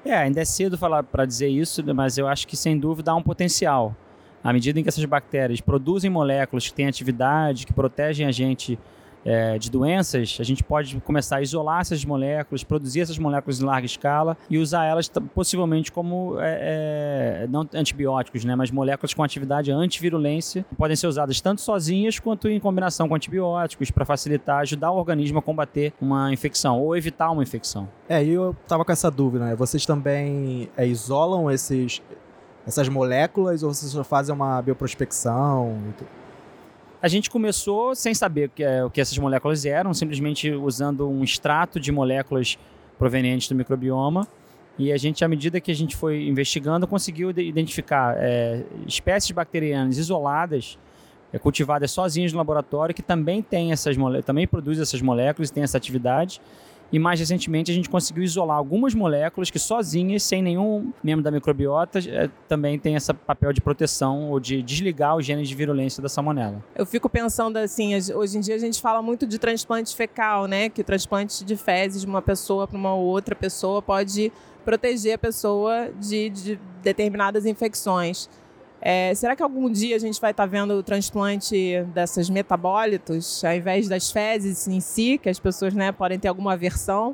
É, 0.04 0.16
ainda 0.16 0.40
é 0.40 0.44
cedo 0.44 0.76
falar 0.76 1.02
para 1.02 1.24
dizer 1.24 1.48
isso, 1.48 1.82
mas 1.94 2.18
eu 2.18 2.26
acho 2.26 2.46
que 2.46 2.56
sem 2.56 2.78
dúvida 2.78 3.12
há 3.12 3.14
um 3.14 3.22
potencial. 3.22 3.94
À 4.42 4.52
medida 4.52 4.78
em 4.78 4.82
que 4.82 4.88
essas 4.88 5.04
bactérias 5.04 5.60
produzem 5.60 6.10
moléculas 6.10 6.68
que 6.68 6.74
têm 6.74 6.86
atividade, 6.86 7.66
que 7.66 7.72
protegem 7.72 8.26
a 8.26 8.32
gente 8.32 8.78
é, 9.26 9.58
de 9.58 9.70
doenças, 9.70 10.38
a 10.40 10.44
gente 10.44 10.62
pode 10.62 11.00
começar 11.00 11.36
a 11.36 11.42
isolar 11.42 11.80
essas 11.80 12.04
moléculas, 12.04 12.62
produzir 12.62 13.00
essas 13.00 13.18
moléculas 13.18 13.60
em 13.60 13.64
larga 13.64 13.84
escala 13.84 14.36
e 14.48 14.56
usar 14.56 14.84
elas 14.84 15.10
possivelmente 15.34 15.90
como 15.90 16.36
é, 16.38 17.42
é, 17.42 17.46
não 17.48 17.68
antibióticos, 17.74 18.44
né, 18.44 18.54
mas 18.54 18.70
moléculas 18.70 19.12
com 19.12 19.22
atividade 19.22 19.72
antivirulência, 19.72 20.64
podem 20.78 20.96
ser 20.96 21.08
usadas 21.08 21.40
tanto 21.40 21.60
sozinhas 21.60 22.20
quanto 22.20 22.48
em 22.48 22.60
combinação 22.60 23.08
com 23.08 23.14
antibióticos 23.16 23.90
para 23.90 24.04
facilitar, 24.04 24.60
ajudar 24.60 24.92
o 24.92 24.96
organismo 24.96 25.40
a 25.40 25.42
combater 25.42 25.92
uma 26.00 26.32
infecção 26.32 26.80
ou 26.80 26.96
evitar 26.96 27.30
uma 27.30 27.42
infecção. 27.42 27.88
É, 28.08 28.22
e 28.22 28.30
eu 28.30 28.54
tava 28.68 28.84
com 28.84 28.92
essa 28.92 29.10
dúvida, 29.10 29.46
né? 29.46 29.56
Vocês 29.56 29.84
também 29.84 30.68
é, 30.76 30.86
isolam 30.86 31.50
esses, 31.50 32.00
essas 32.64 32.88
moléculas 32.88 33.64
ou 33.64 33.74
vocês 33.74 33.90
só 33.90 34.04
fazem 34.04 34.34
uma 34.34 34.62
bioprospecção? 34.62 35.78
A 37.00 37.08
gente 37.08 37.30
começou 37.30 37.94
sem 37.94 38.14
saber 38.14 38.46
o 38.46 38.50
que, 38.50 38.64
é, 38.64 38.84
o 38.84 38.90
que 38.90 39.00
essas 39.00 39.16
moléculas 39.18 39.66
eram, 39.66 39.92
simplesmente 39.92 40.50
usando 40.50 41.08
um 41.08 41.22
extrato 41.22 41.78
de 41.78 41.92
moléculas 41.92 42.58
provenientes 42.98 43.48
do 43.48 43.54
microbioma. 43.54 44.26
E 44.78 44.92
a 44.92 44.96
gente, 44.96 45.24
à 45.24 45.28
medida 45.28 45.60
que 45.60 45.70
a 45.70 45.74
gente 45.74 45.96
foi 45.96 46.26
investigando, 46.26 46.86
conseguiu 46.86 47.30
identificar 47.30 48.16
é, 48.18 48.62
espécies 48.86 49.30
bacterianas 49.30 49.98
isoladas, 49.98 50.78
é, 51.32 51.38
cultivadas 51.38 51.90
sozinhas 51.90 52.32
no 52.32 52.38
laboratório, 52.38 52.94
que 52.94 53.02
também 53.02 53.42
tem 53.42 53.72
essas 53.72 53.96
também 54.24 54.46
produzem 54.46 54.82
essas 54.82 55.02
moléculas, 55.02 55.50
têm 55.50 55.62
essa 55.62 55.76
atividade 55.76 56.40
e 56.92 56.98
mais 56.98 57.18
recentemente 57.18 57.70
a 57.70 57.74
gente 57.74 57.88
conseguiu 57.88 58.22
isolar 58.22 58.56
algumas 58.56 58.94
moléculas 58.94 59.50
que 59.50 59.58
sozinhas, 59.58 60.22
sem 60.22 60.42
nenhum 60.42 60.92
membro 61.02 61.22
da 61.22 61.30
microbiota, 61.30 61.98
é, 61.98 62.30
também 62.48 62.78
tem 62.78 62.94
esse 62.94 63.12
papel 63.12 63.52
de 63.52 63.60
proteção 63.60 64.30
ou 64.30 64.38
de 64.38 64.62
desligar 64.62 65.16
os 65.16 65.24
genes 65.24 65.48
de 65.48 65.54
virulência 65.54 66.02
da 66.02 66.08
salmonela. 66.08 66.64
Eu 66.74 66.86
fico 66.86 67.08
pensando 67.08 67.56
assim, 67.56 67.94
hoje 68.14 68.38
em 68.38 68.40
dia 68.40 68.54
a 68.54 68.58
gente 68.58 68.80
fala 68.80 69.02
muito 69.02 69.26
de 69.26 69.38
transplante 69.38 69.94
fecal, 69.94 70.46
né? 70.46 70.68
Que 70.68 70.80
o 70.80 70.84
transplante 70.84 71.44
de 71.44 71.56
fezes 71.56 72.02
de 72.02 72.06
uma 72.06 72.22
pessoa 72.22 72.66
para 72.66 72.78
uma 72.78 72.94
outra 72.94 73.34
pessoa 73.34 73.82
pode 73.82 74.32
proteger 74.64 75.14
a 75.14 75.18
pessoa 75.18 75.90
de, 76.00 76.28
de 76.30 76.60
determinadas 76.82 77.46
infecções. 77.46 78.28
É, 78.88 79.12
será 79.16 79.34
que 79.34 79.42
algum 79.42 79.68
dia 79.68 79.96
a 79.96 79.98
gente 79.98 80.20
vai 80.20 80.30
estar 80.30 80.44
tá 80.44 80.46
vendo 80.46 80.74
o 80.74 80.80
transplante 80.80 81.82
dessas 81.92 82.30
metabólitos, 82.30 83.44
ao 83.44 83.52
invés 83.52 83.88
das 83.88 84.12
fezes 84.12 84.68
em 84.68 84.78
si, 84.78 85.18
que 85.20 85.28
as 85.28 85.40
pessoas 85.40 85.74
né, 85.74 85.90
podem 85.90 86.20
ter 86.20 86.28
alguma 86.28 86.52
aversão? 86.52 87.12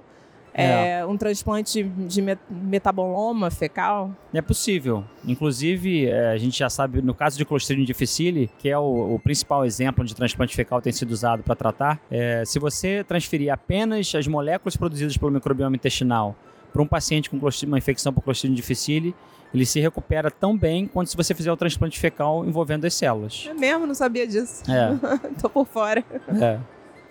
É, 0.52 0.98
é. 0.98 1.06
um 1.06 1.16
transplante 1.16 1.82
de 1.82 2.22
metaboloma 2.50 3.50
fecal? 3.50 4.14
É 4.34 4.42
possível. 4.42 5.02
Inclusive, 5.26 6.08
é, 6.08 6.32
a 6.32 6.36
gente 6.36 6.58
já 6.58 6.68
sabe, 6.68 7.00
no 7.00 7.14
caso 7.14 7.38
de 7.38 7.44
Clostridium 7.46 7.86
difficile, 7.86 8.50
que 8.58 8.68
é 8.68 8.76
o, 8.76 9.14
o 9.14 9.18
principal 9.18 9.64
exemplo 9.64 10.02
onde 10.02 10.14
transplante 10.14 10.54
fecal 10.54 10.82
tem 10.82 10.92
sido 10.92 11.10
usado 11.10 11.42
para 11.42 11.56
tratar, 11.56 11.98
é, 12.10 12.44
se 12.44 12.58
você 12.58 13.02
transferir 13.02 13.50
apenas 13.50 14.14
as 14.14 14.26
moléculas 14.26 14.76
produzidas 14.76 15.16
pelo 15.16 15.32
microbioma 15.32 15.74
intestinal 15.74 16.36
para 16.70 16.82
um 16.82 16.86
paciente 16.86 17.30
com 17.30 17.38
uma 17.66 17.78
infecção 17.78 18.12
por 18.12 18.22
Clostridium 18.22 18.54
difficile, 18.54 19.14
ele 19.52 19.66
se 19.66 19.80
recupera 19.80 20.30
tão 20.30 20.56
bem 20.56 20.86
quanto 20.86 21.10
se 21.10 21.16
você 21.16 21.34
fizer 21.34 21.52
o 21.52 21.56
transplante 21.56 21.98
fecal 21.98 22.44
envolvendo 22.44 22.84
as 22.86 22.94
células. 22.94 23.46
É 23.48 23.54
mesmo? 23.54 23.86
Não 23.86 23.94
sabia 23.94 24.26
disso. 24.26 24.62
É. 24.70 24.96
Tô 25.40 25.48
por 25.48 25.66
fora. 25.66 26.04
É. 26.40 26.58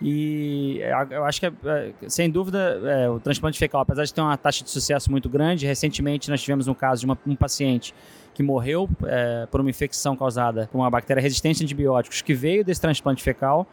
E 0.01 0.81
é, 0.81 0.91
eu 1.11 1.23
acho 1.23 1.39
que, 1.39 1.45
é, 1.45 1.91
sem 2.07 2.29
dúvida, 2.29 2.81
é, 2.85 3.09
o 3.09 3.19
transplante 3.19 3.59
fecal, 3.59 3.81
apesar 3.81 4.03
de 4.03 4.13
ter 4.13 4.21
uma 4.21 4.35
taxa 4.35 4.63
de 4.63 4.69
sucesso 4.71 5.11
muito 5.11 5.29
grande, 5.29 5.67
recentemente 5.67 6.29
nós 6.29 6.41
tivemos 6.41 6.67
um 6.67 6.73
caso 6.73 7.01
de 7.01 7.05
uma, 7.05 7.17
um 7.27 7.35
paciente 7.35 7.93
que 8.33 8.41
morreu 8.41 8.89
é, 9.05 9.45
por 9.51 9.61
uma 9.61 9.69
infecção 9.69 10.15
causada 10.15 10.67
por 10.71 10.77
uma 10.79 10.89
bactéria 10.89 11.21
resistente 11.21 11.61
a 11.61 11.63
antibióticos 11.63 12.21
que 12.21 12.33
veio 12.33 12.63
desse 12.63 12.81
transplante 12.81 13.21
fecal 13.21 13.67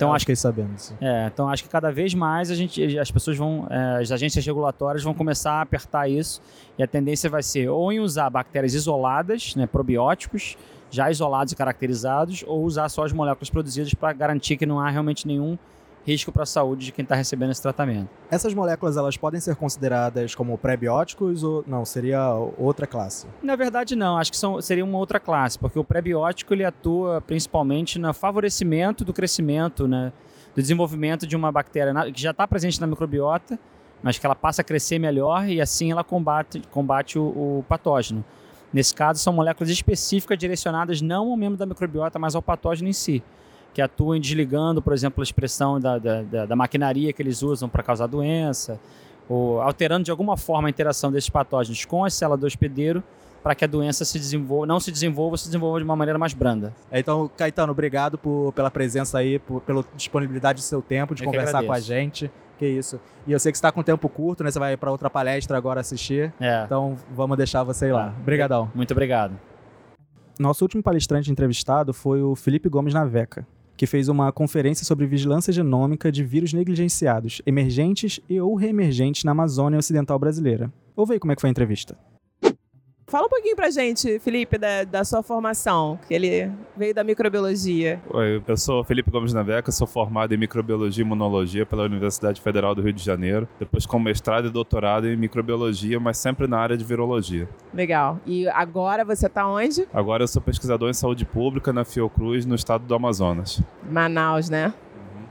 então 0.00 0.14
acho 0.14 0.24
que 0.24 0.34
sabendo 0.34 0.74
disso. 0.74 0.96
É, 1.00 1.26
então 1.26 1.48
acho 1.48 1.62
que 1.62 1.68
cada 1.68 1.90
vez 1.92 2.14
mais 2.14 2.50
a 2.50 2.54
gente, 2.54 2.98
as 2.98 3.10
pessoas 3.10 3.36
vão, 3.36 3.66
é, 3.68 4.00
as 4.00 4.10
agências 4.10 4.44
regulatórias 4.44 5.02
vão 5.02 5.12
começar 5.12 5.52
a 5.52 5.60
apertar 5.60 6.08
isso 6.08 6.40
e 6.78 6.82
a 6.82 6.86
tendência 6.86 7.28
vai 7.28 7.42
ser 7.42 7.68
ou 7.68 7.92
em 7.92 8.00
usar 8.00 8.30
bactérias 8.30 8.74
isoladas, 8.74 9.54
né, 9.54 9.66
probióticos, 9.66 10.56
já 10.90 11.10
isolados 11.10 11.52
e 11.52 11.56
caracterizados, 11.56 12.42
ou 12.46 12.64
usar 12.64 12.88
só 12.88 13.04
as 13.04 13.12
moléculas 13.12 13.50
produzidas 13.50 13.92
para 13.94 14.12
garantir 14.12 14.56
que 14.56 14.66
não 14.66 14.80
há 14.80 14.88
realmente 14.88 15.26
nenhum 15.26 15.58
risco 16.06 16.32
para 16.32 16.44
a 16.44 16.46
saúde 16.46 16.86
de 16.86 16.92
quem 16.92 17.02
está 17.02 17.14
recebendo 17.14 17.50
esse 17.50 17.62
tratamento. 17.62 18.08
Essas 18.30 18.54
moléculas 18.54 18.96
elas 18.96 19.16
podem 19.16 19.40
ser 19.40 19.56
consideradas 19.56 20.34
como 20.34 20.56
pré-bióticos 20.56 21.42
ou 21.42 21.64
não? 21.66 21.84
Seria 21.84 22.32
outra 22.58 22.86
classe? 22.86 23.26
Na 23.42 23.56
verdade 23.56 23.94
não, 23.94 24.16
acho 24.16 24.30
que 24.30 24.36
são, 24.36 24.60
seria 24.60 24.84
uma 24.84 24.98
outra 24.98 25.20
classe, 25.20 25.58
porque 25.58 25.78
o 25.78 25.84
pré-biótico 25.84 26.54
ele 26.54 26.64
atua 26.64 27.20
principalmente 27.20 27.98
no 27.98 28.12
favorecimento 28.14 29.04
do 29.04 29.12
crescimento, 29.12 29.86
né, 29.86 30.12
do 30.54 30.60
desenvolvimento 30.60 31.26
de 31.26 31.36
uma 31.36 31.52
bactéria 31.52 31.92
que 32.12 32.20
já 32.20 32.30
está 32.30 32.46
presente 32.46 32.80
na 32.80 32.86
microbiota, 32.86 33.58
mas 34.02 34.18
que 34.18 34.24
ela 34.24 34.34
passa 34.34 34.62
a 34.62 34.64
crescer 34.64 34.98
melhor 34.98 35.48
e 35.48 35.60
assim 35.60 35.92
ela 35.92 36.02
combate, 36.02 36.62
combate 36.70 37.18
o, 37.18 37.24
o 37.58 37.64
patógeno. 37.68 38.24
Nesse 38.72 38.94
caso, 38.94 39.20
são 39.20 39.32
moléculas 39.32 39.68
específicas 39.68 40.38
direcionadas 40.38 41.02
não 41.02 41.28
ao 41.28 41.36
membro 41.36 41.58
da 41.58 41.66
microbiota, 41.66 42.20
mas 42.20 42.36
ao 42.36 42.40
patógeno 42.40 42.88
em 42.88 42.92
si 42.92 43.22
que 43.72 43.80
atuem 43.80 44.20
desligando, 44.20 44.82
por 44.82 44.92
exemplo, 44.92 45.22
a 45.22 45.24
expressão 45.24 45.80
da, 45.80 45.98
da, 45.98 46.22
da, 46.22 46.46
da 46.46 46.56
maquinaria 46.56 47.12
que 47.12 47.22
eles 47.22 47.42
usam 47.42 47.68
para 47.68 47.82
causar 47.82 48.06
doença, 48.06 48.80
ou 49.28 49.60
alterando 49.60 50.04
de 50.04 50.10
alguma 50.10 50.36
forma 50.36 50.68
a 50.68 50.70
interação 50.70 51.12
desses 51.12 51.30
patógenos 51.30 51.84
com 51.84 52.04
as 52.04 52.14
células 52.14 52.40
do 52.40 52.46
hospedeiro 52.46 53.02
para 53.42 53.54
que 53.54 53.64
a 53.64 53.68
doença 53.68 54.04
se 54.04 54.18
desenvolva, 54.18 54.66
não 54.66 54.78
se 54.78 54.90
desenvolva, 54.90 55.36
se 55.36 55.46
desenvolva 55.46 55.78
de 55.78 55.84
uma 55.84 55.96
maneira 55.96 56.18
mais 56.18 56.34
branda. 56.34 56.74
É, 56.90 56.98
então, 56.98 57.30
Caetano, 57.36 57.72
obrigado 57.72 58.18
por, 58.18 58.52
pela 58.52 58.70
presença 58.70 59.18
aí, 59.18 59.38
por, 59.38 59.62
pela 59.62 59.84
disponibilidade 59.96 60.58
do 60.58 60.62
seu 60.62 60.82
tempo 60.82 61.14
de 61.14 61.22
eu 61.22 61.26
conversar 61.26 61.64
com 61.64 61.72
a 61.72 61.80
gente. 61.80 62.30
Que 62.58 62.66
isso. 62.66 63.00
E 63.26 63.32
eu 63.32 63.40
sei 63.40 63.50
que 63.50 63.56
você 63.56 63.60
está 63.60 63.72
com 63.72 63.82
tempo 63.82 64.06
curto, 64.10 64.44
né? 64.44 64.50
Você 64.50 64.58
vai 64.58 64.76
para 64.76 64.90
outra 64.90 65.08
palestra 65.08 65.56
agora 65.56 65.80
assistir. 65.80 66.30
É. 66.38 66.64
Então, 66.66 66.96
vamos 67.10 67.38
deixar 67.38 67.62
você 67.62 67.86
ir 67.86 67.92
lá. 67.92 68.12
Obrigadão. 68.20 68.70
Muito 68.74 68.90
obrigado. 68.90 69.32
Nosso 70.38 70.62
último 70.62 70.82
palestrante 70.82 71.30
entrevistado 71.30 71.94
foi 71.94 72.20
o 72.20 72.36
Felipe 72.36 72.68
Gomes 72.68 72.92
Naveca 72.92 73.46
que 73.80 73.86
fez 73.86 74.10
uma 74.10 74.30
conferência 74.30 74.84
sobre 74.84 75.06
vigilância 75.06 75.50
genômica 75.50 76.12
de 76.12 76.22
vírus 76.22 76.52
negligenciados, 76.52 77.40
emergentes 77.46 78.20
e 78.28 78.38
ou 78.38 78.54
reemergentes 78.54 79.24
na 79.24 79.32
Amazônia 79.32 79.78
Ocidental 79.78 80.18
brasileira. 80.18 80.70
Ouve 80.94 81.14
aí 81.14 81.18
como 81.18 81.32
é 81.32 81.34
que 81.34 81.40
foi 81.40 81.48
a 81.48 81.50
entrevista. 81.50 81.96
Fala 83.10 83.26
um 83.26 83.28
pouquinho 83.28 83.56
pra 83.56 83.70
gente, 83.70 84.20
Felipe, 84.20 84.56
da, 84.56 84.84
da 84.84 85.04
sua 85.04 85.20
formação, 85.20 85.98
que 86.06 86.14
ele 86.14 86.48
veio 86.76 86.94
da 86.94 87.02
microbiologia. 87.02 88.00
Oi, 88.08 88.40
eu 88.46 88.56
sou 88.56 88.84
Felipe 88.84 89.10
Gomes 89.10 89.32
Naveca, 89.32 89.72
sou 89.72 89.84
formado 89.84 90.32
em 90.32 90.36
microbiologia 90.36 91.02
e 91.02 91.04
imunologia 91.04 91.66
pela 91.66 91.82
Universidade 91.82 92.40
Federal 92.40 92.72
do 92.72 92.80
Rio 92.82 92.92
de 92.92 93.02
Janeiro, 93.02 93.48
depois 93.58 93.84
com 93.84 93.98
mestrado 93.98 94.46
e 94.46 94.50
doutorado 94.50 95.08
em 95.08 95.16
microbiologia, 95.16 95.98
mas 95.98 96.18
sempre 96.18 96.46
na 96.46 96.60
área 96.60 96.76
de 96.76 96.84
virologia. 96.84 97.48
Legal. 97.74 98.20
E 98.24 98.48
agora 98.50 99.04
você 99.04 99.28
tá 99.28 99.44
onde? 99.44 99.88
Agora 99.92 100.22
eu 100.22 100.28
sou 100.28 100.40
pesquisador 100.40 100.88
em 100.88 100.94
saúde 100.94 101.24
pública 101.24 101.72
na 101.72 101.84
Fiocruz, 101.84 102.46
no 102.46 102.54
estado 102.54 102.84
do 102.86 102.94
Amazonas. 102.94 103.60
Manaus, 103.90 104.48
né? 104.48 104.72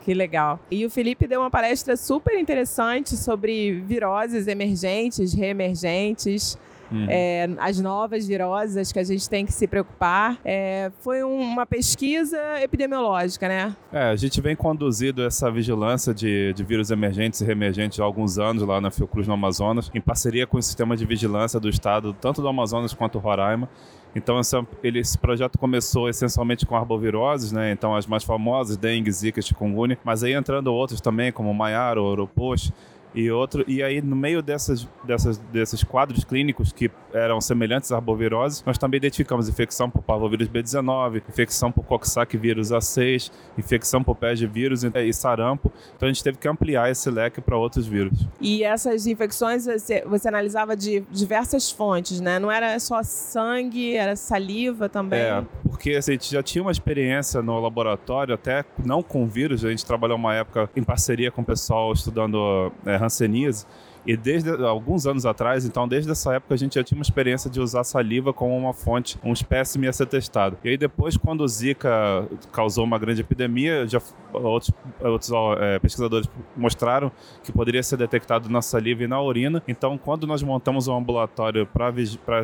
Que 0.02 0.13
legal. 0.13 0.60
E 0.70 0.86
o 0.86 0.89
Felipe 0.89 1.26
deu 1.26 1.39
uma 1.39 1.50
palestra 1.50 1.96
super 1.96 2.38
interessante 2.38 3.15
sobre 3.15 3.72
viroses 3.88 4.48
emergentes, 4.48 5.34
reemergentes, 5.34 6.58
Uhum. 6.91 7.06
É, 7.08 7.47
as 7.60 7.80
novas 7.80 8.28
viroses 8.28 8.91
que 8.91 8.99
a 8.99 9.04
gente 9.04 9.30
tem 9.30 9.45
que 9.45 9.54
se 9.54 9.67
preocupar. 9.67 10.38
É, 10.43 10.91
foi 11.02 11.23
um, 11.23 11.39
uma 11.39 11.65
pesquisa 11.65 12.38
epidemiológica, 12.62 13.47
né? 13.47 13.75
É, 13.91 14.10
a 14.10 14.15
gente 14.15 14.41
vem 14.41 14.56
conduzindo 14.56 15.23
essa 15.23 15.52
vigilância 15.52 16.13
de, 16.13 16.54
de 16.54 16.63
vírus 16.63 16.91
emergentes 16.91 17.41
e 17.41 17.45
reemergentes 17.45 17.99
há 17.99 18.04
alguns 18.04 18.39
anos 18.39 18.63
lá 18.63 18.82
na 18.82 18.89
Fiocruz, 18.91 19.28
no 19.28 19.34
Amazonas, 19.34 19.91
em 19.93 20.02
parceria 20.02 20.47
com 20.47 20.58
o 20.58 20.62
sistema 20.62 20.97
de 20.97 21.06
vigilância 21.06 21.60
do 21.60 21.69
estado, 21.69 22.15
tanto 22.19 22.41
do 22.41 22.47
Amazonas 22.47 22.93
quanto 22.93 23.13
do 23.13 23.19
Roraima. 23.19 23.69
Então, 24.15 24.39
esse, 24.39 24.56
ele, 24.84 24.99
esse, 24.99 25.17
projeto 25.17 25.58
começou 25.60 26.10
essencialmente 26.10 26.65
com 26.65 26.75
arboviroses, 26.75 27.52
né? 27.52 27.71
Então, 27.71 27.95
as 27.95 28.08
mais 28.08 28.23
famosas, 28.23 28.75
dengue, 28.75 29.12
zika, 29.12 29.41
chikungunya, 29.41 29.97
mas 30.04 30.23
aí 30.23 30.34
entrando 30.34 30.73
outros 30.73 30.99
também, 30.99 31.32
como 31.32 31.54
maiaro, 31.54 32.04
oropox, 32.04 32.71
e 33.13 33.32
outro 33.32 33.63
e 33.67 33.82
aí 33.82 34.02
no 34.02 34.15
meio 34.15 34.41
dessas, 34.41 34.88
dessas 35.04 35.38
desses 35.38 35.84
quadros 35.84 36.24
clínicos 36.24 36.72
que 36.72 36.91
eram 37.13 37.41
semelhantes 37.41 37.91
à 37.91 37.95
arbovirose 37.95 38.63
nós 38.65 38.78
também 38.78 38.98
identificamos 38.98 39.50
infecção 39.50 39.89
por 39.89 40.02
parvovírus 40.04 40.48
B19 40.48 41.24
infecção 41.28 41.72
por 41.72 41.84
coxsackie 41.84 42.38
vírus 42.38 42.69
A6 42.72 43.31
infecção 43.58 44.04
por 44.04 44.15
pés 44.15 44.40
de 44.40 44.48
vírus 44.48 44.84
e 44.84 45.13
sarampo. 45.13 45.71
Então 45.96 46.08
a 46.08 46.12
gente 46.12 46.23
teve 46.23 46.38
que 46.38 46.48
ampliar 46.48 46.90
esse 46.90 47.10
leque 47.10 47.42
para 47.42 47.58
outros 47.58 47.88
vírus. 47.88 48.27
E 48.40 48.63
essas 48.63 49.08
infecções 49.08 49.65
você, 49.65 50.04
você, 50.06 50.27
analisava 50.27 50.75
de 50.75 51.02
diversas 51.12 51.71
fontes 51.71 52.19
né? 52.19 52.40
Não 52.40 52.52
era 52.52 52.79
só 52.79 53.02
sangue 53.04 53.96
era 53.96 54.15
saliva 54.15 54.90
também? 54.90 55.19
É 55.19 55.44
porque 55.63 55.92
assim, 55.92 56.12
a 56.12 56.13
gente 56.15 56.31
já 56.31 56.44
tinha 56.44 56.62
uma 56.62 56.71
experiência 56.71 57.42
no 57.42 57.60
laboratório 57.60 58.34
até 58.34 58.63
não 58.84 59.02
com 59.02 59.27
vírus 59.27 59.63
a 59.63 59.69
gente 59.69 59.86
trabalhou 59.86 60.17
uma 60.17 60.34
época 60.36 60.69
em 60.75 60.84
parceria 60.84 61.31
com 61.31 61.42
o 61.42 61.46
pessoal 61.46 61.92
estudando 61.94 62.71
é, 62.86 62.96
hanseníase. 63.02 63.65
E 64.06 64.15
desde 64.15 64.50
alguns 64.63 65.06
anos 65.06 65.25
atrás, 65.25 65.65
então 65.65 65.87
desde 65.87 66.10
essa 66.10 66.33
época 66.33 66.54
a 66.54 66.58
gente 66.58 66.75
já 66.75 66.83
tinha 66.83 66.97
uma 66.97 67.04
experiência 67.04 67.50
de 67.50 67.60
usar 67.60 67.83
saliva 67.83 68.33
como 68.33 68.58
uma 68.58 68.73
fonte, 68.73 69.19
um 69.23 69.33
espécime 69.33 69.87
a 69.87 69.93
ser 69.93 70.06
testado. 70.06 70.58
E 70.63 70.69
aí 70.69 70.77
depois, 70.77 71.17
quando 71.17 71.41
o 71.41 71.47
Zika 71.47 72.27
causou 72.52 72.85
uma 72.85 72.97
grande 72.97 73.21
epidemia, 73.21 73.85
já 73.87 74.02
outros, 74.33 74.71
outros 75.02 75.31
é, 75.60 75.79
pesquisadores 75.79 76.29
mostraram 76.56 77.12
que 77.43 77.52
poderia 77.52 77.83
ser 77.83 77.97
detectado 77.97 78.50
na 78.50 78.62
saliva 78.62 79.04
e 79.04 79.08
na 79.08 79.21
urina. 79.21 79.62
Então, 79.67 79.97
quando 79.97 80.25
nós 80.25 80.41
montamos 80.41 80.87
um 80.87 80.95
ambulatório 80.95 81.67
para 81.67 81.91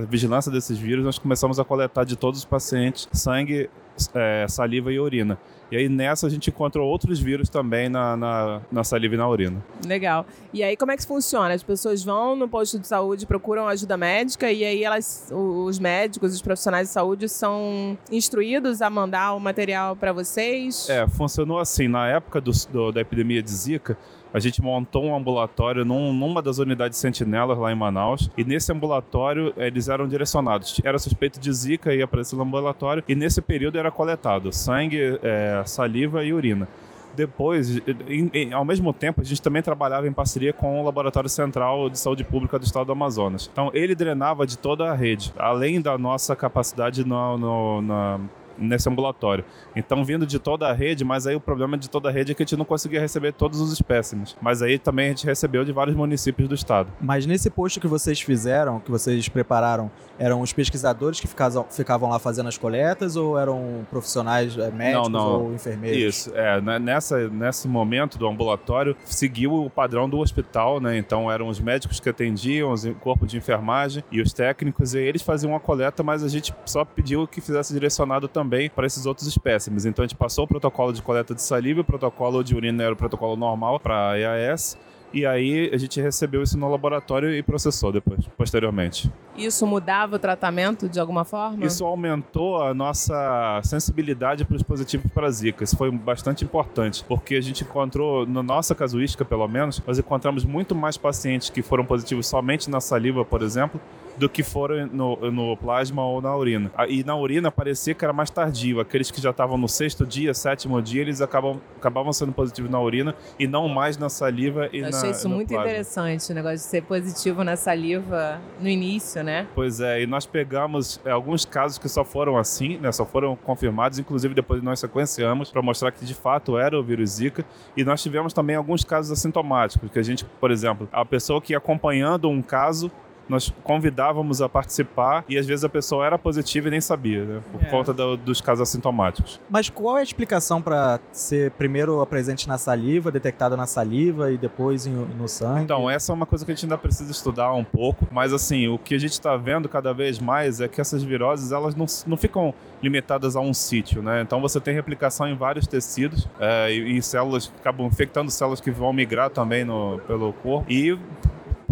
vigilância 0.07 0.51
desses 0.51 0.77
vírus, 0.77 1.05
nós 1.05 1.17
começamos 1.17 1.59
a 1.59 1.63
coletar 1.63 2.03
de 2.03 2.15
todos 2.15 2.41
os 2.41 2.45
pacientes 2.45 3.07
sangue, 3.13 3.69
é, 4.13 4.45
saliva 4.47 4.91
e 4.91 4.99
urina. 4.99 5.37
E 5.71 5.77
aí 5.77 5.89
nessa 5.89 6.27
a 6.27 6.29
gente 6.29 6.49
encontrou 6.49 6.87
outros 6.87 7.19
vírus 7.19 7.49
também 7.49 7.89
na, 7.89 8.15
na, 8.15 8.61
na, 8.71 8.83
saliva 8.83 9.15
e 9.15 9.17
na 9.17 9.27
urina. 9.27 9.63
Legal. 9.85 10.25
E 10.53 10.63
aí 10.63 10.77
como 10.77 10.91
é 10.91 10.97
que 10.97 11.05
funciona? 11.05 11.53
As 11.53 11.63
pessoas 11.63 12.03
vão 12.03 12.35
no 12.35 12.47
posto 12.47 12.77
de 12.79 12.87
saúde, 12.87 13.25
procuram 13.25 13.67
ajuda 13.67 13.97
médica 13.97 14.51
e 14.51 14.63
aí 14.63 14.83
elas, 14.83 15.31
os 15.31 15.79
médicos, 15.79 16.33
os 16.33 16.41
profissionais 16.41 16.87
de 16.87 16.93
saúde 16.93 17.27
são 17.27 17.97
instruídos 18.11 18.81
a 18.81 18.89
mandar 18.89 19.33
o 19.33 19.39
material 19.39 19.95
para 19.95 20.13
vocês? 20.13 20.87
É, 20.89 21.07
funcionou 21.07 21.59
assim. 21.59 21.87
Na 21.87 22.07
época 22.07 22.39
do, 22.39 22.51
do, 22.71 22.91
da 22.91 23.01
epidemia 23.01 23.41
de 23.41 23.49
Zika, 23.49 23.97
a 24.35 24.39
gente 24.39 24.61
montou 24.61 25.05
um 25.05 25.15
ambulatório 25.15 25.85
num, 25.85 26.11
numa 26.11 26.41
das 26.41 26.57
unidades 26.57 26.99
sentinelas 26.99 27.57
lá 27.57 27.71
em 27.71 27.75
Manaus. 27.75 28.29
E 28.37 28.43
nesse 28.43 28.69
ambulatório 28.69 29.53
eles 29.55 29.87
eram 29.87 30.09
direcionados. 30.09 30.81
Era 30.83 30.99
suspeito 30.99 31.39
de 31.39 31.53
zika, 31.53 31.95
ia 31.95 32.05
para 32.05 32.19
esse 32.19 32.35
ambulatório. 32.35 33.01
E 33.07 33.15
nesse 33.15 33.41
período 33.41 33.79
era 33.79 33.89
coletado 33.89 34.51
sangue, 34.51 35.17
é, 35.23 35.63
saliva 35.65 36.21
e 36.25 36.33
urina 36.33 36.67
depois, 37.15 37.77
em, 38.09 38.29
em, 38.33 38.51
ao 38.51 38.65
mesmo 38.65 38.91
tempo, 38.91 39.21
a 39.21 39.23
gente 39.23 39.41
também 39.41 39.61
trabalhava 39.61 40.05
em 40.05 40.11
parceria 40.11 40.51
com 40.51 40.81
o 40.81 40.83
Laboratório 40.83 41.29
Central 41.29 41.89
de 41.89 41.97
Saúde 41.97 42.25
Pública 42.25 42.59
do 42.59 42.65
Estado 42.65 42.87
do 42.87 42.91
Amazonas. 42.91 43.49
Então, 43.49 43.71
ele 43.73 43.95
drenava 43.95 44.45
de 44.45 44.57
toda 44.57 44.91
a 44.91 44.93
rede, 44.93 45.33
além 45.37 45.79
da 45.79 45.97
nossa 45.97 46.35
capacidade 46.35 47.05
no, 47.05 47.37
no, 47.37 47.81
na 47.81 48.19
nesse 48.57 48.89
ambulatório. 48.89 49.43
Então, 49.75 50.03
vindo 50.03 50.25
de 50.25 50.39
toda 50.39 50.67
a 50.67 50.73
rede, 50.73 51.03
mas 51.03 51.27
aí 51.27 51.35
o 51.35 51.39
problema 51.39 51.77
de 51.77 51.89
toda 51.89 52.09
a 52.09 52.11
rede 52.11 52.31
é 52.31 52.35
que 52.35 52.43
a 52.43 52.45
gente 52.45 52.57
não 52.57 52.65
conseguia 52.65 52.99
receber 52.99 53.33
todos 53.33 53.59
os 53.59 53.71
espécimes. 53.71 54.35
Mas 54.41 54.61
aí 54.61 54.77
também 54.77 55.07
a 55.07 55.09
gente 55.09 55.25
recebeu 55.25 55.63
de 55.65 55.71
vários 55.71 55.95
municípios 55.95 56.47
do 56.47 56.55
estado. 56.55 56.89
Mas 57.01 57.25
nesse 57.25 57.49
posto 57.49 57.79
que 57.79 57.87
vocês 57.87 58.21
fizeram, 58.21 58.79
que 58.79 58.91
vocês 58.91 59.27
prepararam, 59.29 59.91
eram 60.17 60.41
os 60.41 60.53
pesquisadores 60.53 61.19
que 61.19 61.27
ficavam, 61.27 62.09
lá 62.09 62.19
fazendo 62.19 62.47
as 62.47 62.57
coletas 62.57 63.15
ou 63.15 63.37
eram 63.37 63.85
profissionais 63.89 64.57
é, 64.57 64.71
médicos 64.71 65.09
não, 65.09 65.19
não. 65.19 65.43
ou 65.45 65.53
enfermeiros? 65.53 65.97
Isso, 65.97 66.35
é. 66.35 66.59
Né, 66.61 66.79
nessa, 66.79 67.27
nesse 67.27 67.67
momento 67.67 68.17
do 68.17 68.27
ambulatório, 68.27 68.95
seguiu 69.03 69.53
o 69.53 69.69
padrão 69.69 70.09
do 70.09 70.19
hospital, 70.19 70.79
né? 70.79 70.97
Então 70.97 71.31
eram 71.31 71.47
os 71.47 71.59
médicos 71.59 71.99
que 71.99 72.09
atendiam, 72.09 72.73
o 72.73 72.95
corpo 72.95 73.27
de 73.27 73.37
enfermagem 73.37 74.03
e 74.11 74.21
os 74.21 74.33
técnicos, 74.33 74.93
e 74.93 74.99
eles 74.99 75.21
faziam 75.21 75.55
a 75.55 75.59
coleta, 75.59 76.01
mas 76.03 76.23
a 76.23 76.27
gente 76.27 76.53
só 76.65 76.85
pediu 76.85 77.27
que 77.27 77.41
fizesse 77.41 77.73
direcionado 77.73 78.27
também 78.27 78.45
também 78.45 78.69
para 78.69 78.85
esses 78.85 79.05
outros 79.05 79.27
espécimes. 79.27 79.85
Então 79.85 80.03
a 80.03 80.07
gente 80.07 80.17
passou 80.17 80.45
o 80.45 80.47
protocolo 80.47 80.93
de 80.93 81.01
coleta 81.01 81.33
de 81.33 81.41
saliva, 81.41 81.81
o 81.81 81.83
protocolo 81.83 82.43
de 82.43 82.55
urina 82.55 82.83
era 82.83 82.93
o 82.93 82.95
protocolo 82.95 83.35
normal 83.35 83.79
para 83.79 84.17
EAS. 84.17 84.77
E 85.15 85.25
aí 85.25 85.69
a 85.73 85.77
gente 85.77 86.01
recebeu 86.01 86.43
isso 86.43 86.57
no 86.57 86.69
laboratório 86.69 87.33
e 87.33 87.41
processou 87.41 87.89
depois, 87.89 88.27
posteriormente. 88.37 89.09
Isso 89.37 89.65
mudava 89.65 90.17
o 90.17 90.19
tratamento 90.19 90.89
de 90.89 90.99
alguma 90.99 91.23
forma? 91.23 91.65
Isso 91.65 91.85
aumentou 91.85 92.61
a 92.61 92.73
nossa 92.73 93.61
sensibilidade 93.63 94.43
para 94.43 94.57
os 94.57 94.61
positivos 94.61 95.09
para 95.13 95.31
Zika. 95.31 95.63
Isso 95.63 95.77
foi 95.77 95.89
bastante 95.89 96.43
importante, 96.43 97.01
porque 97.07 97.35
a 97.35 97.41
gente 97.41 97.63
encontrou, 97.63 98.25
na 98.25 98.43
nossa 98.43 98.75
casuística 98.75 99.23
pelo 99.23 99.47
menos, 99.47 99.81
nós 99.87 99.97
encontramos 99.97 100.43
muito 100.43 100.75
mais 100.75 100.97
pacientes 100.97 101.49
que 101.49 101.61
foram 101.61 101.85
positivos 101.85 102.27
somente 102.27 102.69
na 102.69 102.81
saliva, 102.81 103.23
por 103.23 103.41
exemplo, 103.41 103.79
do 104.17 104.29
que 104.29 104.43
foram 104.43 104.87
no, 104.87 105.31
no 105.31 105.57
plasma 105.57 106.05
ou 106.05 106.21
na 106.21 106.35
urina. 106.35 106.71
E 106.87 107.03
na 107.03 107.15
urina 107.15 107.51
parecia 107.51 107.93
que 107.93 108.03
era 108.03 108.13
mais 108.13 108.29
tardio. 108.29 108.79
Aqueles 108.79 109.11
que 109.11 109.21
já 109.21 109.31
estavam 109.31 109.57
no 109.57 109.67
sexto 109.67 110.05
dia, 110.05 110.33
sétimo 110.33 110.81
dia, 110.81 111.01
eles 111.01 111.21
acabam, 111.21 111.59
acabavam 111.77 112.13
sendo 112.13 112.31
positivos 112.31 112.71
na 112.71 112.79
urina 112.79 113.15
e 113.37 113.47
não 113.47 113.67
mais 113.67 113.97
na 113.97 114.09
saliva 114.09 114.69
e 114.71 114.81
na 114.81 114.91
achei 115.09 115.19
isso 115.19 115.29
muito 115.29 115.49
plasma. 115.49 115.69
interessante, 115.69 116.31
o 116.31 116.35
negócio 116.35 116.57
de 116.57 116.63
ser 116.63 116.83
positivo 116.83 117.43
na 117.43 117.55
saliva 117.55 118.39
no 118.59 118.67
início, 118.67 119.23
né? 119.23 119.47
Pois 119.55 119.79
é, 119.79 120.01
e 120.01 120.07
nós 120.07 120.25
pegamos 120.25 120.99
é, 121.05 121.11
alguns 121.11 121.45
casos 121.45 121.77
que 121.77 121.89
só 121.89 122.03
foram 122.03 122.37
assim, 122.37 122.77
né? 122.77 122.91
Só 122.91 123.05
foram 123.05 123.35
confirmados, 123.35 123.99
inclusive 123.99 124.33
depois 124.33 124.61
nós 124.61 124.79
sequenciamos 124.79 125.51
para 125.51 125.61
mostrar 125.61 125.91
que 125.91 126.05
de 126.05 126.13
fato 126.13 126.57
era 126.57 126.77
o 126.79 126.83
vírus 126.83 127.11
Zika. 127.11 127.45
E 127.75 127.83
nós 127.83 128.01
tivemos 128.01 128.33
também 128.33 128.55
alguns 128.55 128.83
casos 128.83 129.11
assintomáticos, 129.11 129.89
que 129.91 129.99
a 129.99 130.03
gente, 130.03 130.25
por 130.25 130.51
exemplo, 130.51 130.87
a 130.91 131.05
pessoa 131.05 131.41
que 131.41 131.53
ia 131.53 131.57
acompanhando 131.57 132.29
um 132.29 132.41
caso 132.41 132.91
nós 133.27 133.53
convidávamos 133.63 134.41
a 134.41 134.49
participar 134.49 135.23
e 135.27 135.37
às 135.37 135.45
vezes 135.45 135.63
a 135.63 135.69
pessoa 135.69 136.05
era 136.05 136.17
positiva 136.17 136.67
e 136.67 136.71
nem 136.71 136.81
sabia, 136.81 137.23
né? 137.23 137.41
Por 137.51 137.61
é. 137.61 137.65
conta 137.65 137.93
do, 137.93 138.17
dos 138.17 138.41
casos 138.41 138.61
assintomáticos. 138.61 139.39
Mas 139.49 139.69
qual 139.69 139.97
é 139.97 140.01
a 140.01 140.03
explicação 140.03 140.61
para 140.61 140.99
ser 141.11 141.51
primeiro 141.51 142.05
presente 142.05 142.47
na 142.47 142.57
saliva, 142.57 143.11
detectado 143.11 143.57
na 143.57 143.65
saliva 143.65 144.31
e 144.31 144.37
depois 144.37 144.85
no 144.85 145.27
sangue? 145.27 145.63
Então, 145.63 145.89
essa 145.89 146.11
é 146.11 146.15
uma 146.15 146.25
coisa 146.25 146.45
que 146.45 146.51
a 146.51 146.55
gente 146.55 146.65
ainda 146.65 146.77
precisa 146.77 147.11
estudar 147.11 147.53
um 147.53 147.63
pouco, 147.63 148.07
mas 148.11 148.33
assim, 148.33 148.67
o 148.67 148.77
que 148.77 148.95
a 148.95 148.99
gente 148.99 149.13
está 149.13 149.35
vendo 149.35 149.67
cada 149.67 149.93
vez 149.93 150.19
mais 150.19 150.61
é 150.61 150.67
que 150.67 150.79
essas 150.79 151.03
viroses, 151.03 151.51
elas 151.51 151.75
não, 151.75 151.85
não 152.07 152.17
ficam 152.17 152.53
limitadas 152.81 153.35
a 153.35 153.39
um 153.39 153.53
sítio, 153.53 154.01
né? 154.01 154.21
Então 154.21 154.41
você 154.41 154.59
tem 154.59 154.73
replicação 154.73 155.27
em 155.27 155.35
vários 155.35 155.67
tecidos 155.67 156.27
é, 156.39 156.71
e, 156.71 156.97
e 156.97 157.01
células 157.01 157.51
acabam 157.59 157.87
infectando 157.87 158.29
células 158.29 158.61
que 158.61 158.71
vão 158.71 158.93
migrar 158.93 159.29
também 159.29 159.63
no, 159.63 159.99
pelo 160.07 160.33
corpo 160.33 160.65
e 160.69 160.97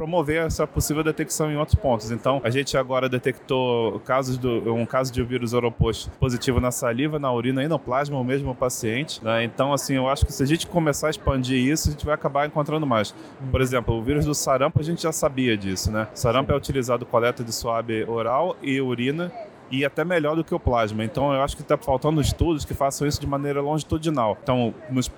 promover 0.04 0.46
essa 0.46 0.68
possível 0.68 1.02
detecção 1.02 1.50
em 1.50 1.56
outros 1.56 1.76
pontos. 1.76 2.12
Então, 2.12 2.42
a 2.44 2.50
gente 2.50 2.76
agora 2.76 3.08
detectou 3.08 4.02
casos 4.02 4.38
do, 4.38 4.74
um 4.74 4.86
caso 4.86 5.14
de 5.14 5.24
vírus 5.24 5.54
oroposto 5.54 6.10
positivo 6.20 6.60
na 6.60 6.72
saliva, 6.72 7.18
na 7.18 7.32
urina 7.32 7.64
e 7.64 7.70
no 7.70 7.80
plasma, 7.80 8.20
o 8.20 8.24
mesmo 8.24 8.54
paciente. 8.54 9.24
Né? 9.24 9.46
Então, 9.46 9.72
assim, 9.72 9.96
eu 9.96 10.10
acho 10.10 10.26
que 10.26 10.34
se 10.34 10.44
a 10.44 10.46
gente 10.46 10.68
começar 10.68 11.08
a 11.08 11.10
expandir 11.10 11.58
isso, 11.58 11.88
a 11.88 11.92
gente 11.94 12.06
vai 12.06 12.16
acabar 12.16 12.46
encontrando 12.46 12.86
mais. 12.86 13.16
Por 13.50 13.62
exemplo, 13.62 13.96
o 13.96 14.02
vírus 14.04 14.26
do 14.26 14.36
sarampo, 14.36 14.82
a 14.82 14.84
gente 14.84 15.02
já 15.04 15.14
sabia 15.14 15.56
disso, 15.56 15.90
né? 15.90 16.08
Sarampo 16.14 16.52
é 16.52 16.56
utilizado 16.56 17.06
coleta 17.06 17.42
de 17.42 17.54
suave 17.54 18.04
oral 18.04 18.58
e 18.62 18.82
urina 18.82 19.32
e 19.72 19.84
até 19.84 20.04
melhor 20.04 20.36
do 20.36 20.44
que 20.44 20.54
o 20.54 20.60
plasma. 20.60 21.04
Então 21.04 21.34
eu 21.34 21.42
acho 21.42 21.56
que 21.56 21.62
está 21.62 21.78
faltando 21.78 22.22
estudos 22.22 22.66
que 22.66 22.74
façam 22.74 23.08
isso 23.08 23.20
de 23.20 23.28
maneira 23.28 23.62
longitudinal. 23.62 24.38
Então, 24.42 24.74
nos, 24.90 25.12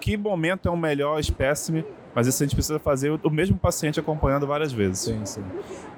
que 0.00 0.16
momento 0.16 0.68
é 0.68 0.70
o 0.70 0.76
melhor 0.76 1.18
espécime 1.18 1.84
mas 2.14 2.26
isso 2.26 2.42
a 2.42 2.46
gente 2.46 2.54
precisa 2.54 2.78
fazer 2.78 3.10
o 3.22 3.30
mesmo 3.30 3.56
paciente 3.56 3.98
acompanhando 3.98 4.46
várias 4.46 4.72
vezes. 4.72 5.00
Sim, 5.00 5.24
sim. 5.24 5.42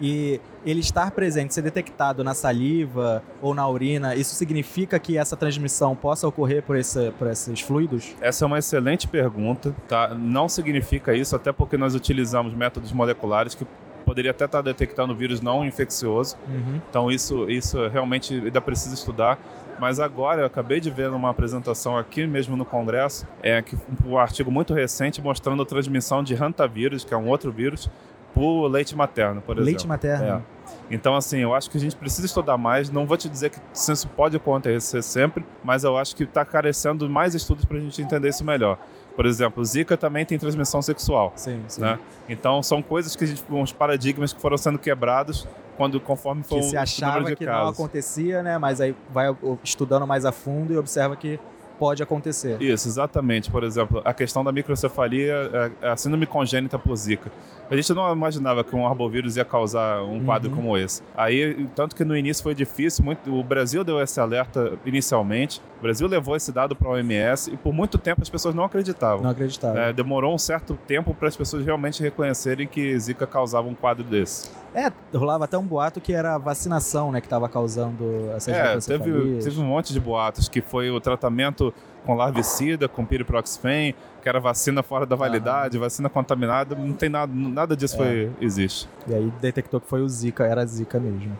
E 0.00 0.40
ele 0.64 0.80
estar 0.80 1.10
presente, 1.10 1.52
ser 1.52 1.62
detectado 1.62 2.22
na 2.22 2.34
saliva 2.34 3.22
ou 3.42 3.54
na 3.54 3.68
urina, 3.68 4.14
isso 4.14 4.34
significa 4.34 4.98
que 4.98 5.18
essa 5.18 5.36
transmissão 5.36 5.96
possa 5.96 6.26
ocorrer 6.26 6.62
por, 6.62 6.76
esse, 6.76 7.10
por 7.12 7.26
esses 7.26 7.60
fluidos? 7.60 8.14
Essa 8.20 8.44
é 8.44 8.46
uma 8.46 8.58
excelente 8.58 9.08
pergunta. 9.08 9.74
Tá? 9.88 10.14
Não 10.14 10.48
significa 10.48 11.14
isso, 11.14 11.34
até 11.34 11.52
porque 11.52 11.76
nós 11.76 11.94
utilizamos 11.94 12.54
métodos 12.54 12.92
moleculares 12.92 13.54
que 13.54 13.66
poderia 14.14 14.30
até 14.30 14.44
estar 14.44 14.62
detectando 14.62 15.12
vírus 15.14 15.40
não 15.40 15.64
infeccioso. 15.64 16.36
Uhum. 16.48 16.80
Então 16.88 17.10
isso, 17.10 17.50
isso 17.50 17.88
realmente 17.88 18.34
ainda 18.34 18.60
precisa 18.60 18.94
estudar. 18.94 19.38
Mas 19.80 19.98
agora 19.98 20.42
eu 20.42 20.46
acabei 20.46 20.78
de 20.78 20.88
ver 20.88 21.10
numa 21.10 21.30
apresentação 21.30 21.98
aqui 21.98 22.24
mesmo 22.28 22.56
no 22.56 22.64
Congresso, 22.64 23.26
é 23.42 23.60
que 23.60 23.76
um 24.06 24.16
artigo 24.16 24.48
muito 24.48 24.72
recente 24.72 25.20
mostrando 25.20 25.64
a 25.64 25.66
transmissão 25.66 26.22
de 26.22 26.32
hantavírus, 26.40 27.02
que 27.02 27.12
é 27.12 27.16
um 27.16 27.26
outro 27.26 27.50
vírus, 27.50 27.90
por 28.32 28.68
leite 28.68 28.94
materno, 28.94 29.40
por 29.40 29.56
exemplo. 29.56 29.66
Leite 29.66 29.86
materno. 29.86 30.24
É. 30.24 30.42
Então, 30.90 31.16
assim, 31.16 31.38
eu 31.38 31.52
acho 31.54 31.68
que 31.68 31.76
a 31.76 31.80
gente 31.80 31.96
precisa 31.96 32.26
estudar 32.26 32.56
mais. 32.56 32.88
Não 32.88 33.04
vou 33.04 33.16
te 33.16 33.28
dizer 33.28 33.50
que 33.50 33.58
isso 33.72 34.08
pode 34.08 34.36
acontecer 34.36 35.02
sempre, 35.02 35.44
mas 35.62 35.82
eu 35.82 35.96
acho 35.96 36.14
que 36.14 36.22
está 36.22 36.44
carecendo 36.44 37.08
mais 37.10 37.34
estudos 37.34 37.64
para 37.64 37.76
a 37.76 37.80
gente 37.80 38.00
entender 38.00 38.28
isso 38.28 38.44
melhor. 38.44 38.78
Por 39.16 39.26
exemplo, 39.26 39.64
Zika 39.64 39.96
também 39.96 40.24
tem 40.24 40.38
transmissão 40.38 40.82
sexual. 40.82 41.32
Sim, 41.36 41.62
sim. 41.68 41.80
Né? 41.80 41.98
Então, 42.28 42.62
são 42.62 42.82
coisas 42.82 43.14
que 43.14 43.24
a 43.24 43.26
gente, 43.26 43.44
uns 43.50 43.72
paradigmas 43.72 44.32
que 44.32 44.40
foram 44.40 44.56
sendo 44.56 44.78
quebrados 44.78 45.46
quando 45.76 46.00
conforme 46.00 46.42
foi 46.42 46.60
que 46.60 46.66
se 46.66 46.76
achava 46.76 47.34
que 47.34 47.46
não 47.46 47.68
acontecia, 47.68 48.42
né? 48.42 48.58
Mas 48.58 48.80
aí 48.80 48.94
vai 49.10 49.26
estudando 49.62 50.06
mais 50.06 50.24
a 50.24 50.32
fundo 50.32 50.72
e 50.72 50.76
observa 50.76 51.16
que 51.16 51.38
pode 51.78 52.02
acontecer. 52.02 52.60
Isso, 52.60 52.88
exatamente. 52.88 53.50
Por 53.50 53.64
exemplo, 53.64 54.00
a 54.04 54.12
questão 54.12 54.44
da 54.44 54.52
microcefalia, 54.52 55.50
é, 55.82 55.86
é 55.86 55.90
a 55.90 55.96
síndrome 55.96 56.26
congênita 56.26 56.78
por 56.78 56.94
Zika. 56.96 57.30
A 57.70 57.76
gente 57.76 57.92
não 57.94 58.12
imaginava 58.12 58.62
que 58.62 58.76
um 58.76 58.86
arbovírus 58.86 59.36
ia 59.36 59.44
causar 59.44 60.02
um 60.02 60.22
quadro 60.24 60.50
uhum. 60.50 60.56
como 60.56 60.76
esse. 60.76 61.02
Aí, 61.16 61.66
tanto 61.74 61.96
que 61.96 62.04
no 62.04 62.16
início 62.16 62.42
foi 62.42 62.54
difícil, 62.54 63.04
muito, 63.04 63.34
o 63.34 63.42
Brasil 63.42 63.82
deu 63.82 64.00
esse 64.00 64.20
alerta 64.20 64.78
inicialmente, 64.84 65.62
o 65.78 65.82
Brasil 65.82 66.06
levou 66.06 66.36
esse 66.36 66.52
dado 66.52 66.76
para 66.76 66.88
a 66.88 66.92
OMS 66.92 67.50
e 67.52 67.56
por 67.56 67.72
muito 67.72 67.96
tempo 67.96 68.22
as 68.22 68.28
pessoas 68.28 68.54
não 68.54 68.64
acreditavam. 68.64 69.22
Não 69.22 69.30
acreditavam. 69.30 69.80
É, 69.80 69.92
demorou 69.92 70.34
um 70.34 70.38
certo 70.38 70.78
tempo 70.86 71.14
para 71.14 71.28
as 71.28 71.36
pessoas 71.36 71.64
realmente 71.64 72.02
reconhecerem 72.02 72.66
que 72.66 72.98
Zika 72.98 73.26
causava 73.26 73.66
um 73.66 73.74
quadro 73.74 74.04
desse. 74.04 74.50
É, 74.74 74.90
rolava 75.16 75.44
até 75.44 75.56
um 75.56 75.64
boato 75.64 76.00
que 76.00 76.12
era 76.12 76.34
a 76.34 76.38
vacinação, 76.38 77.12
né, 77.12 77.20
que 77.20 77.26
estava 77.26 77.48
causando 77.48 78.30
essa 78.36 78.50
É, 78.50 78.78
teve, 78.78 79.38
teve 79.42 79.60
um 79.60 79.64
monte 79.64 79.92
de 79.92 80.00
boatos 80.00 80.48
que 80.48 80.60
foi 80.60 80.90
o 80.90 81.00
tratamento 81.00 81.72
com 82.04 82.14
larvicida, 82.14 82.88
com 82.88 83.04
piriproxfen, 83.04 83.94
que 84.22 84.28
era 84.28 84.38
vacina 84.38 84.82
fora 84.82 85.06
da 85.06 85.16
validade, 85.16 85.78
vacina 85.78 86.08
contaminada, 86.08 86.74
não 86.74 86.92
tem 86.92 87.08
nada, 87.08 87.32
nada 87.34 87.76
disso 87.76 87.96
foi, 87.96 88.30
existe. 88.40 88.88
E 89.06 89.14
aí 89.14 89.32
detectou 89.40 89.80
que 89.80 89.86
foi 89.86 90.02
o 90.02 90.08
Zika, 90.08 90.44
era 90.44 90.64
Zika 90.66 90.98
mesmo. 90.98 91.36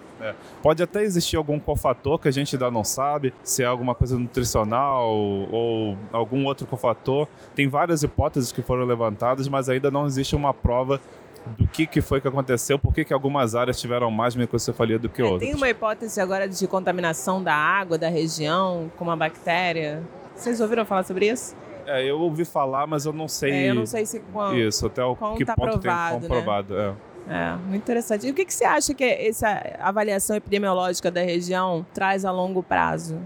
Pode 0.63 0.83
até 0.83 1.03
existir 1.03 1.37
algum 1.37 1.59
cofator 1.59 2.19
que 2.19 2.29
a 2.29 2.31
gente 2.31 2.57
ainda 2.57 2.71
não 2.71 2.83
sabe, 2.83 3.35
se 3.43 3.63
é 3.63 3.67
alguma 3.67 3.95
coisa 3.95 4.19
nutricional 4.19 5.11
ou 5.11 5.99
algum 6.13 6.47
outro 6.47 6.67
cofator. 6.67 7.27
Tem 7.55 7.69
várias 7.69 8.03
hipóteses 8.03 8.51
que 8.51 8.63
foram 8.63 8.85
levantadas, 8.85 9.49
mas 9.49 9.69
ainda 9.69 9.91
não 9.91 10.07
existe 10.07 10.35
uma 10.35 10.55
prova 10.55 10.99
do 11.47 11.67
que, 11.67 11.87
que 11.87 12.01
foi 12.01 12.21
que 12.21 12.29
aconteceu, 12.29 12.79
por 12.79 12.93
que, 12.93 13.05
que 13.05 13.13
algumas 13.13 13.55
áreas 13.55 13.81
tiveram 13.81 14.11
mais 14.11 14.35
microcefalia 14.35 14.99
do 14.99 15.09
que 15.09 15.23
outras. 15.23 15.41
Tem 15.41 15.55
uma 15.55 15.69
hipótese 15.69 16.21
agora 16.21 16.49
de 16.49 16.67
contaminação 16.67 17.43
da 17.43 17.55
água 17.55 17.99
da 17.99 18.09
região 18.09 18.91
com 18.97 19.05
uma 19.05 19.17
bactéria. 19.17 20.03
Vocês 20.35 20.61
ouviram 20.61 20.85
falar 20.85 21.05
sobre 21.05 21.29
isso? 21.29 21.55
É, 21.87 22.03
eu 22.05 22.19
ouvi 22.19 22.45
falar, 22.45 22.87
mas 22.87 23.05
eu 23.05 23.13
não 23.13 23.29
sei. 23.29 23.53
É, 23.53 23.71
eu 23.71 23.75
não 23.75 23.87
sei 23.87 24.07
se 24.07 24.21
qual, 24.33 24.55
Isso, 24.55 24.87
até 24.87 25.05
o 25.05 25.15
que 25.37 25.45
tá 25.45 25.55
ponto 25.55 25.79
provado, 25.79 26.21
tem 26.21 26.21
né? 26.21 26.29
comprovado. 26.29 26.79
É. 26.79 26.95
É, 27.29 27.57
muito 27.57 27.83
interessante. 27.83 28.27
E 28.27 28.31
o 28.31 28.35
que, 28.35 28.45
que 28.45 28.53
você 28.53 28.65
acha 28.65 28.93
que 28.93 29.05
essa 29.05 29.77
avaliação 29.81 30.37
epidemiológica 30.37 31.11
da 31.11 31.23
região 31.23 31.85
traz 31.95 32.25
a 32.25 32.31
longo 32.31 32.63
prazo? 32.63 33.19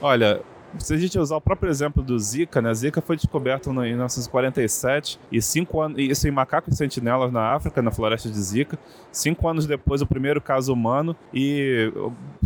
Olha, 0.00 0.40
se 0.78 0.94
a 0.94 0.96
gente 0.96 1.18
usar 1.18 1.36
o 1.36 1.40
próprio 1.40 1.70
exemplo 1.70 2.02
do 2.02 2.18
Zika, 2.18 2.60
né? 2.62 2.72
Zika 2.74 3.00
foi 3.00 3.16
descoberto 3.16 3.70
em 3.70 3.74
1947 3.90 5.18
e 5.30 5.40
cinco 5.40 5.80
anos, 5.80 5.98
isso 5.98 6.26
em 6.26 6.30
macacos 6.30 6.76
sentinelas 6.76 7.32
na 7.32 7.52
África, 7.54 7.80
na 7.82 7.90
floresta 7.90 8.28
de 8.28 8.38
Zika. 8.40 8.78
Cinco 9.12 9.48
anos 9.48 9.66
depois, 9.66 10.02
o 10.02 10.06
primeiro 10.06 10.40
caso 10.40 10.72
humano 10.72 11.16
e 11.32 11.92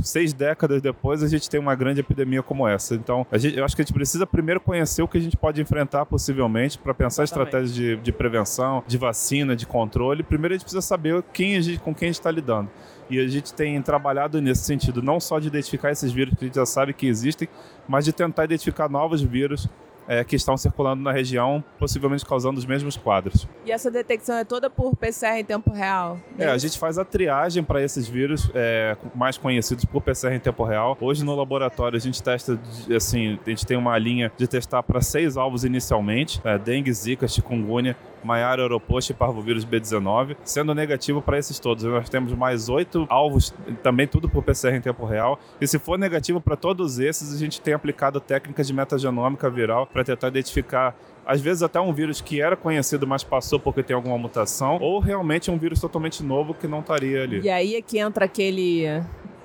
seis 0.03 0.33
décadas 0.33 0.81
depois 0.81 1.22
a 1.22 1.28
gente 1.28 1.49
tem 1.51 1.59
uma 1.61 1.74
grande 1.74 2.01
epidemia 2.01 2.43
como 2.43 2.66
essa. 2.66 2.95
Então, 2.95 3.26
a 3.31 3.39
gente- 3.39 3.57
eu 3.57 3.64
acho 3.64 3.74
que 3.74 3.83
a 3.83 3.85
gente 3.85 3.95
precisa 3.95 4.26
primeiro 4.26 4.61
conhecer 4.61 5.03
o 5.03 5.09
que 5.09 5.18
a 5.18 5.20
gente 5.20 5.37
pode 5.37 5.61
enfrentar 5.61 6.07
possivelmente 6.07 6.78
para 6.78 6.95
pensar 6.95 7.24
estratégias 7.24 7.74
de, 7.74 7.97
de 7.97 8.12
prevenção, 8.12 8.83
de 8.87 8.97
vacina, 8.97 9.57
de 9.57 9.66
controle. 9.66 10.22
Primeiro 10.22 10.55
a 10.55 10.57
gente 10.57 10.64
precisa 10.64 10.81
saber 10.83 11.22
quem 11.33 11.61
gente- 11.61 11.78
com 11.81 11.95
quem 11.95 12.07
a 12.07 12.11
gente 12.11 12.20
está 12.20 12.31
lidando. 12.31 12.70
E 13.11 13.19
a 13.19 13.27
gente 13.27 13.53
tem 13.53 13.81
trabalhado 13.83 14.41
nesse 14.41 14.65
sentido, 14.65 15.03
não 15.03 15.19
só 15.19 15.39
de 15.39 15.49
identificar 15.49 15.91
esses 15.91 16.13
vírus 16.13 16.35
que 16.35 16.45
a 16.45 16.47
gente 16.47 16.55
já 16.55 16.67
sabe 16.67 16.95
que 16.95 17.07
existem, 17.07 17.49
mas 17.89 18.05
de 18.05 18.13
tentar 18.13 18.45
identificar 18.45 18.89
novos 18.89 19.21
vírus 19.21 19.69
eh, 20.11 20.25
que 20.25 20.35
estão 20.35 20.57
circulando 20.57 21.03
na 21.03 21.13
região, 21.13 21.63
possivelmente 21.79 22.27
causando 22.27 22.59
os 22.59 22.67
mesmos 22.67 22.97
quadros. 22.97 23.47
E 23.65 23.71
essa 23.71 23.91
detecção 23.93 24.37
é 24.37 24.45
toda 24.45 24.69
por 24.69 24.97
PCR 24.97 25.39
em 25.39 25.45
tempo 25.45 25.71
real? 25.71 26.19
É, 26.37 26.49
a 26.49 26.59
gente 26.59 26.77
faz 26.79 26.99
a 26.99 27.05
triagem 27.05 27.63
para 27.63 27.81
esses 27.81 28.09
vírus 28.09 28.51
é, 28.53 28.97
mais 29.15 29.39
conhecidos 29.39 29.85
por 29.85 30.03
PCR 30.03 30.35
em 30.35 30.41
tempo 30.41 30.65
real. 30.65 30.99
Hoje 31.01 31.25
no 31.25 31.37
laboratório 31.37 31.97
a 31.97 32.01
gente 32.01 32.21
testa, 32.21 32.59
assim, 32.93 33.39
a 33.47 33.51
gente 33.51 33.65
tem 33.65 33.77
uma 33.77 33.97
linha 33.99 34.33
de 34.37 34.49
testar 34.49 34.83
para 34.83 35.01
seis 35.01 35.37
alvos 35.37 35.65
inicialmente: 35.65 36.41
é, 36.45 36.59
dengue, 36.59 36.93
zika, 36.93 37.29
chikungunya, 37.29 37.97
Maiara, 38.25 38.62
Oropost 38.62 39.11
e 39.11 39.14
parvovírus 39.14 39.64
B19, 39.64 40.37
sendo 40.45 40.75
negativo 40.75 41.21
para 41.23 41.39
esses 41.39 41.59
todos. 41.59 41.85
Nós 41.85 42.09
temos 42.09 42.33
mais 42.33 42.68
oito 42.68 43.07
alvos, 43.09 43.55
também 43.83 44.07
tudo 44.07 44.29
por 44.29 44.43
PCR 44.43 44.75
em 44.75 44.81
tempo 44.81 45.05
real. 45.05 45.39
E 45.61 45.66
se 45.66 45.79
for 45.79 45.99
negativo 45.99 46.41
para 46.41 46.57
todos 46.57 46.99
esses, 46.99 47.35
a 47.35 47.39
gente 47.39 47.61
tem 47.61 47.75
aplicado 47.75 48.21
técnicas 48.21 48.66
de 48.66 48.73
metagenômica 48.73 49.49
viral 49.49 49.87
para 49.87 50.05
tentar 50.05 50.29
identificar 50.29 50.95
às 51.27 51.41
vezes 51.41 51.62
até 51.62 51.81
um 51.81 51.93
vírus 51.93 52.21
que 52.21 52.41
era 52.41 52.57
conhecido, 52.57 53.07
mas 53.07 53.23
passou 53.23 53.61
porque 53.61 53.83
tem 53.83 53.95
alguma 53.95 54.18
mutação, 54.18 54.79
ou 54.81 54.99
realmente 54.99 55.51
um 55.51 55.57
vírus 55.57 55.81
totalmente 55.81 56.25
novo 56.25 56.55
que 56.55 56.66
não 56.66 56.81
estaria 56.81 57.23
ali. 57.23 57.41
E 57.41 57.49
aí 57.49 57.77
é 57.77 57.83
que 57.83 57.99
entra 57.99 58.25
aquele 58.25 58.85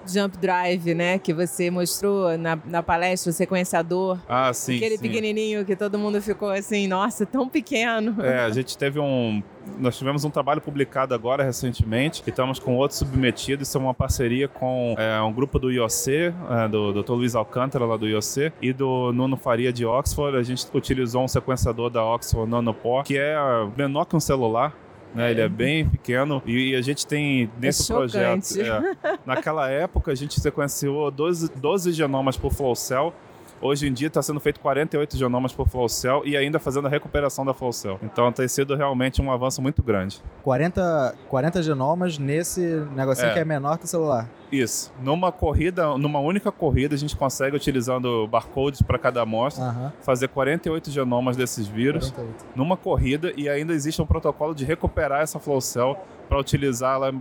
jump 0.07 0.37
drive, 0.37 0.93
né? 0.93 1.17
Que 1.19 1.33
você 1.33 1.69
mostrou 1.69 2.37
na, 2.37 2.57
na 2.65 2.83
palestra, 2.83 3.29
o 3.29 3.33
sequenciador. 3.33 4.17
Ah, 4.27 4.53
sim. 4.53 4.77
aquele 4.77 4.97
sim. 4.97 5.01
pequenininho 5.01 5.65
que 5.65 5.75
todo 5.75 5.97
mundo 5.97 6.21
ficou 6.21 6.49
assim, 6.49 6.87
nossa, 6.87 7.25
tão 7.25 7.47
pequeno. 7.47 8.21
É, 8.23 8.39
a 8.39 8.49
gente 8.49 8.77
teve 8.77 8.99
um. 8.99 9.41
Nós 9.79 9.97
tivemos 9.97 10.23
um 10.23 10.29
trabalho 10.29 10.61
publicado 10.61 11.15
agora 11.15 11.43
recentemente 11.43 12.21
e 12.25 12.29
estamos 12.29 12.59
com 12.59 12.75
outros 12.75 12.99
submetidos. 12.99 13.67
Isso 13.67 13.77
é 13.77 13.81
uma 13.81 13.95
parceria 13.95 14.47
com 14.47 14.95
é, 14.97 15.19
um 15.21 15.33
grupo 15.33 15.57
do 15.57 15.71
IOC, 15.71 16.33
é, 16.49 16.67
do 16.67 17.01
Dr. 17.01 17.13
Luiz 17.13 17.35
Alcântara, 17.35 17.83
lá 17.83 17.97
do 17.97 18.07
IOC, 18.07 18.53
e 18.61 18.71
do 18.71 19.11
Nuno 19.11 19.35
Faria 19.35 19.73
de 19.73 19.85
Oxford. 19.85 20.37
A 20.37 20.43
gente 20.43 20.65
utilizou 20.73 21.23
um 21.23 21.27
sequenciador 21.27 21.89
da 21.89 22.03
Oxford 22.03 22.49
Nanopore, 22.49 23.05
que 23.05 23.17
é 23.17 23.35
menor 23.75 24.05
que 24.05 24.15
um 24.15 24.19
celular. 24.19 24.84
Né, 25.15 25.31
ele 25.31 25.41
é 25.41 25.49
bem 25.49 25.87
pequeno 25.87 26.43
e, 26.45 26.75
a 26.75 26.81
gente 26.81 27.07
tem 27.07 27.49
nesse 27.59 27.87
projeto. 27.87 28.45
chocante. 28.45 28.61
é, 28.61 29.17
naquela 29.25 29.69
época 29.69 30.11
a 30.11 30.15
gente 30.15 30.39
sequenciou 30.39 31.09
12, 31.09 31.51
12 31.55 31.93
genomas 31.93 32.35
por 32.37 32.51
flow 32.51 32.75
cell 32.75 33.13
Hoje 33.61 33.87
em 33.87 33.93
dia 33.93 34.07
está 34.07 34.21
sendo 34.21 34.39
feito 34.39 34.59
48 34.59 35.17
genomas 35.17 35.53
por 35.53 35.67
flow 35.67 35.87
cell 35.87 36.21
e 36.25 36.35
ainda 36.35 36.59
fazendo 36.59 36.87
a 36.87 36.89
recuperação 36.89 37.45
da 37.45 37.53
flow 37.53 37.71
cell. 37.71 37.97
Então 38.03 38.31
tem 38.31 38.47
sido 38.47 38.75
realmente 38.75 39.21
um 39.21 39.31
avanço 39.31 39.61
muito 39.61 39.81
grande. 39.81 40.21
40, 40.43 41.15
40 41.29 41.63
genomas 41.63 42.17
nesse 42.17 42.61
negocinho 42.93 43.29
É. 43.29 43.33
que 43.33 43.39
é 43.39 43.45
menor 43.45 43.77
que 43.77 43.85
o 43.85 43.87
celular. 43.87 44.29
Isso. 44.51 44.91
Numa 45.01 45.31
corrida, 45.31 45.97
numa 45.97 46.19
única 46.19 46.51
corrida, 46.51 46.95
a 46.95 46.97
gente 46.97 47.15
consegue, 47.15 47.55
utilizando 47.55 48.27
barcodes 48.27 48.81
para 48.81 48.97
cada 48.97 49.21
amostra, 49.21 49.65
Aham. 49.65 49.93
fazer 50.01 50.27
48 50.27 50.91
genomas 50.91 51.35
desses 51.35 51.67
vírus 51.67 52.11
48. 52.11 52.45
numa 52.55 52.77
corrida 52.77 53.33
e 53.35 53.49
ainda 53.49 53.73
existe 53.73 54.01
um 54.01 54.05
protocolo 54.05 54.53
de 54.53 54.63
recuperar 54.65 55.21
essa 55.21 55.39
flow 55.39 55.59
cell 55.61 55.97
para 56.27 56.39
utilizá-la 56.39 57.11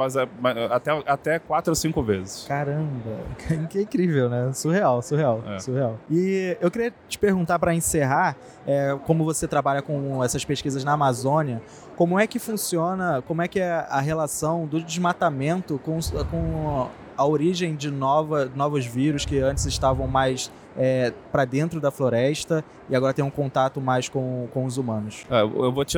até, 0.71 0.91
até 1.07 1.39
4 1.39 1.71
ou 1.71 1.75
5 1.75 2.03
vezes. 2.03 2.45
Caramba, 2.49 3.19
que 3.69 3.83
incrível, 3.83 4.29
né? 4.31 4.51
Surreal, 4.55 5.03
surreal, 5.03 5.43
É. 5.47 5.59
surreal. 5.59 5.99
E 6.11 6.57
eu 6.61 6.71
queria 6.71 6.93
te 7.09 7.19
perguntar 7.19 7.59
para 7.59 7.75
encerrar, 7.75 8.35
é, 8.67 8.97
como 9.07 9.23
você 9.25 9.47
trabalha 9.47 9.83
com 9.83 10.25
essas 10.25 10.43
pesquisas 10.45 10.85
na 10.85 10.93
Amazônia, 10.93 11.61
como 11.97 12.19
é 12.19 12.27
que 12.27 12.39
funciona, 12.39 13.23
como 13.27 13.43
é 13.43 13.49
que 13.49 13.61
é 13.61 13.87
a 13.91 14.01
relação 14.01 14.67
do 14.67 14.83
desmatamento 14.83 15.79
com, 15.85 15.99
com 16.31 16.89
a 17.17 17.27
origem 17.27 17.75
de 17.75 17.91
nova, 17.91 18.51
novos 18.55 18.85
vírus 18.87 19.25
que 19.25 19.39
antes 19.39 19.65
estavam 19.67 20.07
mais 20.07 20.51
para 21.31 21.45
dentro 21.45 21.81
da 21.81 21.89
floresta 21.91 22.65
e 22.91 22.97
agora 22.97 23.15
tem 23.15 23.25
um 23.25 23.31
contato 23.31 23.81
mais 23.81 24.09
com, 24.09 24.49
com 24.53 24.65
os 24.65 24.77
humanos? 24.77 25.25
É, 25.31 25.41
eu 25.43 25.71
vou 25.73 25.85
te, 25.85 25.97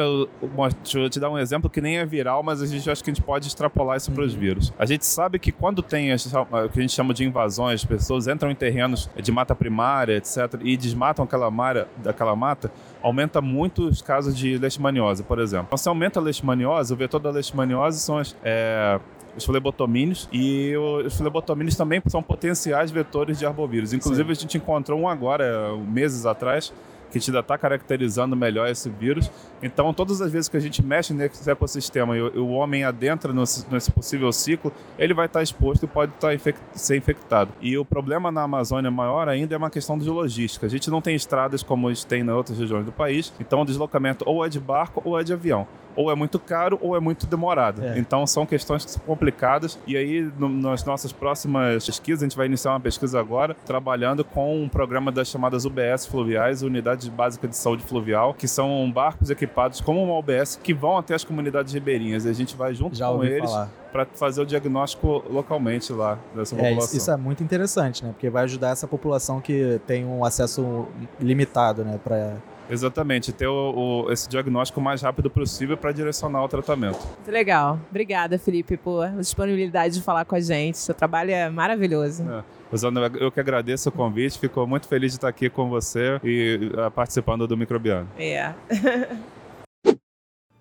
vou 0.55 1.09
te 1.09 1.19
dar 1.19 1.31
um 1.31 1.39
exemplo 1.39 1.71
que 1.71 1.81
nem 1.81 1.97
é 1.97 2.05
viral, 2.05 2.43
mas 2.43 2.61
a 2.61 2.67
gente 2.67 2.89
acha 2.91 3.03
que 3.03 3.11
a 3.11 3.15
gente 3.15 3.23
pode 3.25 3.47
extrapolar 3.49 3.97
isso 3.97 4.13
para 4.13 4.23
os 4.23 4.35
vírus. 4.35 4.73
A 4.79 4.85
gente 4.85 5.07
sabe 5.07 5.39
que 5.39 5.51
quando 5.51 5.83
tem 5.83 6.13
as- 6.13 6.27
o 6.27 6.69
que 6.71 6.79
a 6.79 6.83
gente 6.83 6.93
chama 6.93 7.15
de 7.15 7.25
invasões, 7.25 7.81
as 7.81 7.85
pessoas 7.87 8.27
entram 8.29 8.51
em 8.51 8.55
terrenos 8.55 9.09
de 9.17 9.33
mata 9.33 9.55
primária, 9.55 10.15
etc., 10.19 10.61
e 10.63 10.77
desmatam 10.77 11.25
aquela, 11.25 11.51
mara, 11.51 11.89
daquela 12.05 12.37
mata, 12.37 12.71
aumenta 13.03 13.41
muito 13.41 13.89
os 13.89 14.03
casos 14.03 14.37
de 14.37 14.59
leishmaniose, 14.59 15.23
por 15.23 15.39
exemplo. 15.39 15.67
Então, 15.69 15.79
se 15.79 15.89
aumenta 15.89 16.21
a 16.21 16.23
leishmaniose, 16.23 16.93
o 16.93 16.97
vetor 16.97 17.19
da 17.19 17.31
leishmaniose 17.31 17.99
são 18.01 18.19
as, 18.19 18.37
é, 18.45 19.01
os 19.37 19.45
flebotomínios 19.45 20.29
e 20.33 20.75
os 20.77 21.17
flebotomínios 21.17 21.77
também 21.77 22.03
são 22.07 22.23
potenciais 22.23 22.91
vetores 22.91 23.39
de 23.39 23.47
arbovírus. 23.47 23.93
Inclusive, 23.93 24.33
a 24.33 24.35
gente 24.35 24.57
encontrou 24.57 25.01
um 25.01 25.09
agora, 25.09 25.77
meses 25.77 26.27
atrás, 26.27 26.73
que 27.11 27.19
a 27.19 27.21
gente 27.21 27.31
ainda 27.31 27.41
está 27.41 27.57
caracterizando 27.57 28.35
melhor 28.37 28.69
esse 28.69 28.89
vírus. 28.91 29.31
Então, 29.63 29.93
todas 29.95 30.21
as 30.21 30.31
vezes 30.33 30.49
que 30.49 30.57
a 30.57 30.61
gente 30.61 30.83
mexe 30.85 31.15
nesse 31.15 31.49
ecossistema 31.51 32.17
e 32.17 32.21
o, 32.21 32.49
homem 32.49 32.85
adentra 32.85 33.33
nesse, 33.33 33.91
possível 33.91 34.31
ciclo, 34.33 34.73
ele 34.99 35.15
vai 35.15 35.27
estar 35.27 35.43
exposto 35.43 35.85
e 35.85 35.87
pode 35.89 36.13
estar 36.13 36.35
infec- 36.35 36.59
ser 36.75 36.97
infectado. 36.97 37.51
E 37.61 37.77
o 37.79 37.85
problema 37.85 38.31
na 38.31 38.43
Amazônia 38.43 38.91
maior 38.91 39.29
ainda 39.29 39.55
é 39.55 39.59
uma 39.59 39.71
questão 39.71 39.97
de 39.99 40.09
logística. 40.11 40.67
A 40.67 40.69
gente 40.69 40.91
não 40.91 41.01
tem 41.01 41.15
estradas 41.15 41.63
como 41.63 41.89
a 41.89 41.93
gente 41.95 42.07
tem 42.07 42.23
em 42.23 42.31
outras 42.31 42.59
regiões 42.59 42.85
do 42.85 42.93
país, 42.93 43.33
então 43.41 43.63
o 43.63 43.65
deslocamento 43.65 44.25
ou 44.27 44.45
é 44.45 44.49
de 44.49 44.61
barco 44.61 45.01
ou 45.05 45.19
é 45.19 45.25
de 45.25 45.33
avião. 45.33 45.67
Ou 45.95 46.11
é 46.11 46.15
muito 46.15 46.39
caro 46.39 46.79
ou 46.83 46.95
é 46.95 47.01
muito 47.01 47.27
demorado. 47.27 47.83
É. 47.83 47.99
Então 47.99 48.27
são 48.27 48.45
questões 48.45 48.85
que 48.85 48.91
são 48.91 49.01
complicadas. 49.07 49.79
E 49.87 49.97
aí, 49.97 50.31
no- 50.39 50.49
nas 50.49 50.85
nossas 50.85 51.11
próximas 51.11 51.87
pesquisas, 51.87 52.23
a 52.23 52.27
gente 52.27 52.37
vai 52.37 52.45
iniciar 52.47 52.73
uma 52.73 52.81
pesquisa 52.81 53.19
agora, 53.19 53.57
trabalhando 53.65 54.23
com 54.23 54.63
um 54.63 54.69
programa 54.69 55.11
das 55.11 55.29
chamadas 55.29 55.65
UBS 55.65 56.05
fluviais, 56.07 56.61
Unidades 56.63 56.96
Básicas 57.05 57.51
de 57.51 57.57
Saúde 57.57 57.83
Fluvial, 57.83 58.33
que 58.33 58.49
são 58.49 58.91
barcos 58.91 59.29
equipados 59.31 59.81
como 59.81 60.03
uma 60.03 60.19
UBS 60.19 60.59
que 60.63 60.73
vão 60.73 60.97
até 60.97 61.15
as 61.15 61.25
comunidades 61.25 61.73
ribeirinhas. 61.75 62.25
E 62.25 62.29
a 62.29 62.33
gente 62.33 62.57
vai 62.57 62.75
junto 62.75 62.97
Já 62.97 63.09
com 63.09 63.23
eles 63.25 63.51
para 63.93 64.07
fazer 64.15 64.41
o 64.43 64.47
diagnóstico 64.47 65.23
localmente 65.31 65.93
lá 65.93 66.19
dessa 66.35 66.55
É, 66.55 66.59
população. 66.59 66.87
isso, 66.87 66.97
isso 66.97 67.11
é 67.11 67.17
muito 67.17 67.43
interessante, 67.43 68.05
né? 68.05 68.11
Porque 68.13 68.29
vai 68.31 68.45
ajudar 68.45 68.71
essa 68.71 68.87
população 68.87 69.41
que 69.41 69.81
tem 69.87 70.05
um 70.05 70.25
acesso 70.25 70.87
limitado, 71.21 71.85
né? 71.85 71.99
Pra... 72.03 72.35
Exatamente, 72.69 73.33
ter 73.33 73.47
o, 73.47 74.05
o- 74.07 74.13
esse 74.13 74.29
diagnóstico 74.29 74.81
o 74.81 74.83
mais 74.83 75.01
rápido 75.01 75.31
possível 75.31 75.77
para 75.77 75.93
direcionar 75.93 76.43
o 76.45 76.49
tratamento. 76.49 76.99
Muito 76.99 77.31
legal. 77.31 77.79
Obrigada, 77.91 78.39
Felipe, 78.41 78.77
por 78.77 79.09
disponibilidade 79.11 79.95
de 79.95 80.03
falar 80.03 80.25
com 80.25 80.35
a 80.35 80.41
gente. 80.41 80.77
Seu 80.77 80.93
trabalho 80.95 81.31
é 81.31 81.49
maravilhoso. 81.49 82.25
É. 82.29 82.43
Rosana, 82.77 83.11
eu 83.19 83.33
que 83.33 83.41
agradeço 83.41 83.89
o 83.89 83.93
convite, 83.93 84.39
fico 84.39 84.67
muito 84.67 84.87
feliz 84.87 85.13
de 85.13 85.17
estar 85.17 85.29
aqui 85.29 85.49
com 85.49 85.71
você 85.71 86.21
e 86.23 86.71
eh, 86.77 86.91
participando 86.91 87.47
do 87.47 87.57
Microbiano. 87.57 88.07
É. 88.19 88.55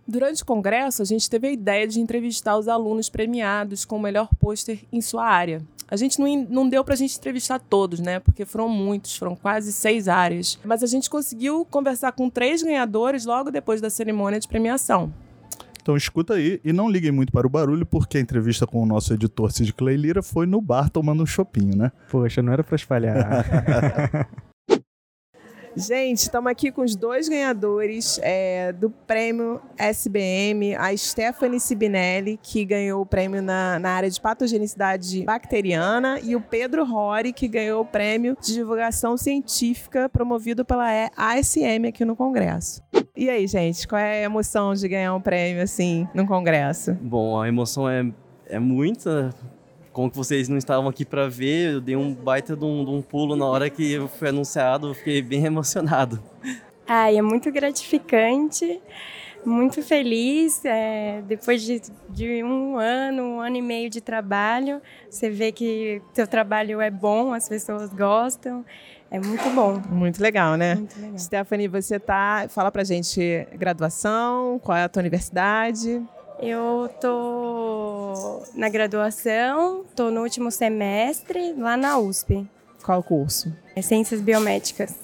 Durante 0.08 0.44
o 0.44 0.46
congresso, 0.46 1.02
a 1.02 1.06
gente 1.06 1.30
teve 1.30 1.48
a 1.48 1.52
ideia 1.52 1.86
de 1.86 2.00
entrevistar 2.00 2.58
os 2.58 2.70
alunos 2.70 3.10
premiados 3.10 3.84
com 3.84 3.98
o 3.98 4.00
melhor 4.00 4.30
pôster 4.40 4.80
em 4.94 5.02
sua 5.02 5.26
área. 5.26 5.62
A 5.90 5.98
gente 5.98 6.20
não, 6.20 6.48
não 6.50 6.70
deu 6.70 6.84
pra 6.86 6.96
gente 6.96 7.18
entrevistar 7.18 7.60
todos, 7.60 8.00
né? 8.00 8.20
Porque 8.20 8.46
foram 8.46 8.70
muitos, 8.70 9.18
foram 9.18 9.36
quase 9.36 9.74
seis 9.74 10.08
áreas. 10.08 10.58
Mas 10.64 10.84
a 10.84 10.88
gente 10.88 11.10
conseguiu 11.10 11.66
conversar 11.66 12.12
com 12.14 12.30
três 12.30 12.64
ganhadores 12.64 13.26
logo 13.26 13.52
depois 13.52 13.82
da 13.82 13.90
cerimônia 13.90 14.40
de 14.40 14.48
premiação. 14.48 15.12
Então 15.86 15.96
escuta 15.96 16.34
aí 16.34 16.60
e 16.64 16.74
não 16.74 16.90
liguem 16.90 17.12
muito 17.12 17.32
para 17.32 17.46
o 17.46 17.50
barulho, 17.50 17.86
porque 17.86 18.18
a 18.18 18.20
entrevista 18.20 18.66
com 18.66 18.82
o 18.82 18.88
nosso 18.88 19.14
editor 19.14 19.52
Cid 19.52 19.72
Clay 19.72 19.96
Lira 19.96 20.24
foi 20.24 20.48
no 20.48 20.60
bar 20.60 20.90
tomando 20.90 21.22
um 21.22 21.28
chopinho, 21.28 21.78
né? 21.78 21.92
Poxa, 22.10 22.42
não 22.42 22.52
era 22.52 22.64
pra 22.64 22.76
espalhar. 22.76 24.28
Gente, 25.78 26.20
estamos 26.20 26.50
aqui 26.50 26.72
com 26.72 26.84
os 26.84 26.96
dois 26.96 27.28
ganhadores 27.28 28.18
é, 28.24 28.72
do 28.72 28.90
prêmio 28.90 29.60
SBM, 29.78 30.74
a 30.74 30.96
Stephanie 30.96 31.60
Sibinelli, 31.60 32.40
que 32.42 32.64
ganhou 32.64 33.02
o 33.02 33.06
prêmio 33.06 33.42
na, 33.42 33.78
na 33.78 33.90
área 33.90 34.10
de 34.10 34.22
patogenicidade 34.22 35.26
bacteriana, 35.26 36.18
e 36.24 36.34
o 36.34 36.40
Pedro 36.40 36.86
Rory, 36.86 37.34
que 37.34 37.50
ganhou 37.50 37.82
o 37.82 37.86
prêmio 37.86 38.38
de 38.42 38.54
divulgação 38.54 39.18
científica 39.18 40.08
promovido 40.08 40.64
pela 40.64 41.10
ASM 41.18 41.90
aqui 41.90 42.06
no 42.06 42.16
Congresso. 42.16 42.82
E 43.14 43.30
aí, 43.30 43.46
gente, 43.46 43.86
qual 43.86 44.00
é 44.00 44.22
a 44.22 44.24
emoção 44.24 44.74
de 44.74 44.88
ganhar 44.88 45.14
um 45.14 45.22
prêmio 45.22 45.62
assim 45.62 46.08
no 46.14 46.26
Congresso? 46.26 46.94
Bom, 47.02 47.38
a 47.42 47.50
emoção 47.50 47.90
é, 47.90 48.10
é 48.48 48.60
muita, 48.60 49.34
como 49.96 50.12
que 50.12 50.18
vocês 50.18 50.50
não 50.50 50.58
estavam 50.58 50.90
aqui 50.90 51.06
para 51.06 51.30
ver, 51.30 51.76
eu 51.76 51.82
dei 51.82 51.96
um 51.96 52.14
baita 52.14 52.54
de 52.54 52.66
um, 52.66 52.84
de 52.84 52.92
um 52.92 53.02
pulo 53.02 53.34
na 53.34 53.46
hora 53.46 53.70
que 53.70 53.98
foi 54.20 54.28
anunciado, 54.28 54.94
fiquei 54.94 55.22
bem 55.22 55.46
emocionado. 55.48 56.22
Ai, 56.86 57.18
é 57.18 57.22
muito 57.22 57.50
gratificante, 57.50 58.82
muito 59.46 59.82
feliz. 59.82 60.66
É, 60.66 61.24
depois 61.26 61.62
de, 61.62 61.82
de, 62.10 62.44
um 62.44 62.78
ano, 62.78 63.24
um 63.24 63.40
ano 63.40 63.56
e 63.56 63.62
meio 63.62 63.90
de 63.90 64.02
trabalho, 64.02 64.82
você 65.10 65.30
vê 65.30 65.54
que 65.54 66.02
seu 66.14 66.28
trabalho 66.28 66.82
é 66.82 66.92
bom, 66.92 67.34
as 67.34 67.48
pessoas 67.48 67.90
gostam. 67.94 68.66
É 69.10 69.18
muito 69.18 69.50
bom. 69.52 69.82
Muito 69.90 70.22
legal, 70.22 70.58
né? 70.58 70.76
Muito 70.76 71.00
legal. 71.00 71.18
Stephanie, 71.18 71.70
você 71.70 71.98
tá. 71.98 72.48
Fala 72.50 72.70
pra 72.70 72.84
gente 72.84 73.48
graduação, 73.54 74.60
qual 74.60 74.78
é 74.78 74.84
a 74.84 74.90
tua 74.90 75.00
universidade? 75.00 76.04
Eu 76.40 76.90
tô 77.00 78.44
na 78.54 78.70
graduação, 78.70 79.86
tô 79.96 80.12
no 80.12 80.22
último 80.22 80.52
semestre 80.52 81.54
lá 81.54 81.78
na 81.78 81.98
USP. 81.98 82.46
Qual 82.84 83.02
curso? 83.02 83.52
É 83.76 83.82
Ciências 83.82 84.22
Biomédicas. 84.22 84.96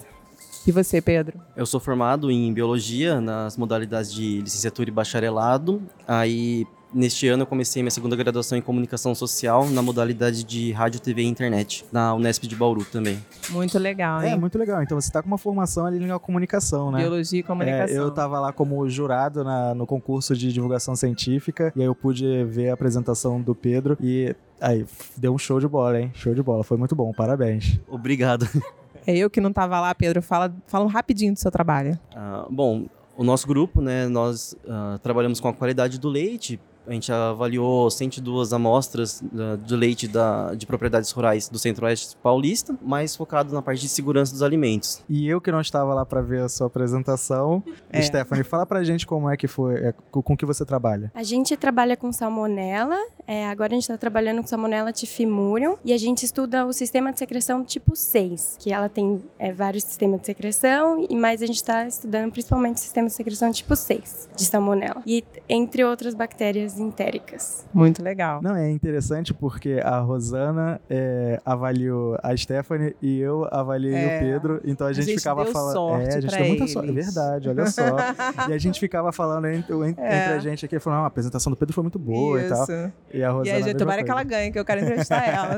E 0.68 0.72
você, 0.72 1.02
Pedro? 1.02 1.40
Eu 1.56 1.66
sou 1.66 1.80
formado 1.80 2.30
em 2.30 2.54
biologia 2.54 3.20
nas 3.20 3.58
modalidades 3.58 4.14
de 4.14 4.42
licenciatura 4.42 4.90
e 4.90 4.94
bacharelado. 4.94 5.82
Aí 6.08 6.68
Neste 6.94 7.28
ano 7.30 7.44
eu 7.44 7.48
comecei 7.48 7.82
minha 7.82 7.92
segunda 7.92 8.16
graduação 8.18 8.58
em 8.58 8.62
comunicação 8.62 9.16
social 9.16 9.70
na 9.70 9.82
modalidade 9.82 10.44
de 10.44 10.74
rádio, 10.74 11.00
TV 11.00 11.22
e 11.22 11.26
internet, 11.26 11.86
na 11.92 12.14
Unesp 12.14 12.46
de 12.46 12.56
Bauru 12.56 12.84
também. 12.84 13.18
Muito 13.50 13.80
legal, 13.80 14.22
hein? 14.22 14.34
É, 14.34 14.36
muito 14.36 14.58
legal. 14.58 14.84
Então 14.84 15.00
você 15.00 15.08
está 15.08 15.22
com 15.22 15.28
uma 15.28 15.38
formação 15.38 15.86
ali 15.86 16.00
na 16.00 16.20
comunicação, 16.20 16.92
né? 16.92 17.00
Biologia 17.00 17.40
e 17.40 17.44
comunicação. 17.44 17.96
É, 17.96 18.00
eu 18.00 18.10
estava 18.10 18.40
lá 18.42 18.52
como 18.52 18.90
jurado 18.90 19.44
na, 19.44 19.74
no 19.74 19.88
concurso 19.88 20.36
de 20.36 20.52
divulgação 20.52 20.96
científica 20.96 21.72
e 21.76 21.80
aí 21.80 21.86
eu 21.86 21.96
pude 21.96 22.44
ver 22.44 22.70
a 22.70 22.74
apresentação 22.74 23.42
do 23.42 23.56
Pedro 23.56 23.98
e 24.02 24.36
aí 24.60 24.86
deu 25.16 25.34
um 25.34 25.38
show 25.38 25.60
de 25.62 25.68
bola, 25.70 26.00
hein? 26.00 26.12
Show 26.14 26.36
de 26.36 26.44
bola. 26.44 26.64
Foi 26.64 26.78
muito 26.78 26.96
bom. 26.96 27.14
Parabéns. 27.14 27.80
Obrigado. 27.88 28.48
É 29.08 29.18
eu 29.18 29.32
que 29.32 29.42
não 29.42 29.50
estava 29.50 29.80
lá, 29.80 29.96
Pedro. 29.96 30.22
Fala, 30.22 30.54
fala 30.68 30.88
rapidinho 30.88 31.34
do 31.34 31.40
seu 31.40 31.50
trabalho. 31.50 31.98
Ah, 32.16 32.46
bom, 32.50 32.86
o 33.18 33.24
nosso 33.24 33.48
grupo, 33.48 33.82
né, 33.82 34.08
nós 34.08 34.56
uh, 34.64 35.00
trabalhamos 35.00 35.40
com 35.40 35.48
a 35.48 35.54
qualidade 35.54 36.00
do 36.00 36.08
leite, 36.08 36.60
a 36.86 36.94
gente 36.94 37.12
avaliou 37.12 37.90
102 37.90 38.54
amostras 38.54 39.24
de 39.66 39.76
leite 39.76 40.08
da, 40.08 40.54
de 40.56 40.66
propriedades 40.66 41.12
rurais 41.12 41.48
do 41.48 41.60
Centro-Oeste 41.60 42.16
Paulista, 42.22 42.78
mais 42.82 43.16
focado 43.16 43.54
na 43.54 43.62
parte 43.62 43.82
de 43.82 43.90
segurança 43.90 44.32
dos 44.32 44.42
alimentos. 44.42 45.04
E 45.08 45.28
eu 45.28 45.40
que 45.40 45.52
não 45.52 45.62
estava 45.62 45.94
lá 45.94 46.06
para 46.06 46.22
ver 46.22 46.42
a 46.42 46.50
sua 46.50 46.68
apresentação, 46.68 47.64
é. 47.90 48.02
Stephanie, 48.02 48.44
fala 48.44 48.66
pra 48.66 48.84
gente 48.84 49.06
como 49.06 49.30
é 49.30 49.38
que 49.38 49.48
foi, 49.48 49.76
é, 49.76 49.94
com 50.12 50.36
que 50.36 50.46
você 50.46 50.66
trabalha. 50.66 51.12
A 51.14 51.24
gente 51.24 51.56
trabalha 51.56 51.96
com 51.96 52.12
salmonela, 52.12 52.98
é, 53.28 53.48
agora 53.48 53.74
a 53.74 53.76
gente 53.76 53.84
está 53.84 53.98
trabalhando 53.98 54.42
com 54.42 54.48
salmonela 54.48 54.92
tifimurium 54.92 55.78
e 55.86 55.94
a 55.94 55.98
gente 55.98 56.26
estuda 56.26 56.66
o 56.66 56.74
sistema 56.74 57.12
de 57.12 57.20
secreção 57.20 57.64
tipo 57.64 57.96
6, 57.96 58.58
que 58.60 58.74
ela 58.74 58.90
tem 58.90 59.22
é, 59.38 59.52
vários 59.52 59.84
sistemas 59.84 60.22
de 60.22 60.26
secreção, 60.26 61.06
e 61.10 61.16
mais 61.16 61.42
a 61.42 61.46
gente 61.46 61.58
está 61.58 61.86
estudando 61.88 62.32
principalmente 62.32 62.78
o 62.78 62.80
sistema 62.80 63.08
de 63.08 63.14
secreção 63.14 63.52
tipo 63.52 63.76
6 63.76 64.30
de 64.36 64.46
salmonela. 64.46 65.02
E 65.06 65.24
entre 65.48 65.84
outras 65.84 66.14
bactérias 66.14 66.71
entéricas. 66.80 67.66
Muito 67.74 68.04
legal. 68.04 68.42
Não, 68.42 68.56
é 68.56 68.70
interessante 68.70 69.34
porque 69.34 69.80
a 69.84 70.00
Rosana 70.00 70.82
é, 70.90 71.40
avaliou 71.46 72.18
a 72.22 72.36
Stephanie 72.36 72.96
e 73.02 73.20
eu 73.20 73.48
avaliei 73.52 73.96
é. 73.96 74.18
o 74.18 74.20
Pedro, 74.20 74.62
então 74.64 74.88
a 74.88 74.94
gente, 74.94 75.04
a 75.04 75.08
gente 75.08 75.18
ficava 75.18 75.46
falando. 75.46 76.02
É, 76.02 76.08
a 76.08 76.22
gente 76.22 76.36
deu 76.36 76.48
muita 76.48 76.68
sorte. 76.68 76.90
É 76.90 76.94
verdade, 76.94 77.50
olha 77.50 77.66
só. 77.68 77.82
e 78.50 78.54
a 78.54 78.58
gente 78.58 78.80
ficava 78.80 79.12
falando 79.12 79.48
entre, 79.48 79.74
entre 79.88 80.04
é. 80.04 80.28
a 80.28 80.40
gente 80.40 80.66
aqui, 80.66 80.80
falando, 80.80 81.00
ah, 81.00 81.04
a 81.04 81.08
apresentação 81.08 81.52
do 81.52 81.56
Pedro 81.56 81.74
foi 81.74 81.84
muito 81.84 82.00
boa 82.00 82.40
Isso. 82.42 82.48
e 82.48 82.50
tal. 82.50 82.92
E 83.14 83.24
a 83.24 83.32
Rosana. 83.32 83.58
E 83.58 83.62
a 83.62 83.66
gente, 83.66 83.78
tomara 83.78 84.04
que 84.04 84.12
ela 84.12 84.24
ganhe, 84.24 84.52
que 84.52 84.60
eu 84.60 84.66
quero 84.66 84.82
entrevistar 84.82 85.24
ela. 85.28 85.58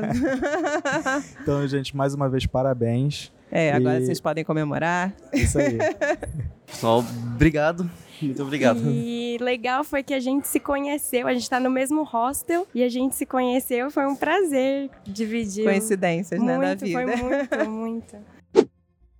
então, 1.42 1.66
gente, 1.66 1.96
mais 1.96 2.14
uma 2.14 2.28
vez, 2.28 2.46
parabéns. 2.46 3.32
É, 3.54 3.70
agora 3.70 4.00
e... 4.00 4.06
vocês 4.06 4.20
podem 4.20 4.42
comemorar. 4.42 5.14
Isso 5.32 5.60
aí. 5.60 5.78
Pessoal, 6.66 7.04
obrigado. 7.34 7.88
Muito 8.20 8.42
obrigado. 8.42 8.80
E 8.90 9.38
legal 9.40 9.84
foi 9.84 10.02
que 10.02 10.12
a 10.12 10.18
gente 10.18 10.48
se 10.48 10.58
conheceu, 10.58 11.28
a 11.28 11.34
gente 11.34 11.48
tá 11.48 11.60
no 11.60 11.70
mesmo 11.70 12.02
hostel 12.02 12.66
e 12.74 12.82
a 12.82 12.88
gente 12.88 13.14
se 13.14 13.24
conheceu, 13.24 13.92
foi 13.92 14.06
um 14.06 14.16
prazer 14.16 14.90
dividir. 15.06 15.64
Coincidências, 15.64 16.40
muito, 16.40 16.58
né, 16.58 16.74
da 16.74 16.74
vida. 16.74 16.92
Foi 16.92 17.16
muito, 17.16 17.70
muito. 17.70 18.16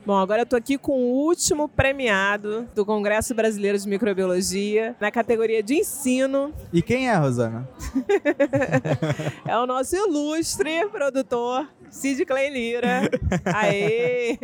Bom, 0.07 0.19
agora 0.19 0.43
eu 0.43 0.47
tô 0.47 0.55
aqui 0.55 0.77
com 0.77 0.93
o 0.93 1.25
último 1.27 1.67
premiado 1.67 2.69
do 2.75 2.85
Congresso 2.85 3.35
Brasileiro 3.35 3.79
de 3.79 3.89
Microbiologia, 3.89 4.95
na 5.01 5.11
categoria 5.11 5.63
de 5.63 5.77
ensino. 5.77 6.53
E 6.71 6.83
quem 6.83 7.09
é, 7.09 7.15
Rosana? 7.15 7.67
é 9.49 9.57
o 9.57 9.67
nosso 9.67 9.97
ilustre 9.97 10.87
produtor, 10.91 11.67
Cid 11.89 12.27
Clay 12.27 12.51
Lira. 12.51 13.09
Aê! 13.47 14.39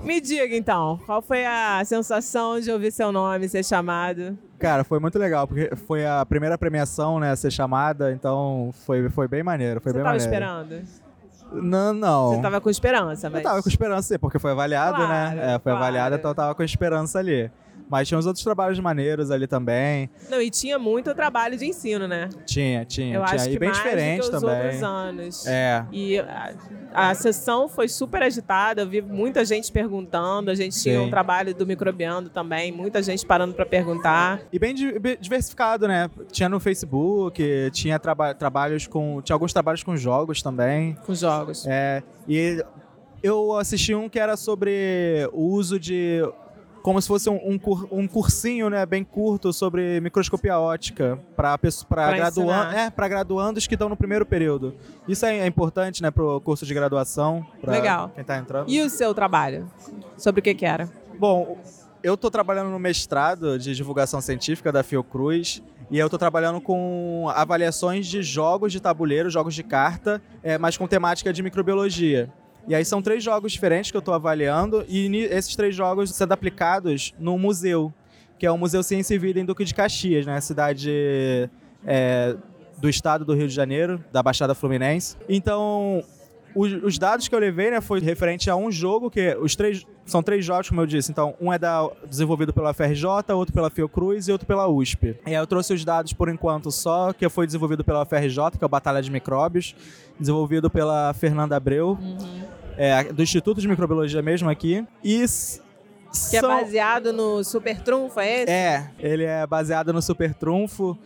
Me 0.00 0.20
diga 0.20 0.56
então, 0.56 1.00
qual 1.04 1.20
foi 1.20 1.44
a 1.44 1.82
sensação 1.84 2.60
de 2.60 2.70
ouvir 2.70 2.92
seu 2.92 3.10
nome 3.10 3.48
ser 3.48 3.64
chamado? 3.64 4.38
Cara, 4.56 4.84
foi 4.84 5.00
muito 5.00 5.18
legal, 5.18 5.48
porque 5.48 5.74
foi 5.74 6.06
a 6.06 6.24
primeira 6.24 6.56
premiação, 6.56 7.18
né, 7.18 7.32
a 7.32 7.36
ser 7.36 7.50
chamada, 7.50 8.12
então 8.12 8.70
foi, 8.86 9.08
foi 9.10 9.26
bem 9.26 9.42
maneiro, 9.42 9.80
foi 9.80 9.90
Você 9.90 9.98
bem 9.98 10.04
tava 10.04 10.16
maneiro. 10.16 10.32
esperando? 10.32 11.05
Não, 11.52 11.92
não. 11.92 12.34
Você 12.34 12.42
tava 12.42 12.60
com 12.60 12.70
esperança, 12.70 13.30
mas... 13.30 13.38
Eu 13.40 13.48
tava 13.48 13.62
com 13.62 13.68
esperança, 13.68 14.18
porque 14.18 14.38
foi 14.38 14.50
avaliado, 14.50 14.96
claro, 14.96 15.10
né? 15.10 15.54
É, 15.54 15.58
foi 15.58 15.72
claro. 15.72 15.78
avaliado, 15.78 16.16
então 16.16 16.30
eu 16.30 16.34
tava 16.34 16.54
com 16.54 16.62
esperança 16.62 17.18
ali. 17.18 17.50
Mas 17.88 18.08
tinha 18.08 18.18
uns 18.18 18.26
outros 18.26 18.44
trabalhos 18.44 18.78
maneiros 18.80 19.30
ali 19.30 19.46
também. 19.46 20.10
Não, 20.28 20.40
e 20.40 20.50
tinha 20.50 20.78
muito 20.78 21.14
trabalho 21.14 21.56
de 21.56 21.66
ensino, 21.66 22.08
né? 22.08 22.28
Tinha, 22.44 22.84
tinha. 22.84 23.14
Eu 23.16 23.24
tinha. 23.24 23.34
acho 23.34 23.48
e 23.48 23.52
que 23.52 23.58
bem 23.58 23.68
mais 23.68 23.82
diferente 23.82 24.22
do 24.22 24.30
que 24.30 24.36
os 24.36 24.42
também. 24.42 24.62
outros 24.62 24.82
anos. 24.82 25.46
É. 25.46 25.86
E 25.92 26.18
a, 26.18 26.54
a 26.92 27.14
sessão 27.14 27.68
foi 27.68 27.88
super 27.88 28.22
agitada, 28.22 28.82
eu 28.82 28.88
vi 28.88 29.00
muita 29.00 29.44
gente 29.44 29.70
perguntando, 29.70 30.50
a 30.50 30.54
gente 30.54 30.80
tinha 30.80 30.98
Sim. 30.98 31.06
um 31.06 31.10
trabalho 31.10 31.54
do 31.54 31.66
microbiano 31.66 32.28
também, 32.28 32.72
muita 32.72 33.02
gente 33.02 33.24
parando 33.24 33.54
para 33.54 33.66
perguntar. 33.66 34.40
E 34.52 34.58
bem 34.58 34.74
diversificado, 35.20 35.86
né? 35.86 36.10
Tinha 36.32 36.48
no 36.48 36.58
Facebook, 36.58 37.42
tinha 37.72 37.98
traba 37.98 38.34
trabalhos 38.34 38.86
com. 38.86 39.20
Tinha 39.22 39.34
alguns 39.34 39.52
trabalhos 39.52 39.82
com 39.82 39.96
jogos 39.96 40.42
também. 40.42 40.96
Com 41.06 41.14
jogos. 41.14 41.66
É. 41.66 42.02
E 42.28 42.62
eu 43.22 43.56
assisti 43.56 43.94
um 43.94 44.08
que 44.08 44.18
era 44.18 44.36
sobre 44.36 45.28
o 45.32 45.48
uso 45.48 45.78
de. 45.78 46.22
Como 46.86 47.02
se 47.02 47.08
fosse 47.08 47.28
um, 47.28 47.34
um, 47.34 47.58
um 47.90 48.06
cursinho, 48.06 48.70
né, 48.70 48.86
bem 48.86 49.02
curto 49.02 49.52
sobre 49.52 50.00
microscopia 50.00 50.56
ótica 50.56 51.18
para 51.34 51.58
graduan 52.14 52.72
é, 52.72 52.90
para 52.90 53.08
graduandos 53.08 53.66
que 53.66 53.74
estão 53.74 53.88
no 53.88 53.96
primeiro 53.96 54.24
período. 54.24 54.72
Isso 55.08 55.26
é, 55.26 55.38
é 55.38 55.46
importante, 55.48 56.00
né, 56.00 56.12
pro 56.12 56.40
curso 56.42 56.64
de 56.64 56.72
graduação, 56.72 57.44
para 57.60 57.72
Legal. 57.72 58.12
quem 58.14 58.22
tá 58.22 58.38
entrando. 58.38 58.70
E 58.70 58.80
o 58.80 58.88
seu 58.88 59.12
trabalho? 59.12 59.68
Sobre 60.16 60.38
o 60.38 60.42
que 60.44 60.54
que 60.54 60.64
era? 60.64 60.88
Bom, 61.18 61.58
eu 62.04 62.14
estou 62.14 62.30
trabalhando 62.30 62.70
no 62.70 62.78
mestrado 62.78 63.58
de 63.58 63.74
divulgação 63.74 64.20
científica 64.20 64.70
da 64.70 64.84
Fiocruz 64.84 65.60
e 65.90 65.98
eu 65.98 66.06
estou 66.06 66.20
trabalhando 66.20 66.60
com 66.60 67.28
avaliações 67.34 68.06
de 68.06 68.22
jogos 68.22 68.70
de 68.70 68.78
tabuleiro, 68.78 69.28
jogos 69.28 69.56
de 69.56 69.64
carta, 69.64 70.22
é, 70.40 70.56
mas 70.56 70.76
com 70.76 70.86
temática 70.86 71.32
de 71.32 71.42
microbiologia. 71.42 72.32
E 72.68 72.74
aí 72.74 72.84
são 72.84 73.00
três 73.00 73.22
jogos 73.22 73.52
diferentes 73.52 73.90
que 73.90 73.96
eu 73.96 74.00
estou 74.00 74.14
avaliando 74.14 74.84
e 74.88 75.14
esses 75.30 75.54
três 75.54 75.74
jogos 75.74 76.10
sendo 76.10 76.32
aplicados 76.32 77.14
no 77.18 77.38
museu, 77.38 77.92
que 78.38 78.46
é 78.46 78.50
o 78.50 78.58
Museu 78.58 78.82
Ciência 78.82 79.14
e 79.14 79.18
Vida 79.18 79.38
em 79.38 79.44
Duque 79.44 79.64
de 79.64 79.74
Caxias, 79.74 80.26
né, 80.26 80.40
cidade 80.40 81.48
é, 81.86 82.34
do 82.78 82.88
estado 82.88 83.24
do 83.24 83.34
Rio 83.34 83.48
de 83.48 83.54
Janeiro, 83.54 84.02
da 84.12 84.22
Baixada 84.22 84.54
Fluminense. 84.54 85.16
Então, 85.28 86.02
os, 86.56 86.72
os 86.82 86.98
dados 86.98 87.28
que 87.28 87.34
eu 87.34 87.38
levei, 87.38 87.70
né, 87.70 87.80
foi 87.80 88.00
referente 88.00 88.48
a 88.50 88.56
um 88.56 88.70
jogo 88.70 89.10
que 89.10 89.36
os 89.36 89.54
três 89.54 89.86
São 90.06 90.22
três 90.22 90.44
jogos, 90.44 90.68
como 90.68 90.80
eu 90.80 90.86
disse. 90.86 91.10
Então, 91.10 91.34
um 91.40 91.52
é 91.52 91.58
da, 91.58 91.88
desenvolvido 92.08 92.52
pela 92.52 92.72
FRJ, 92.72 93.04
outro 93.34 93.52
pela 93.52 93.68
Fiocruz 93.68 94.28
e 94.28 94.32
outro 94.32 94.46
pela 94.46 94.66
USP. 94.66 95.16
E 95.26 95.30
aí 95.30 95.34
eu 95.34 95.46
trouxe 95.46 95.74
os 95.74 95.84
dados, 95.84 96.12
por 96.12 96.28
enquanto, 96.28 96.70
só 96.70 97.12
que 97.12 97.28
foi 97.28 97.44
desenvolvido 97.44 97.84
pela 97.84 98.04
FRJ, 98.06 98.56
que 98.56 98.64
é 98.64 98.66
o 98.66 98.68
Batalha 98.68 99.02
de 99.02 99.10
Micróbios, 99.10 99.74
desenvolvido 100.18 100.70
pela 100.70 101.12
Fernanda 101.12 101.56
Abreu, 101.56 101.98
é, 102.76 103.04
do 103.04 103.22
Instituto 103.22 103.60
de 103.60 103.68
Microbiologia 103.68 104.22
mesmo 104.22 104.48
aqui. 104.50 104.86
E 105.02 105.18
Que 106.30 106.36
é 106.36 106.40
são- 106.40 106.48
baseado 106.48 107.12
no 107.12 107.42
Super 107.44 107.80
Trunfo, 107.82 108.18
é 108.20 108.42
esse? 108.42 108.50
é, 108.52 108.90
ele 108.98 109.24
é 109.24 109.46
baseado 109.46 109.92
no 109.92 110.00
Super 110.02 110.34
Trunfo. 110.34 110.96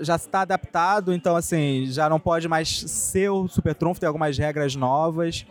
Já 0.00 0.16
está 0.16 0.40
adaptado, 0.40 1.12
então 1.12 1.36
assim, 1.36 1.86
já 1.88 2.08
não 2.08 2.18
pode 2.18 2.48
mais 2.48 2.68
ser 2.80 3.28
o 3.30 3.46
Super 3.46 3.74
Trunfo, 3.74 4.00
tem 4.00 4.06
algumas 4.08 4.36
regras 4.36 4.74
novas. 4.74 5.46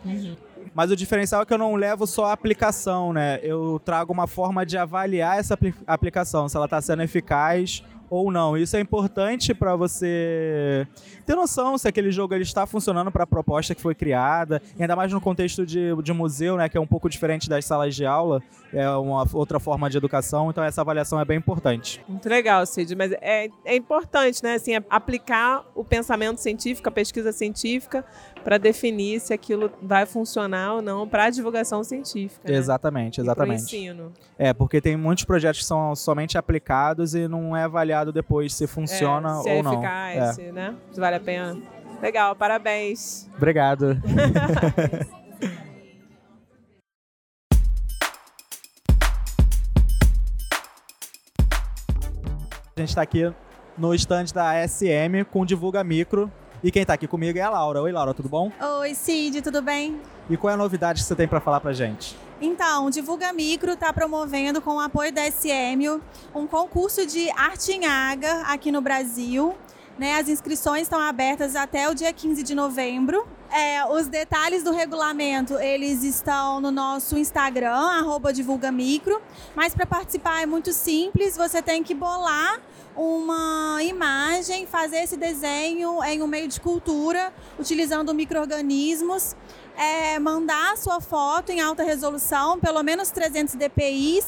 Mas 0.74 0.90
o 0.90 0.96
diferencial 0.96 1.42
é 1.42 1.46
que 1.46 1.54
eu 1.54 1.58
não 1.58 1.76
levo 1.76 2.06
só 2.06 2.26
a 2.26 2.32
aplicação, 2.32 3.12
né? 3.12 3.38
Eu 3.42 3.80
trago 3.84 4.12
uma 4.12 4.26
forma 4.26 4.66
de 4.66 4.76
avaliar 4.76 5.38
essa 5.38 5.54
apli- 5.54 5.74
aplicação, 5.86 6.48
se 6.48 6.56
ela 6.56 6.64
está 6.66 6.80
sendo 6.80 7.02
eficaz 7.02 7.82
ou 8.14 8.30
não. 8.30 8.56
Isso 8.56 8.76
é 8.76 8.80
importante 8.80 9.52
para 9.52 9.74
você 9.74 10.86
ter 11.26 11.34
noção 11.34 11.76
se 11.76 11.88
aquele 11.88 12.10
jogo 12.10 12.34
ele 12.34 12.42
está 12.42 12.66
funcionando 12.66 13.10
para 13.10 13.24
a 13.24 13.26
proposta 13.26 13.74
que 13.74 13.80
foi 13.80 13.94
criada, 13.94 14.62
e 14.78 14.82
ainda 14.82 14.94
mais 14.94 15.12
no 15.12 15.20
contexto 15.20 15.64
de, 15.66 15.94
de 16.02 16.12
museu, 16.12 16.56
né, 16.56 16.68
que 16.68 16.76
é 16.76 16.80
um 16.80 16.86
pouco 16.86 17.08
diferente 17.08 17.48
das 17.48 17.64
salas 17.64 17.94
de 17.94 18.04
aula, 18.04 18.42
é 18.72 18.88
uma 18.90 19.26
outra 19.32 19.58
forma 19.58 19.88
de 19.88 19.96
educação, 19.96 20.50
então 20.50 20.62
essa 20.62 20.80
avaliação 20.80 21.18
é 21.20 21.24
bem 21.24 21.38
importante. 21.38 22.00
Muito 22.08 22.28
legal, 22.28 22.64
Cid. 22.66 22.94
Mas 22.94 23.12
é, 23.20 23.48
é 23.64 23.76
importante, 23.76 24.42
né? 24.42 24.54
Assim, 24.54 24.72
aplicar 24.90 25.64
o 25.74 25.84
pensamento 25.84 26.38
científico, 26.38 26.88
a 26.88 26.92
pesquisa 26.92 27.30
científica, 27.32 28.04
para 28.42 28.58
definir 28.58 29.20
se 29.20 29.32
aquilo 29.32 29.70
vai 29.80 30.04
funcionar 30.04 30.74
ou 30.74 30.82
não 30.82 31.08
para 31.08 31.24
a 31.26 31.30
divulgação 31.30 31.82
científica. 31.84 32.50
né? 32.50 32.56
Exatamente, 32.56 33.18
E 33.18 33.22
exatamente. 33.22 33.62
ensino. 33.62 34.12
É, 34.36 34.52
porque 34.52 34.80
tem 34.80 34.96
muitos 34.96 35.24
projetos 35.24 35.60
que 35.60 35.66
são 35.66 35.94
somente 35.94 36.36
aplicados 36.36 37.14
e 37.14 37.26
não 37.28 37.56
é 37.56 37.62
avaliado 37.62 38.03
depois 38.12 38.54
se 38.54 38.66
funciona 38.66 39.38
É, 39.38 39.42
se 39.42 39.48
ou 39.50 39.54
é 39.56 39.62
não. 39.62 39.72
eficaz, 39.74 40.38
É. 40.38 40.52
né? 40.52 40.74
Se 40.92 41.00
vale 41.00 41.16
a 41.16 41.20
pena. 41.20 41.56
Legal, 42.02 42.34
parabéns. 42.36 43.28
Obrigado. 43.36 43.96
A 52.76 52.80
gente 52.80 52.88
está 52.88 53.02
aqui 53.02 53.32
no 53.78 53.94
stand 53.94 54.26
da 54.34 54.66
SM 54.66 55.24
com 55.30 55.44
Divulga 55.46 55.84
Micro. 55.84 56.30
E 56.62 56.70
quem 56.70 56.82
está 56.82 56.94
aqui 56.94 57.06
comigo 57.06 57.38
é 57.38 57.42
a 57.42 57.50
Laura. 57.50 57.82
Oi, 57.82 57.92
Laura, 57.92 58.14
tudo 58.14 58.28
bom? 58.28 58.50
Oi, 58.80 58.94
Cid, 58.94 59.42
tudo 59.42 59.60
bem? 59.60 60.00
E 60.30 60.36
qual 60.36 60.50
é 60.50 60.54
a 60.54 60.56
novidade 60.56 61.00
que 61.02 61.06
você 61.06 61.14
tem 61.14 61.28
para 61.28 61.40
falar 61.40 61.60
pra 61.60 61.72
gente? 61.74 62.16
Então, 62.40 62.90
Divulga 62.90 63.32
Micro 63.32 63.72
está 63.72 63.92
promovendo, 63.92 64.60
com 64.60 64.76
o 64.76 64.80
apoio 64.80 65.12
da 65.12 65.22
SM, 65.30 66.00
um 66.34 66.46
concurso 66.46 67.06
de 67.06 67.30
água 67.30 68.42
aqui 68.46 68.72
no 68.72 68.80
Brasil. 68.80 69.54
Né, 69.96 70.18
as 70.18 70.28
inscrições 70.28 70.82
estão 70.82 70.98
abertas 70.98 71.54
até 71.54 71.88
o 71.88 71.94
dia 71.94 72.12
15 72.12 72.42
de 72.42 72.52
novembro. 72.52 73.24
É, 73.48 73.84
os 73.84 74.08
detalhes 74.08 74.64
do 74.64 74.72
regulamento, 74.72 75.54
eles 75.54 76.02
estão 76.02 76.60
no 76.60 76.72
nosso 76.72 77.16
Instagram, 77.16 77.70
arroba 77.70 78.32
Divulga 78.32 78.72
Micro. 78.72 79.22
Mas 79.54 79.72
para 79.72 79.86
participar 79.86 80.42
é 80.42 80.46
muito 80.46 80.72
simples, 80.72 81.36
você 81.36 81.62
tem 81.62 81.84
que 81.84 81.94
bolar 81.94 82.60
uma 82.96 83.80
imagem, 83.84 84.66
fazer 84.66 84.98
esse 84.98 85.16
desenho 85.16 86.02
em 86.02 86.20
um 86.22 86.26
meio 86.26 86.48
de 86.48 86.60
cultura, 86.60 87.32
utilizando 87.56 88.12
micro-organismos 88.12 89.36
é, 89.76 90.18
mandar 90.18 90.72
a 90.72 90.76
sua 90.76 91.00
foto 91.00 91.50
em 91.50 91.60
alta 91.60 91.82
resolução, 91.82 92.58
pelo 92.58 92.82
menos 92.82 93.10
300 93.10 93.54
dpi, 93.54 94.20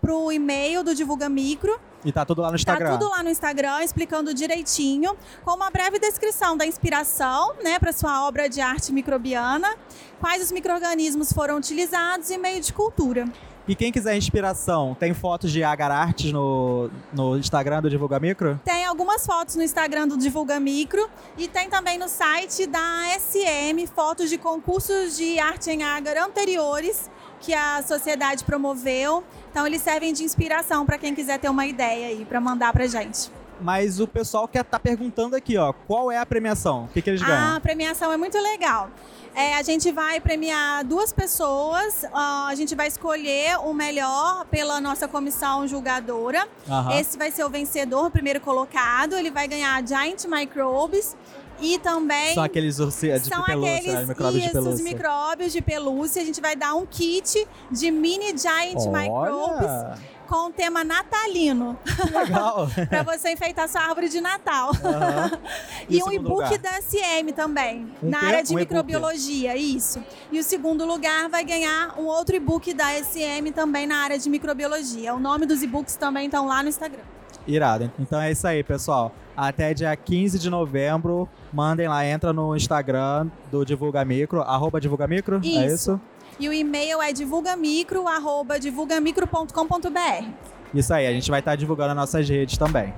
para 0.00 0.14
o 0.14 0.32
e-mail 0.32 0.82
do 0.82 0.94
Divulga 0.94 1.28
Micro. 1.28 1.78
E 2.04 2.10
tá 2.10 2.24
tudo 2.24 2.42
lá 2.42 2.50
no 2.50 2.56
Instagram. 2.56 2.86
Tá 2.86 2.98
tudo 2.98 3.10
lá 3.10 3.22
no 3.22 3.30
Instagram, 3.30 3.82
explicando 3.84 4.34
direitinho, 4.34 5.16
com 5.44 5.52
uma 5.52 5.70
breve 5.70 6.00
descrição 6.00 6.56
da 6.56 6.66
inspiração, 6.66 7.54
né, 7.62 7.78
para 7.78 7.92
sua 7.92 8.26
obra 8.26 8.48
de 8.48 8.60
arte 8.60 8.92
microbiana, 8.92 9.76
quais 10.20 10.42
os 10.42 10.50
micro-organismos 10.50 11.32
foram 11.32 11.56
utilizados 11.58 12.30
e 12.30 12.36
meio 12.36 12.60
de 12.60 12.72
cultura. 12.72 13.26
E 13.72 13.74
quem 13.74 13.90
quiser 13.90 14.14
inspiração, 14.14 14.94
tem 14.94 15.14
fotos 15.14 15.50
de 15.50 15.64
Agar 15.64 15.90
Artes 15.90 16.30
no, 16.30 16.90
no 17.10 17.38
Instagram 17.38 17.80
do 17.80 17.88
Divulga 17.88 18.20
Micro? 18.20 18.60
Tem 18.62 18.84
algumas 18.84 19.24
fotos 19.24 19.56
no 19.56 19.62
Instagram 19.62 20.06
do 20.08 20.18
Divulga 20.18 20.60
Micro 20.60 21.08
e 21.38 21.48
tem 21.48 21.70
também 21.70 21.96
no 21.96 22.06
site 22.06 22.66
da 22.66 23.02
SM 23.18 23.86
fotos 23.86 24.28
de 24.28 24.36
concursos 24.36 25.16
de 25.16 25.38
arte 25.38 25.70
em 25.70 25.82
agar 25.82 26.18
anteriores 26.18 27.10
que 27.40 27.54
a 27.54 27.82
sociedade 27.82 28.44
promoveu. 28.44 29.24
Então 29.50 29.66
eles 29.66 29.80
servem 29.80 30.12
de 30.12 30.22
inspiração 30.22 30.84
para 30.84 30.98
quem 30.98 31.14
quiser 31.14 31.38
ter 31.38 31.48
uma 31.48 31.64
ideia 31.64 32.08
aí 32.08 32.26
para 32.26 32.42
mandar 32.42 32.74
pra 32.74 32.86
gente. 32.86 33.30
Mas 33.62 34.00
o 34.00 34.06
pessoal 34.08 34.46
quer 34.48 34.64
tá 34.64 34.78
perguntando 34.78 35.36
aqui, 35.36 35.56
ó, 35.56 35.72
qual 35.72 36.10
é 36.10 36.18
a 36.18 36.26
premiação? 36.26 36.84
O 36.84 36.88
que, 36.88 37.00
que 37.00 37.10
eles 37.10 37.22
ganham? 37.22 37.56
A 37.56 37.60
premiação 37.60 38.12
é 38.12 38.16
muito 38.16 38.38
legal. 38.38 38.90
É, 39.34 39.54
a 39.56 39.62
gente 39.62 39.90
vai 39.90 40.20
premiar 40.20 40.84
duas 40.84 41.12
pessoas. 41.12 42.04
ah, 42.12 42.46
a 42.48 42.54
gente 42.54 42.74
vai 42.74 42.86
escolher 42.88 43.56
o 43.64 43.72
melhor 43.72 44.44
pela 44.50 44.80
nossa 44.80 45.08
comissão 45.08 45.66
julgadora. 45.66 46.46
Aham. 46.68 46.98
Esse 47.00 47.16
vai 47.16 47.30
ser 47.30 47.44
o 47.44 47.48
vencedor, 47.48 48.06
o 48.06 48.10
primeiro 48.10 48.40
colocado. 48.40 49.14
Ele 49.14 49.30
vai 49.30 49.48
ganhar 49.48 49.86
Giant 49.86 50.24
Microbes. 50.26 51.16
E 51.60 51.78
também. 51.78 52.34
São 52.34 52.42
aqueles 52.42 52.80
ursi- 52.80 53.12
de 53.20 53.28
são 53.28 53.44
pelúcia, 53.44 53.76
aqueles, 53.76 53.94
né, 53.94 54.04
micróbios 54.06 54.42
de 54.42 54.48
isso, 54.48 54.58
os 54.58 54.64
pelúcia. 54.64 54.84
micróbios 54.84 55.52
de 55.52 55.62
pelúcia. 55.62 56.22
A 56.22 56.24
gente 56.24 56.40
vai 56.40 56.56
dar 56.56 56.74
um 56.74 56.84
kit 56.84 57.46
de 57.70 57.90
mini 57.90 58.36
Giant 58.36 58.84
Microbes 58.86 59.66
Olha, 59.70 59.98
com 60.32 60.48
o 60.48 60.50
tema 60.50 60.82
natalino. 60.82 61.78
legal. 62.10 62.66
para 62.88 63.02
você 63.02 63.32
enfeitar 63.32 63.68
sua 63.68 63.82
árvore 63.82 64.08
de 64.08 64.18
Natal. 64.18 64.70
Aham. 64.82 65.30
E, 65.90 66.00
o 66.00 66.06
um 66.06 66.12
e-book 66.12 66.56
da 66.58 66.80
SM 66.80 67.32
também, 67.34 67.92
Um 68.02 68.08
na 68.08 68.18
área 68.22 68.42
de 68.42 68.54
Um 68.54 68.56
microbiologia, 68.56 69.54
isso. 69.56 70.02
E 70.30 70.38
o 70.38 70.42
segundo 70.42 70.86
lugar 70.86 71.28
vai 71.28 71.44
ganhar 71.44 71.98
um 71.98 72.04
outro 72.04 72.34
e-book 72.34 72.72
da 72.72 72.92
SM 72.92 73.50
também 73.54 73.86
na 73.86 73.96
área 73.96 74.18
de 74.18 74.30
microbiologia. 74.30 75.12
O 75.12 75.20
nome 75.20 75.44
dos 75.44 75.62
e-books 75.62 75.96
também 75.96 76.26
estão 76.26 76.46
lá 76.46 76.62
no 76.62 76.68
Instagram. 76.68 77.02
Irado. 77.46 77.90
Então 77.98 78.20
é 78.20 78.30
isso 78.30 78.46
aí, 78.46 78.62
pessoal. 78.62 79.12
Até 79.36 79.74
dia 79.74 79.94
15 79.94 80.38
de 80.38 80.48
novembro, 80.48 81.28
mandem 81.52 81.88
lá, 81.88 82.06
entra 82.06 82.32
no 82.32 82.56
Instagram 82.56 83.28
do 83.50 83.64
Divulga 83.64 84.04
Micro, 84.04 84.40
arroba 84.40 84.80
Divulga 84.80 85.06
Micro, 85.06 85.40
é 85.44 85.66
Isso. 85.66 86.00
E 86.42 86.48
o 86.48 86.52
e-mail 86.52 87.00
é 87.00 87.12
divulgamicro, 87.12 88.08
arroba 88.08 88.58
divulgamicro.com.br. 88.58 90.28
Isso 90.74 90.92
aí, 90.92 91.06
a 91.06 91.12
gente 91.12 91.30
vai 91.30 91.38
estar 91.38 91.54
divulgando 91.54 91.94
nas 91.94 92.10
nossas 92.10 92.28
redes 92.28 92.58
também. 92.58 92.92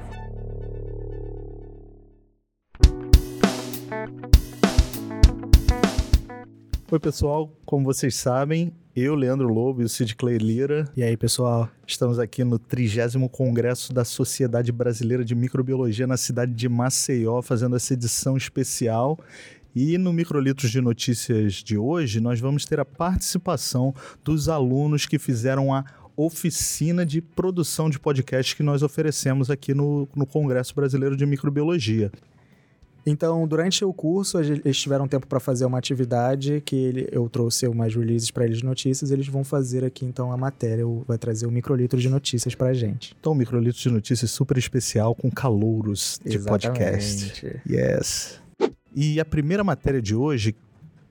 Oi, 6.91 6.99
pessoal. 6.99 7.55
Como 7.67 7.85
vocês 7.85 8.17
sabem, 8.17 8.73
eu, 8.97 9.15
Leandro 9.15 9.53
Lobo 9.53 9.83
e 9.83 9.85
o 9.85 9.91
Cid 9.91 10.17
Clay 10.17 10.39
Lira. 10.39 10.91
E 10.97 11.03
aí, 11.03 11.15
pessoal? 11.15 11.69
Estamos 11.87 12.19
aqui 12.19 12.45
no 12.45 12.59
30 12.59 13.29
Congresso 13.29 13.93
da 13.93 14.07
Sociedade 14.07 14.73
Brasileira 14.73 15.23
de 15.23 15.35
Microbiologia 15.35 16.07
na 16.07 16.17
cidade 16.17 16.55
de 16.55 16.67
Maceió, 16.67 17.43
fazendo 17.43 17.77
essa 17.77 17.93
edição 17.93 18.39
especial. 18.39 19.19
E 19.75 19.99
no 19.99 20.13
Microlitros 20.13 20.71
de 20.71 20.81
Notícias 20.81 21.55
de 21.55 21.77
hoje, 21.77 22.21
nós 22.21 22.39
vamos 22.39 22.65
ter 22.65 22.79
a 22.79 22.85
participação 22.85 23.95
dos 24.23 24.49
alunos 24.49 25.05
que 25.07 25.19
fizeram 25.19 25.75
a 25.75 25.85
oficina 26.17 27.05
de 27.05 27.21
produção 27.21 27.91
de 27.91 27.99
podcast 27.99 28.55
que 28.55 28.63
nós 28.63 28.83
oferecemos 28.85 29.51
aqui 29.51 29.75
no, 29.75 30.09
no 30.15 30.25
Congresso 30.25 30.73
Brasileiro 30.75 31.17
de 31.17 31.27
Microbiologia. 31.27 32.13
Então, 33.07 33.47
durante 33.47 33.85
o 33.85 33.93
curso, 33.93 34.39
a 34.39 34.43
eles 34.43 34.79
tiveram 34.79 35.07
tempo 35.07 35.27
para 35.27 35.39
fazer 35.39 35.67
uma 35.67 35.77
atividade 35.77 36.63
que 36.65 36.75
ele- 36.75 37.09
eu 37.13 37.29
trouxe 37.29 37.67
umas 37.67 37.95
releases 37.95 38.31
para 38.31 38.47
eles 38.47 38.59
de 38.59 38.65
notícias. 38.65 39.11
Eles 39.11 39.27
vão 39.29 39.45
fazer 39.45 39.85
aqui, 39.85 40.07
então, 40.07 40.33
a 40.33 40.37
matéria. 40.39 40.85
Vai 41.07 41.19
trazer 41.19 41.47
o 41.47 41.51
microlitro 41.51 42.01
de 42.01 42.09
notícias 42.09 42.55
pra 42.55 42.73
gente. 42.73 43.15
Então, 43.21 43.33
um 43.33 43.35
Microlitros 43.35 43.83
de 43.83 43.91
Notícias 43.91 44.31
super 44.31 44.57
especial 44.57 45.15
com 45.15 45.31
calouros 45.31 46.19
de 46.25 46.39
podcast. 46.39 47.25
Exatamente. 47.45 47.61
Yes. 47.69 48.41
E 48.95 49.19
a 49.19 49.25
primeira 49.25 49.65
matéria 49.65 50.01
de 50.01 50.15
hoje, 50.15 50.55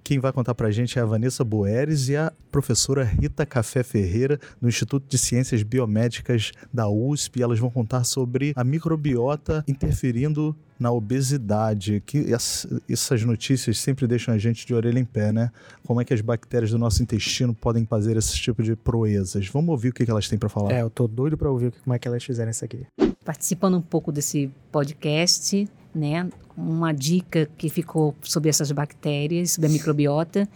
quem 0.03 0.19
vai 0.19 0.31
contar 0.31 0.55
pra 0.55 0.71
gente 0.71 0.97
é 0.97 1.01
a 1.01 1.05
Vanessa 1.05 1.43
Boeres 1.43 2.07
e 2.09 2.15
a 2.15 2.31
professora 2.51 3.03
Rita 3.03 3.45
Café 3.45 3.83
Ferreira, 3.83 4.39
do 4.61 4.67
Instituto 4.67 5.05
de 5.07 5.17
Ciências 5.17 5.63
Biomédicas 5.63 6.51
da 6.73 6.87
USP. 6.89 7.39
E 7.39 7.43
elas 7.43 7.59
vão 7.59 7.69
contar 7.69 8.03
sobre 8.03 8.53
a 8.55 8.63
microbiota 8.63 9.63
interferindo 9.67 10.55
na 10.79 10.91
obesidade. 10.91 12.01
Que 12.05 12.19
ess- 12.33 12.67
essas 12.89 13.23
notícias 13.23 13.77
sempre 13.79 14.07
deixam 14.07 14.33
a 14.33 14.37
gente 14.37 14.65
de 14.65 14.73
orelha 14.73 14.99
em 14.99 15.05
pé, 15.05 15.31
né? 15.31 15.51
Como 15.85 15.99
é 16.01 16.05
que 16.05 16.13
as 16.13 16.21
bactérias 16.21 16.71
do 16.71 16.77
nosso 16.77 17.01
intestino 17.03 17.53
podem 17.53 17.85
fazer 17.85 18.15
esse 18.17 18.33
tipo 18.35 18.63
de 18.63 18.75
proezas? 18.75 19.47
Vamos 19.47 19.69
ouvir 19.69 19.89
o 19.89 19.93
que 19.93 20.05
que 20.05 20.11
elas 20.11 20.27
têm 20.29 20.39
pra 20.39 20.49
falar. 20.49 20.71
É, 20.73 20.81
eu 20.81 20.89
tô 20.89 21.07
doido 21.07 21.37
pra 21.37 21.49
ouvir 21.49 21.73
como 21.83 21.93
é 21.93 21.99
que 21.99 22.07
elas 22.07 22.23
fizeram 22.23 22.51
isso 22.51 22.63
aqui. 22.63 22.85
participando 23.25 23.77
um 23.77 23.81
pouco 23.81 24.11
desse 24.11 24.51
podcast, 24.69 25.65
né? 25.93 26.29
Uma 26.55 26.91
dica 26.91 27.49
que 27.57 27.69
ficou 27.69 28.15
sobre 28.21 28.49
essas 28.49 28.71
bactérias, 28.71 29.51
sobre 29.51 29.69
a 29.69 29.71
microbiota. 29.71 30.47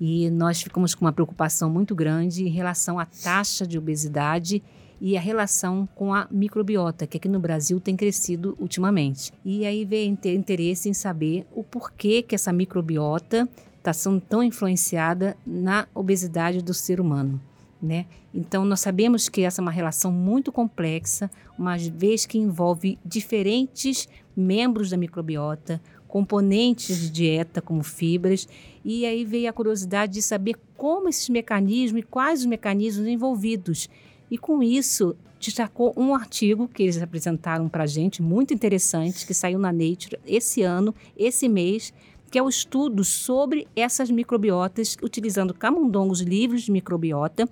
E 0.00 0.30
nós 0.30 0.62
ficamos 0.62 0.94
com 0.94 1.04
uma 1.04 1.12
preocupação 1.12 1.68
muito 1.68 1.94
grande 1.94 2.44
em 2.44 2.50
relação 2.50 2.98
à 2.98 3.04
taxa 3.04 3.66
de 3.66 3.76
obesidade 3.76 4.62
e 5.00 5.16
a 5.16 5.20
relação 5.20 5.88
com 5.94 6.12
a 6.12 6.28
microbiota, 6.30 7.06
que 7.06 7.16
aqui 7.16 7.28
no 7.28 7.40
Brasil 7.40 7.80
tem 7.80 7.96
crescido 7.96 8.56
ultimamente. 8.60 9.32
E 9.44 9.64
aí 9.64 9.86
ter 10.20 10.34
interesse 10.34 10.88
em 10.88 10.94
saber 10.94 11.46
o 11.52 11.64
porquê 11.64 12.22
que 12.22 12.34
essa 12.34 12.52
microbiota 12.52 13.48
está 13.78 13.92
sendo 13.92 14.20
tão 14.20 14.42
influenciada 14.42 15.36
na 15.46 15.88
obesidade 15.94 16.62
do 16.62 16.74
ser 16.74 17.00
humano. 17.00 17.40
Né? 17.82 18.04
Então, 18.34 18.62
nós 18.62 18.80
sabemos 18.80 19.30
que 19.30 19.40
essa 19.40 19.60
é 19.60 19.62
uma 19.62 19.70
relação 19.70 20.12
muito 20.12 20.52
complexa, 20.52 21.30
uma 21.58 21.78
vez 21.78 22.26
que 22.26 22.36
envolve 22.36 22.98
diferentes 23.02 24.06
membros 24.36 24.90
da 24.90 24.96
microbiota, 24.96 25.80
componentes 26.06 26.98
de 27.00 27.10
dieta, 27.10 27.60
como 27.62 27.82
fibras, 27.82 28.48
e 28.84 29.06
aí 29.06 29.24
veio 29.24 29.48
a 29.48 29.52
curiosidade 29.52 30.14
de 30.14 30.22
saber 30.22 30.56
como 30.76 31.08
esses 31.08 31.28
mecanismos 31.28 32.00
e 32.02 32.06
quais 32.06 32.40
os 32.40 32.46
mecanismos 32.46 33.06
envolvidos. 33.06 33.88
E 34.30 34.36
com 34.36 34.62
isso, 34.62 35.16
destacou 35.38 35.94
um 35.96 36.14
artigo 36.14 36.68
que 36.68 36.82
eles 36.82 37.00
apresentaram 37.00 37.68
para 37.68 37.84
a 37.84 37.86
gente, 37.86 38.22
muito 38.22 38.52
interessante, 38.52 39.26
que 39.26 39.32
saiu 39.32 39.58
na 39.58 39.72
Nature 39.72 40.18
esse 40.26 40.62
ano, 40.62 40.94
esse 41.16 41.48
mês, 41.48 41.92
que 42.30 42.38
é 42.38 42.42
o 42.42 42.48
estudo 42.48 43.02
sobre 43.02 43.66
essas 43.74 44.10
microbiotas, 44.10 44.96
utilizando 45.02 45.52
camundongos 45.52 46.20
livres 46.20 46.62
de 46.62 46.70
microbiota 46.70 47.48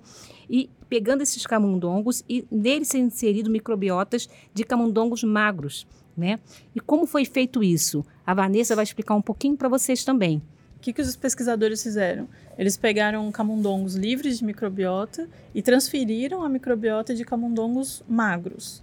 e 0.49 0.69
pegando 0.87 1.21
esses 1.21 1.45
camundongos 1.45 2.23
e 2.29 2.45
neles 2.49 2.87
sendo 2.87 3.07
inserido 3.07 3.49
microbiotas 3.49 4.29
de 4.53 4.63
camundongos 4.63 5.23
magros. 5.23 5.85
Né? 6.19 6.37
E 6.75 6.79
como 6.81 7.07
foi 7.07 7.23
feito 7.23 7.63
isso? 7.63 8.05
A 8.27 8.33
Vanessa 8.33 8.75
vai 8.75 8.83
explicar 8.83 9.15
um 9.15 9.21
pouquinho 9.21 9.55
para 9.55 9.69
vocês 9.69 10.03
também. 10.03 10.41
O 10.75 10.81
que, 10.81 10.93
que 10.93 11.01
os 11.01 11.15
pesquisadores 11.15 11.81
fizeram? 11.81 12.27
Eles 12.57 12.77
pegaram 12.77 13.29
camundongos 13.31 13.95
livres 13.95 14.39
de 14.39 14.45
microbiota 14.45 15.27
e 15.53 15.61
transferiram 15.61 16.43
a 16.43 16.49
microbiota 16.49 17.15
de 17.15 17.25
camundongos 17.25 18.03
magros. 18.07 18.81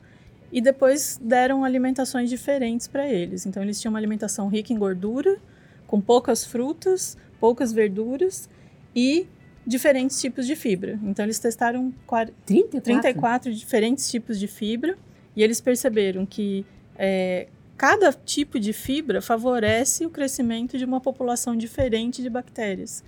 E 0.52 0.60
depois 0.60 1.18
deram 1.22 1.64
alimentações 1.64 2.30
diferentes 2.30 2.86
para 2.86 3.08
eles. 3.08 3.46
Então, 3.46 3.62
eles 3.62 3.80
tinham 3.80 3.92
uma 3.92 3.98
alimentação 3.98 4.48
rica 4.48 4.72
em 4.72 4.78
gordura, 4.78 5.38
com 5.86 6.00
poucas 6.00 6.44
frutas, 6.44 7.16
poucas 7.38 7.72
verduras 7.72 8.48
e 8.94 9.26
diferentes 9.66 10.20
tipos 10.20 10.46
de 10.46 10.54
fibra. 10.54 10.98
Então, 11.02 11.24
eles 11.24 11.38
testaram 11.38 11.92
34, 12.44 12.80
34 12.80 13.54
diferentes 13.54 14.10
tipos 14.10 14.38
de 14.38 14.46
fibra 14.46 14.96
e 15.34 15.42
eles 15.42 15.60
perceberam 15.60 16.24
que 16.24 16.64
é, 16.98 17.48
cada 17.76 18.12
tipo 18.12 18.58
de 18.58 18.72
fibra 18.72 19.20
favorece 19.20 20.06
o 20.06 20.10
crescimento 20.10 20.78
de 20.78 20.84
uma 20.84 21.00
população 21.00 21.56
diferente 21.56 22.22
de 22.22 22.30
bactérias, 22.30 23.04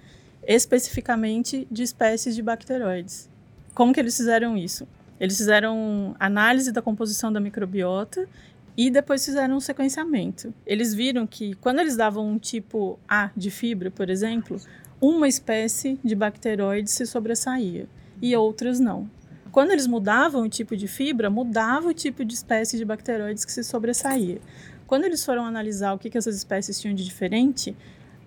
especificamente 0.47 1.67
de 1.71 1.83
espécies 1.83 2.35
de 2.35 2.43
bacteroides. 2.43 3.29
Como 3.75 3.93
que 3.93 4.01
eles 4.01 4.17
fizeram 4.17 4.57
isso? 4.57 4.87
Eles 5.21 5.37
fizeram 5.37 6.15
análise 6.19 6.73
da 6.73 6.81
composição 6.81 7.33
da 7.33 7.41
microbiota 7.41 8.29
e 8.77 8.91
depois 8.91 9.25
fizeram 9.25 9.57
um 9.57 9.61
sequenciamento. 9.61 10.55
Eles 10.65 10.95
viram 10.95 11.27
que 11.27 11.55
quando 11.55 11.81
eles 11.81 11.97
davam 11.97 12.29
um 12.29 12.39
tipo 12.39 12.99
A 13.09 13.31
de 13.37 13.51
fibra, 13.51 13.91
por 13.91 14.09
exemplo, 14.09 14.61
uma 15.01 15.27
espécie 15.27 15.99
de 16.05 16.15
bacteroide 16.15 16.91
se 16.91 17.05
sobressaía 17.05 17.87
e 18.23 18.37
outras 18.37 18.79
não. 18.79 19.11
Quando 19.59 19.73
eles 19.73 19.89
mudavam 19.89 20.43
o 20.43 20.49
tipo 20.49 20.77
de 20.77 20.87
fibra, 20.87 21.29
mudava 21.29 21.89
o 21.89 21.93
tipo 21.93 22.25
de 22.25 22.33
espécie 22.33 22.77
de 22.77 22.85
bacteroides 22.85 23.45
que 23.45 23.51
se 23.51 23.65
sobressaía. 23.65 24.41
Quando 24.87 25.05
eles 25.05 25.25
foram 25.25 25.45
analisar 25.45 25.93
o 25.95 25.99
que, 25.99 26.09
que 26.09 26.17
essas 26.17 26.37
espécies 26.37 26.81
tinham 26.81 26.95
de 26.95 27.05
diferente, 27.05 27.77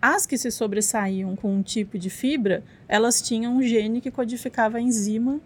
as 0.01 0.25
que 0.25 0.37
se 0.37 0.51
sobressaíam 0.51 1.33
com 1.37 1.55
um 1.55 1.61
tipo 1.61 1.97
de 1.97 2.09
fibra, 2.09 2.65
elas 2.85 3.21
tinham 3.21 3.55
um 3.55 3.63
gene 3.63 4.01
que 4.01 4.11
codificava 4.11 4.77
a 4.77 4.81
enzima 4.81 5.39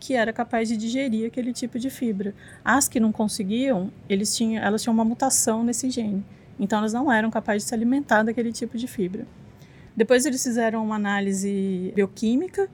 que 0.00 0.14
era 0.14 0.32
capaz 0.32 0.68
de 0.68 0.76
digerir 0.76 1.28
aquele 1.28 1.52
tipo 1.52 1.78
de 1.78 1.88
fibra. 1.88 2.34
As 2.64 2.88
que 2.88 2.98
não 2.98 3.12
conseguiam, 3.12 3.92
eles 4.08 4.36
tinham, 4.36 4.60
elas 4.60 4.82
tinham 4.82 4.92
uma 4.92 5.04
mutação 5.04 5.62
nesse 5.62 5.88
gene. 5.88 6.26
Então 6.58 6.80
elas 6.80 6.92
não 6.92 7.12
eram 7.12 7.30
capazes 7.30 7.62
de 7.62 7.68
se 7.68 7.74
alimentar 7.76 8.24
daquele 8.24 8.50
tipo 8.50 8.76
de 8.76 8.88
fibra. 8.88 9.24
Depois 9.96 10.26
eles 10.26 10.42
fizeram 10.42 10.84
uma 10.84 10.96
análise 10.96 11.92
bioquímica 11.94 12.68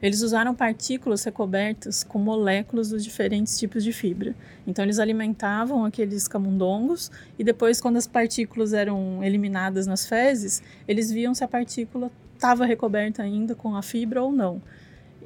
eles 0.00 0.22
usaram 0.22 0.54
partículas 0.54 1.24
recobertas 1.24 2.04
com 2.04 2.18
moléculas 2.18 2.90
dos 2.90 3.02
diferentes 3.02 3.58
tipos 3.58 3.82
de 3.82 3.92
fibra. 3.92 4.34
Então, 4.66 4.84
eles 4.84 4.98
alimentavam 4.98 5.84
aqueles 5.84 6.28
camundongos 6.28 7.10
e 7.38 7.44
depois, 7.44 7.80
quando 7.80 7.96
as 7.96 8.06
partículas 8.06 8.72
eram 8.72 9.22
eliminadas 9.22 9.86
nas 9.86 10.06
fezes, 10.06 10.62
eles 10.86 11.10
viam 11.10 11.34
se 11.34 11.42
a 11.42 11.48
partícula 11.48 12.10
estava 12.34 12.64
recoberta 12.64 13.22
ainda 13.22 13.54
com 13.54 13.74
a 13.74 13.82
fibra 13.82 14.22
ou 14.22 14.30
não. 14.30 14.62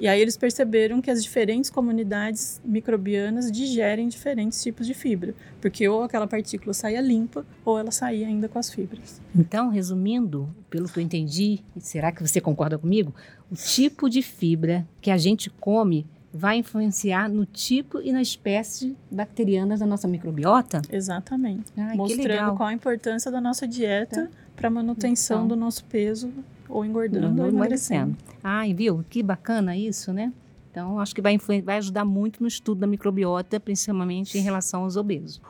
E 0.02 0.08
aí 0.08 0.20
eles 0.20 0.36
perceberam 0.36 1.00
que 1.00 1.08
as 1.12 1.22
diferentes 1.22 1.70
comunidades 1.70 2.60
microbianas 2.64 3.52
digerem 3.52 4.08
diferentes 4.08 4.60
tipos 4.60 4.84
de 4.84 4.94
fibra, 4.94 5.32
porque 5.60 5.88
ou 5.88 6.02
aquela 6.02 6.26
partícula 6.26 6.74
saía 6.74 7.00
limpa 7.00 7.46
ou 7.64 7.78
ela 7.78 7.92
saía 7.92 8.26
ainda 8.26 8.48
com 8.48 8.58
as 8.58 8.68
fibras. 8.68 9.22
Então, 9.32 9.68
resumindo, 9.68 10.52
pelo 10.68 10.88
que 10.88 10.98
eu 10.98 11.04
entendi, 11.04 11.60
será 11.78 12.10
que 12.10 12.20
você 12.20 12.40
concorda 12.40 12.76
comigo? 12.76 13.14
O 13.48 13.54
tipo 13.54 14.10
de 14.10 14.22
fibra 14.22 14.84
que 15.00 15.08
a 15.08 15.16
gente 15.16 15.48
come 15.48 16.04
vai 16.34 16.56
influenciar 16.56 17.28
no 17.28 17.46
tipo 17.46 18.00
e 18.00 18.10
na 18.10 18.20
espécie 18.20 18.96
bacteriana 19.08 19.76
da 19.76 19.86
nossa 19.86 20.08
microbiota? 20.08 20.82
Exatamente. 20.90 21.70
Ai, 21.76 21.94
Mostrando 21.94 22.56
qual 22.56 22.70
a 22.70 22.72
importância 22.72 23.30
da 23.30 23.40
nossa 23.40 23.68
dieta 23.68 24.24
tá. 24.24 24.30
para 24.56 24.66
a 24.66 24.70
manutenção 24.70 25.44
então, 25.44 25.48
do 25.48 25.54
nosso 25.54 25.84
peso 25.84 26.28
ou 26.68 26.84
engordando 26.84 27.42
ou 27.42 27.48
emagrecendo. 27.48 28.16
Ai, 28.42 28.74
viu? 28.74 29.04
Que 29.08 29.22
bacana 29.22 29.76
isso, 29.76 30.12
né? 30.12 30.32
Então, 30.70 30.98
acho 30.98 31.14
que 31.14 31.20
vai, 31.20 31.38
vai 31.62 31.76
ajudar 31.76 32.04
muito 32.04 32.40
no 32.40 32.48
estudo 32.48 32.80
da 32.80 32.86
microbiota, 32.86 33.60
principalmente 33.60 34.38
em 34.38 34.40
relação 34.40 34.84
aos 34.84 34.96
obesos. 34.96 35.40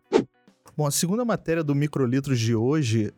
Bom, 0.77 0.87
a 0.87 0.91
segunda 0.91 1.25
matéria 1.25 1.63
do 1.63 1.75
Microlitros 1.75 2.41
de 2.41 2.55
hoje 2.55 3.13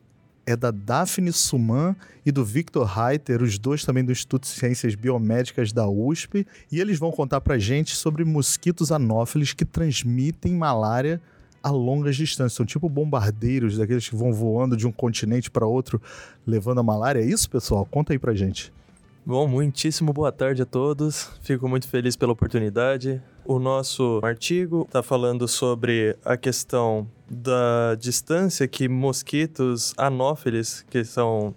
é 0.47 0.55
da 0.55 0.71
Daphne 0.71 1.33
Suman 1.33 1.97
e 2.27 2.31
do 2.31 2.45
Victor 2.45 2.85
Reiter, 2.85 3.43
os 3.43 3.59
dois 3.59 3.85
também 3.85 4.05
do 4.05 4.13
Instituto 4.13 4.43
de 4.43 4.49
Ciências 4.49 4.95
Biomédicas 4.95 5.73
da 5.73 5.89
USP, 5.89 6.47
e 6.71 6.81
eles 6.81 6.99
vão 6.99 7.11
contar 7.11 7.41
pra 7.41 7.59
gente 7.59 7.97
sobre 7.97 8.25
mosquitos 8.25 8.93
anófilos 8.93 9.55
que 9.55 9.65
transmitem 9.65 10.53
malária 10.55 11.21
a 11.65 11.71
longas 11.71 12.15
distâncias. 12.15 12.53
São 12.53 12.67
tipo 12.67 12.91
bombardeiros, 12.91 13.79
daqueles 13.79 14.07
que 14.07 14.15
vão 14.15 14.33
voando 14.35 14.77
de 14.77 14.87
um 14.87 14.93
continente 14.93 15.51
para 15.51 15.67
outro, 15.67 16.01
levando 16.47 16.81
a 16.81 16.83
malária. 16.83 17.21
É 17.21 17.25
isso, 17.25 17.49
pessoal? 17.49 17.87
Conta 17.91 18.13
aí 18.13 18.19
pra 18.19 18.35
gente. 18.35 18.71
Bom, 19.25 19.49
muitíssimo 19.49 20.13
boa 20.13 20.31
tarde 20.31 20.61
a 20.61 20.67
todos. 20.67 21.31
Fico 21.41 21.67
muito 21.67 21.89
feliz 21.89 22.15
pela 22.15 22.33
oportunidade. 22.33 23.23
O 23.47 23.59
nosso 23.59 24.21
artigo 24.23 24.83
está 24.83 25.03
falando 25.03 25.49
sobre 25.49 26.15
a 26.23 26.37
questão 26.37 27.09
da 27.29 27.95
distância 27.99 28.69
que 28.69 28.87
mosquitos 28.87 29.95
anófeles, 29.97 30.85
que 30.91 31.03
são 31.05 31.55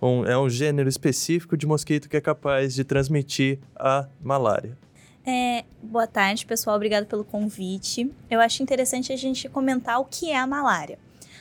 um, 0.00 0.24
é 0.24 0.38
um 0.38 0.48
gênero 0.48 0.88
específico 0.88 1.56
de 1.56 1.66
mosquito 1.66 2.08
que 2.08 2.16
é 2.16 2.20
capaz 2.20 2.72
de 2.74 2.84
transmitir 2.84 3.58
a 3.74 4.06
malária. 4.22 4.78
É, 5.30 5.66
boa 5.82 6.06
tarde, 6.06 6.46
pessoal. 6.46 6.74
Obrigado 6.74 7.04
pelo 7.04 7.22
convite. 7.22 8.10
Eu 8.30 8.40
acho 8.40 8.62
interessante 8.62 9.12
a 9.12 9.16
gente 9.16 9.46
comentar 9.46 10.00
o 10.00 10.06
que 10.06 10.30
é 10.30 10.38
a 10.38 10.46
malária. 10.46 10.98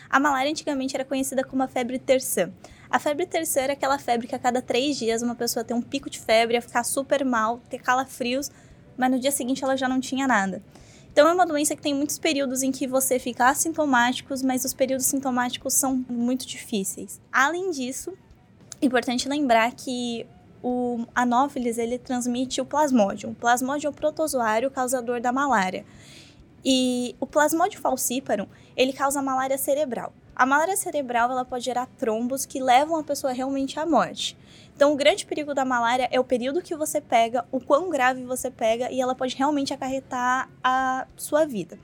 A 0.09 0.19
malária 0.19 0.51
antigamente 0.51 0.93
era 0.93 1.05
conhecida 1.05 1.41
como 1.41 1.63
a 1.63 1.69
febre 1.69 1.97
terçã. 1.97 2.51
A 2.89 2.99
febre 2.99 3.25
terçã 3.25 3.61
era 3.61 3.71
aquela 3.71 3.97
febre 3.97 4.27
que 4.27 4.35
a 4.35 4.39
cada 4.39 4.61
três 4.61 4.97
dias 4.97 5.21
uma 5.21 5.35
pessoa 5.35 5.63
tem 5.63 5.73
um 5.73 5.81
pico 5.81 6.09
de 6.09 6.19
febre, 6.19 6.55
ia 6.57 6.61
ficar 6.61 6.83
super 6.83 7.23
mal, 7.23 7.61
ter 7.69 7.79
calafrios, 7.79 8.51
mas 8.97 9.09
no 9.09 9.17
dia 9.17 9.31
seguinte 9.31 9.63
ela 9.63 9.77
já 9.77 9.87
não 9.87 10.01
tinha 10.01 10.27
nada. 10.27 10.61
Então 11.13 11.25
é 11.25 11.33
uma 11.33 11.45
doença 11.45 11.73
que 11.73 11.81
tem 11.81 11.93
muitos 11.93 12.19
períodos 12.19 12.63
em 12.63 12.73
que 12.73 12.85
você 12.85 13.17
fica 13.17 13.47
assintomáticos, 13.47 14.41
mas 14.41 14.65
os 14.65 14.73
períodos 14.73 15.05
sintomáticos 15.05 15.73
são 15.75 16.03
muito 16.09 16.45
difíceis. 16.45 17.21
Além 17.31 17.71
disso, 17.71 18.11
é 18.81 18.85
importante 18.85 19.29
lembrar 19.29 19.71
que 19.71 20.27
o 20.63 21.05
anófilis 21.13 21.77
ele 21.77 21.97
transmite 21.97 22.59
o 22.61 22.65
plasmódio. 22.65 23.29
O 23.29 23.35
plasmódio 23.35 23.87
é 23.87 23.89
o 23.89 23.93
protozoário 23.93 24.71
causador 24.71 25.21
da 25.21 25.31
malária. 25.31 25.85
E 26.63 27.15
o 27.19 27.25
plasmódio 27.25 27.79
falciparum, 27.79 28.47
ele 28.75 28.93
causa 28.93 29.21
malária 29.21 29.57
cerebral. 29.57 30.11
A 30.35 30.45
malária 30.45 30.77
cerebral 30.77 31.31
ela 31.31 31.43
pode 31.43 31.65
gerar 31.65 31.87
trombos 31.97 32.45
que 32.45 32.61
levam 32.61 32.97
a 32.97 33.03
pessoa 33.03 33.33
realmente 33.33 33.79
à 33.79 33.85
morte. 33.85 34.37
Então, 34.75 34.93
o 34.93 34.95
grande 34.95 35.25
perigo 35.25 35.55
da 35.55 35.65
malária 35.65 36.07
é 36.11 36.19
o 36.19 36.23
período 36.23 36.61
que 36.61 36.75
você 36.75 37.01
pega, 37.01 37.43
o 37.51 37.59
quão 37.59 37.89
grave 37.89 38.23
você 38.23 38.51
pega 38.51 38.91
e 38.91 39.01
ela 39.01 39.15
pode 39.15 39.35
realmente 39.35 39.73
acarretar 39.73 40.47
a 40.63 41.07
sua 41.15 41.45
vida. 41.45 41.79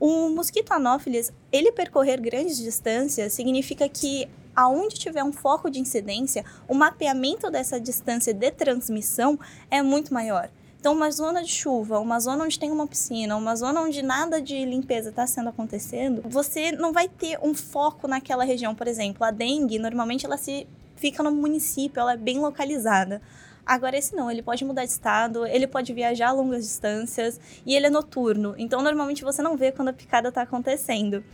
O 0.00 0.28
mosquito 0.30 0.72
anófilis, 0.72 1.32
ele 1.52 1.70
percorrer 1.70 2.20
grandes 2.20 2.58
distâncias 2.58 3.32
significa 3.32 3.88
que 3.88 4.28
aonde 4.56 4.96
tiver 4.96 5.22
um 5.22 5.32
foco 5.32 5.70
de 5.70 5.78
incidência, 5.78 6.44
o 6.66 6.74
mapeamento 6.74 7.50
dessa 7.50 7.78
distância 7.78 8.32
de 8.32 8.50
transmissão 8.50 9.38
é 9.70 9.82
muito 9.82 10.14
maior. 10.14 10.48
Então, 10.80 10.94
uma 10.94 11.10
zona 11.10 11.42
de 11.42 11.50
chuva, 11.50 11.98
uma 11.98 12.20
zona 12.20 12.44
onde 12.44 12.58
tem 12.58 12.70
uma 12.70 12.86
piscina, 12.86 13.36
uma 13.36 13.56
zona 13.56 13.80
onde 13.80 14.02
nada 14.02 14.40
de 14.40 14.64
limpeza 14.64 15.10
está 15.10 15.26
sendo 15.26 15.48
acontecendo, 15.48 16.22
você 16.28 16.70
não 16.70 16.92
vai 16.92 17.08
ter 17.08 17.38
um 17.42 17.52
foco 17.54 18.06
naquela 18.06 18.44
região. 18.44 18.72
Por 18.72 18.86
exemplo, 18.86 19.24
a 19.24 19.32
dengue, 19.32 19.80
normalmente 19.80 20.24
ela 20.24 20.36
se 20.36 20.66
fica 20.94 21.22
no 21.22 21.32
município, 21.32 22.00
ela 22.00 22.12
é 22.12 22.16
bem 22.16 22.38
localizada. 22.38 23.20
Agora, 23.66 23.98
esse 23.98 24.14
não, 24.14 24.30
ele 24.30 24.42
pode 24.42 24.64
mudar 24.64 24.84
de 24.84 24.92
estado, 24.92 25.44
ele 25.44 25.66
pode 25.66 25.92
viajar 25.92 26.28
a 26.28 26.32
longas 26.32 26.62
distâncias 26.62 27.40
e 27.66 27.74
ele 27.74 27.86
é 27.86 27.90
noturno. 27.90 28.54
Então, 28.56 28.80
normalmente 28.80 29.24
você 29.24 29.42
não 29.42 29.56
vê 29.56 29.72
quando 29.72 29.88
a 29.88 29.92
picada 29.92 30.28
está 30.28 30.42
acontecendo. 30.42 31.24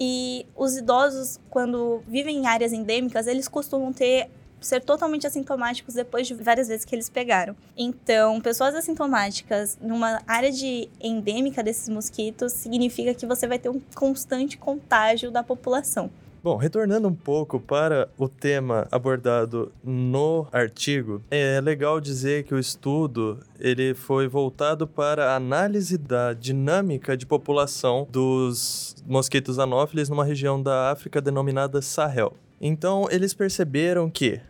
E 0.00 0.46
os 0.56 0.78
idosos, 0.78 1.38
quando 1.50 2.02
vivem 2.08 2.38
em 2.38 2.46
áreas 2.46 2.72
endêmicas, 2.72 3.26
eles 3.26 3.46
costumam 3.46 3.92
ter 3.92 4.30
ser 4.60 4.80
totalmente 4.82 5.26
assintomáticos 5.26 5.94
depois 5.94 6.26
de 6.26 6.34
várias 6.34 6.68
vezes 6.68 6.84
que 6.84 6.94
eles 6.94 7.08
pegaram. 7.08 7.56
Então, 7.76 8.40
pessoas 8.40 8.74
assintomáticas 8.74 9.78
numa 9.80 10.20
área 10.26 10.52
de 10.52 10.88
endêmica 11.00 11.62
desses 11.62 11.88
mosquitos 11.88 12.52
significa 12.52 13.14
que 13.14 13.26
você 13.26 13.46
vai 13.46 13.58
ter 13.58 13.70
um 13.70 13.80
constante 13.94 14.58
contágio 14.58 15.30
da 15.30 15.42
população. 15.42 16.10
Bom, 16.42 16.56
retornando 16.56 17.06
um 17.06 17.14
pouco 17.14 17.60
para 17.60 18.08
o 18.16 18.26
tema 18.26 18.88
abordado 18.90 19.70
no 19.84 20.46
artigo, 20.50 21.20
é 21.30 21.60
legal 21.60 22.00
dizer 22.00 22.44
que 22.44 22.54
o 22.54 22.58
estudo 22.58 23.40
ele 23.58 23.92
foi 23.92 24.26
voltado 24.26 24.86
para 24.86 25.32
a 25.32 25.36
análise 25.36 25.98
da 25.98 26.32
dinâmica 26.32 27.14
de 27.14 27.26
população 27.26 28.08
dos 28.10 28.96
mosquitos 29.06 29.58
anófilis 29.58 30.08
numa 30.08 30.24
região 30.24 30.62
da 30.62 30.90
África 30.90 31.20
denominada 31.20 31.82
Sahel. 31.82 32.34
Então, 32.58 33.06
eles 33.10 33.34
perceberam 33.34 34.10
que 34.10 34.40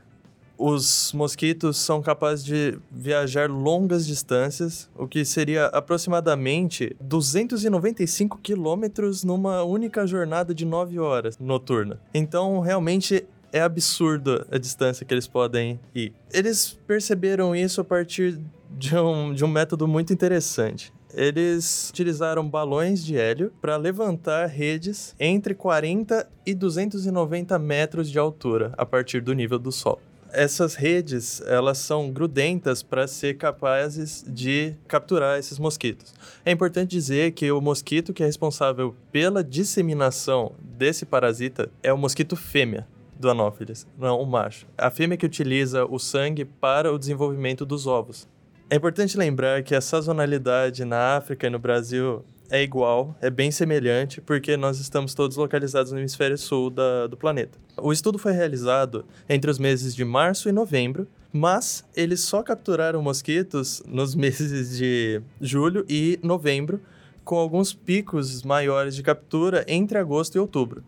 os 0.61 1.13
mosquitos 1.15 1.79
são 1.79 2.03
capazes 2.03 2.45
de 2.45 2.79
viajar 2.93 3.49
longas 3.49 4.07
distâncias, 4.07 4.91
o 4.95 5.09
que 5.09 5.25
seria 5.25 5.67
aproximadamente 5.67 6.95
295 7.01 8.39
quilômetros 8.43 9.25
numa 9.25 9.63
única 9.63 10.07
jornada 10.07 10.55
de 10.55 10.67
9 10.67 10.99
horas 10.99 11.39
noturna. 11.39 11.99
Então, 12.13 12.61
realmente 12.61 13.27
é 13.51 13.63
absurdo 13.63 14.47
a 14.53 14.59
distância 14.59 15.07
que 15.07 15.15
eles 15.15 15.27
podem 15.27 15.81
ir. 15.95 16.13
Eles 16.31 16.79
perceberam 16.87 17.57
isso 17.57 17.81
a 17.81 17.85
partir 17.85 18.39
de 18.71 18.95
um, 18.97 19.33
de 19.33 19.43
um 19.43 19.49
método 19.49 19.89
muito 19.89 20.13
interessante. 20.13 20.93
Eles 21.13 21.89
utilizaram 21.91 22.49
balões 22.49 23.05
de 23.05 23.17
hélio 23.17 23.51
para 23.61 23.77
levantar 23.77 24.47
redes 24.47 25.15
entre 25.19 25.55
40 25.55 26.29
e 26.47 26.55
290 26.55 27.59
metros 27.59 28.11
de 28.11 28.19
altura 28.19 28.73
a 28.77 28.87
partir 28.87 29.21
do 29.21 29.33
nível 29.33 29.59
do 29.59 29.73
solo 29.73 30.10
essas 30.33 30.75
redes 30.75 31.41
elas 31.47 31.79
são 31.79 32.11
grudentas 32.11 32.83
para 32.83 33.07
ser 33.07 33.37
capazes 33.37 34.25
de 34.27 34.75
capturar 34.87 35.39
esses 35.39 35.59
mosquitos. 35.59 36.15
É 36.45 36.51
importante 36.51 36.91
dizer 36.91 37.33
que 37.33 37.51
o 37.51 37.61
mosquito 37.61 38.13
que 38.13 38.23
é 38.23 38.27
responsável 38.27 38.95
pela 39.13 39.43
disseminação 39.43 40.53
desse 40.61 41.05
parasita 41.05 41.71
é 41.83 41.93
o 41.93 41.99
mosquito 41.99 42.37
fêmea 42.37 42.87
do 43.19 43.29
Anopheles, 43.29 43.87
não 43.99 44.21
o 44.21 44.27
macho. 44.27 44.67
A 44.79 44.91
fêmea 44.91 45.17
que 45.17 45.27
utiliza 45.27 45.85
o 45.85 45.99
sangue 45.99 46.45
para 46.45 46.93
o 46.93 46.99
desenvolvimento 46.99 47.67
dos 47.67 47.87
ovos. 47.87 48.27
É 48.71 48.77
importante 48.77 49.19
lembrar 49.19 49.63
que 49.63 49.75
a 49.75 49.81
sazonalidade 49.81 50.85
na 50.85 51.17
África 51.17 51.47
e 51.47 51.51
no 51.51 51.59
Brasil 51.59 52.25
é 52.51 52.63
igual, 52.63 53.17
é 53.21 53.31
bem 53.31 53.51
semelhante, 53.51 54.21
porque 54.21 54.57
nós 54.57 54.81
estamos 54.81 55.15
todos 55.15 55.37
localizados 55.37 55.93
no 55.93 55.99
hemisfério 55.99 56.37
sul 56.37 56.69
da, 56.69 57.07
do 57.07 57.17
planeta. 57.17 57.57
O 57.79 57.93
estudo 57.93 58.19
foi 58.19 58.33
realizado 58.33 59.05
entre 59.29 59.51
os 59.51 59.59
meses 59.59 59.95
de 59.95 60.05
março 60.05 60.49
e 60.49 60.53
novembro, 60.53 61.07
mas 61.33 61.85
eles 61.95 62.21
só 62.21 62.43
capturaram 62.43 63.01
mosquitos 63.01 63.83
nos 63.87 64.15
meses 64.17 64.77
de 64.77 65.23
julho 65.41 65.87
e 65.89 66.19
novembro, 66.23 66.81
com 67.25 67.37
alguns 67.37 67.73
picos 67.73 68.43
maiores 68.43 68.97
de 68.97 69.03
captura 69.03 69.65
entre 69.69 69.97
agosto 69.97 70.35
e 70.35 70.39
outubro. 70.41 70.83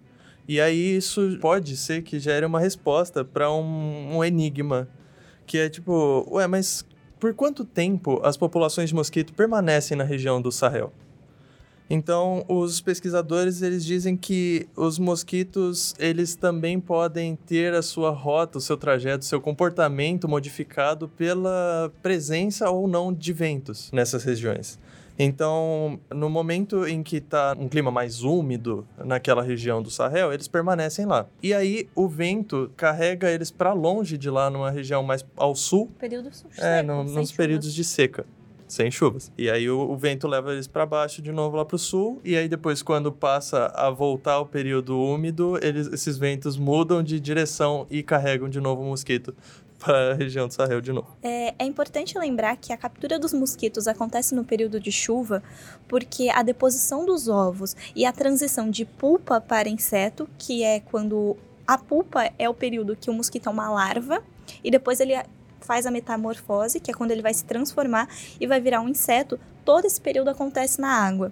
E 0.48 0.60
aí 0.60 0.96
isso 0.96 1.38
pode 1.40 1.76
ser 1.76 2.02
que 2.02 2.18
gere 2.18 2.44
uma 2.44 2.58
resposta 2.58 3.24
para 3.24 3.52
um, 3.52 4.16
um 4.16 4.24
enigma, 4.24 4.88
que 5.46 5.58
é 5.58 5.68
tipo, 5.68 6.26
ué, 6.32 6.48
mas 6.48 6.84
por 7.20 7.32
quanto 7.34 7.64
tempo 7.64 8.20
as 8.24 8.36
populações 8.36 8.88
de 8.88 8.94
mosquito 8.96 9.32
permanecem 9.32 9.96
na 9.96 10.02
região 10.02 10.42
do 10.42 10.50
Sahel? 10.50 10.92
Então, 11.88 12.44
os 12.48 12.80
pesquisadores 12.80 13.60
eles 13.60 13.84
dizem 13.84 14.16
que 14.16 14.66
os 14.74 14.98
mosquitos 14.98 15.94
eles 15.98 16.34
também 16.34 16.80
podem 16.80 17.36
ter 17.36 17.74
a 17.74 17.82
sua 17.82 18.10
rota, 18.10 18.58
o 18.58 18.60
seu 18.60 18.76
trajeto, 18.76 19.22
o 19.22 19.26
seu 19.26 19.40
comportamento 19.40 20.28
modificado 20.28 21.08
pela 21.08 21.92
presença 22.02 22.70
ou 22.70 22.88
não 22.88 23.12
de 23.12 23.32
ventos 23.32 23.90
nessas 23.92 24.24
regiões. 24.24 24.78
Então, 25.18 26.00
no 26.10 26.30
momento 26.30 26.86
em 26.86 27.02
que 27.02 27.16
está 27.16 27.54
um 27.58 27.68
clima 27.68 27.90
mais 27.90 28.22
úmido 28.22 28.86
naquela 29.04 29.42
região 29.42 29.82
do 29.82 29.90
Sahel, 29.90 30.32
eles 30.32 30.48
permanecem 30.48 31.04
lá. 31.04 31.26
E 31.42 31.52
aí 31.52 31.88
o 31.94 32.08
vento 32.08 32.70
carrega 32.76 33.30
eles 33.30 33.50
para 33.50 33.72
longe 33.72 34.16
de 34.16 34.30
lá, 34.30 34.48
numa 34.48 34.70
região 34.70 35.02
mais 35.02 35.24
ao 35.36 35.54
sul. 35.54 35.90
Período 35.98 36.34
sul. 36.34 36.50
É, 36.56 36.82
no, 36.82 37.04
nos 37.04 37.30
períodos 37.30 37.74
de 37.74 37.84
seca 37.84 38.24
sem 38.72 38.90
chuvas. 38.90 39.30
E 39.36 39.50
aí 39.50 39.68
o, 39.68 39.78
o 39.78 39.96
vento 39.96 40.26
leva 40.26 40.52
eles 40.52 40.66
para 40.66 40.86
baixo 40.86 41.20
de 41.20 41.30
novo 41.30 41.56
lá 41.56 41.64
para 41.64 41.76
o 41.76 41.78
sul, 41.78 42.20
e 42.24 42.36
aí 42.36 42.48
depois 42.48 42.82
quando 42.82 43.12
passa 43.12 43.66
a 43.74 43.90
voltar 43.90 44.40
o 44.40 44.46
período 44.46 44.98
úmido, 44.98 45.58
eles, 45.62 45.88
esses 45.88 46.16
ventos 46.16 46.56
mudam 46.56 47.02
de 47.02 47.20
direção 47.20 47.86
e 47.90 48.02
carregam 48.02 48.48
de 48.48 48.60
novo 48.60 48.80
o 48.80 48.86
mosquito 48.86 49.34
para 49.78 50.12
a 50.12 50.14
região 50.14 50.48
do 50.48 50.54
Sahel 50.54 50.80
de 50.80 50.90
novo. 50.90 51.08
É, 51.22 51.54
é 51.58 51.66
importante 51.66 52.16
lembrar 52.18 52.56
que 52.56 52.72
a 52.72 52.76
captura 52.76 53.18
dos 53.18 53.34
mosquitos 53.34 53.86
acontece 53.86 54.34
no 54.34 54.42
período 54.42 54.80
de 54.80 54.90
chuva, 54.90 55.42
porque 55.86 56.30
a 56.30 56.42
deposição 56.42 57.04
dos 57.04 57.28
ovos 57.28 57.76
e 57.94 58.06
a 58.06 58.12
transição 58.12 58.70
de 58.70 58.86
pulpa 58.86 59.38
para 59.38 59.68
inseto, 59.68 60.26
que 60.38 60.62
é 60.62 60.80
quando 60.80 61.36
a 61.66 61.76
pulpa 61.76 62.32
é 62.38 62.48
o 62.48 62.54
período 62.54 62.96
que 62.96 63.10
o 63.10 63.12
mosquito 63.12 63.48
é 63.48 63.52
uma 63.52 63.70
larva, 63.70 64.22
e 64.64 64.70
depois 64.70 64.98
ele 64.98 65.14
faz 65.62 65.86
a 65.86 65.90
metamorfose, 65.90 66.80
que 66.80 66.90
é 66.90 66.94
quando 66.94 67.10
ele 67.10 67.22
vai 67.22 67.32
se 67.32 67.44
transformar 67.44 68.08
e 68.40 68.46
vai 68.46 68.60
virar 68.60 68.80
um 68.80 68.88
inseto, 68.88 69.38
todo 69.64 69.86
esse 69.86 70.00
período 70.00 70.28
acontece 70.28 70.80
na 70.80 70.88
água. 70.88 71.30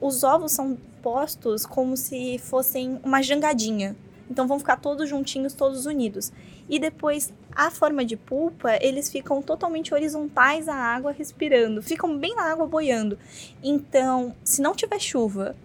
Os 0.00 0.24
ovos 0.24 0.52
são 0.52 0.76
postos 1.02 1.66
como 1.66 1.96
se 1.96 2.38
fossem 2.38 3.00
uma 3.02 3.22
jangadinha. 3.22 3.96
Então 4.30 4.46
vão 4.46 4.58
ficar 4.58 4.76
todos 4.76 5.08
juntinhos, 5.08 5.54
todos 5.54 5.86
unidos. 5.86 6.32
E 6.68 6.78
depois, 6.78 7.32
a 7.50 7.70
forma 7.70 8.04
de 8.04 8.16
pulpa, 8.16 8.78
eles 8.80 9.10
ficam 9.10 9.40
totalmente 9.40 9.94
horizontais 9.94 10.68
à 10.68 10.74
água, 10.74 11.12
respirando. 11.12 11.82
Ficam 11.82 12.16
bem 12.18 12.34
na 12.34 12.52
água 12.52 12.66
boiando. 12.66 13.18
Então, 13.62 14.34
se 14.44 14.60
não 14.60 14.74
tiver 14.74 15.00
chuva, 15.00 15.56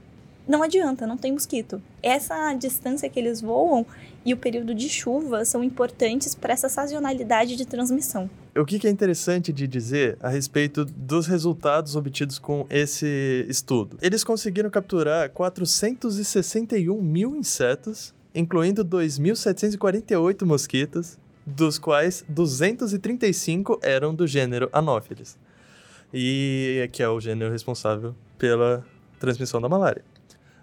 não 0.47 0.64
adianta, 0.64 1.06
não 1.06 1.18
tem 1.18 1.34
mosquito. 1.34 1.82
Essa 2.01 2.54
distância 2.54 3.10
que 3.10 3.20
eles 3.20 3.41
voam 3.41 3.86
e 4.26 4.34
o 4.34 4.38
período 4.38 4.74
de 4.74 4.88
chuva 4.88 5.43
são 5.45 5.63
importantes 5.63 6.34
para 6.34 6.53
essa 6.53 6.69
sazonalidade 6.69 7.55
de 7.55 7.65
transmissão. 7.65 8.30
O 8.55 8.65
que, 8.65 8.86
é 8.88 8.89
interessante 8.89 9.51
de 9.51 9.67
dizer 9.67 10.17
a 10.21 10.30
respeito 10.30 10.86
dos 10.86 11.28
resultados 11.28 11.95
obtidos 11.95 12.38
com 12.38 12.65
esse 12.69 13.45
estudo? 13.49 13.97
Eles 14.01 14.24
conseguiram 14.24 14.69
capturar 14.69 15.30
461 15.32 17.01
mil 17.01 17.36
insetos, 17.36 18.13
incluindo 18.34 18.86
2.748 18.86 20.45
mosquitos, 20.45 21.17
dos 21.45 21.78
quais 21.78 22.24
235 22.30 23.80
eram 23.82 24.15
do 24.15 24.26
gênero 24.26 24.69
Anopheles, 24.71 25.38
e 26.13 26.88
que 26.93 27.03
é 27.03 27.09
o 27.09 27.19
gênero 27.19 27.51
responsável 27.51 28.15
pela 28.38 28.86
transmissão 29.19 29.59
da 29.59 29.67
malária. 29.67 30.03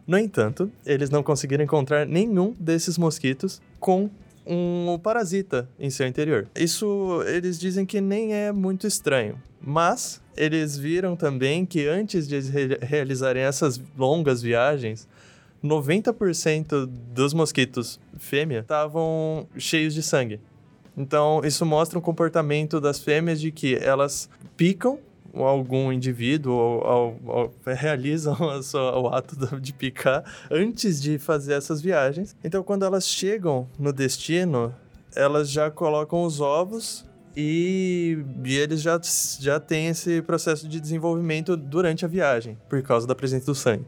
No 0.07 0.19
entanto, 0.19 0.71
eles 0.85 1.11
não 1.11 1.23
conseguiram 1.23 1.65
encontrar 1.65 2.07
nenhum 2.07 2.55
desses 2.59 2.99
mosquitos 2.99 3.61
com 3.79 4.11
um 4.47 4.99
parasita 5.03 5.69
em 5.79 5.91
seu 5.91 6.07
interior. 6.07 6.49
Isso 6.55 7.23
eles 7.27 7.59
dizem 7.59 7.87
que 7.87 8.01
nem 8.01 8.35
é 8.35 8.51
muito 8.51 8.87
estranho, 8.87 9.41
mas 9.61 10.21
eles 10.37 10.77
viram 10.77 11.15
também 11.15 11.65
que 11.65 11.87
antes 11.87 12.27
de 12.27 12.41
re 12.41 12.79
realizarem 12.81 13.43
essas 13.43 13.81
longas 13.97 14.43
viagens, 14.43 15.07
90% 15.63 16.87
dos 16.87 17.35
mosquitos 17.35 18.01
fêmea 18.19 18.61
estavam 18.61 19.47
cheios 19.57 19.95
de 19.95 20.03
sangue. 20.03 20.41
Então, 20.97 21.43
isso 21.45 21.65
mostra 21.65 21.99
um 21.99 22.03
comportamento 22.03 22.81
das 22.81 22.99
fêmeas 22.99 23.41
de 23.41 23.53
que 23.53 23.77
elas 23.77 24.29
picam 24.57 24.99
algum 25.35 25.93
indivíduo 25.93 26.53
ou, 26.53 26.85
ou, 26.85 27.21
ou 27.27 27.55
realizam 27.65 28.37
o 29.03 29.09
ato 29.09 29.61
de 29.61 29.73
picar 29.73 30.25
antes 30.51 31.01
de 31.01 31.19
fazer 31.19 31.55
essas 31.55 31.81
viagens. 31.81 32.37
Então, 32.43 32.63
quando 32.63 32.85
elas 32.85 33.07
chegam 33.07 33.69
no 33.79 33.93
destino, 33.93 34.75
elas 35.15 35.51
já 35.51 35.71
colocam 35.71 36.23
os 36.23 36.41
ovos 36.41 37.05
e, 37.37 38.19
e 38.45 38.57
eles 38.57 38.83
já, 38.83 39.01
já 39.39 39.61
têm 39.61 39.89
esse 39.89 40.21
processo 40.23 40.69
de 40.69 40.81
desenvolvimento 40.81 41.57
durante 41.57 42.05
a 42.05 42.09
viagem, 42.09 42.59
por 42.69 42.83
causa 42.83 43.07
da 43.07 43.15
presença 43.15 43.47
do 43.47 43.55
sangue. 43.55 43.87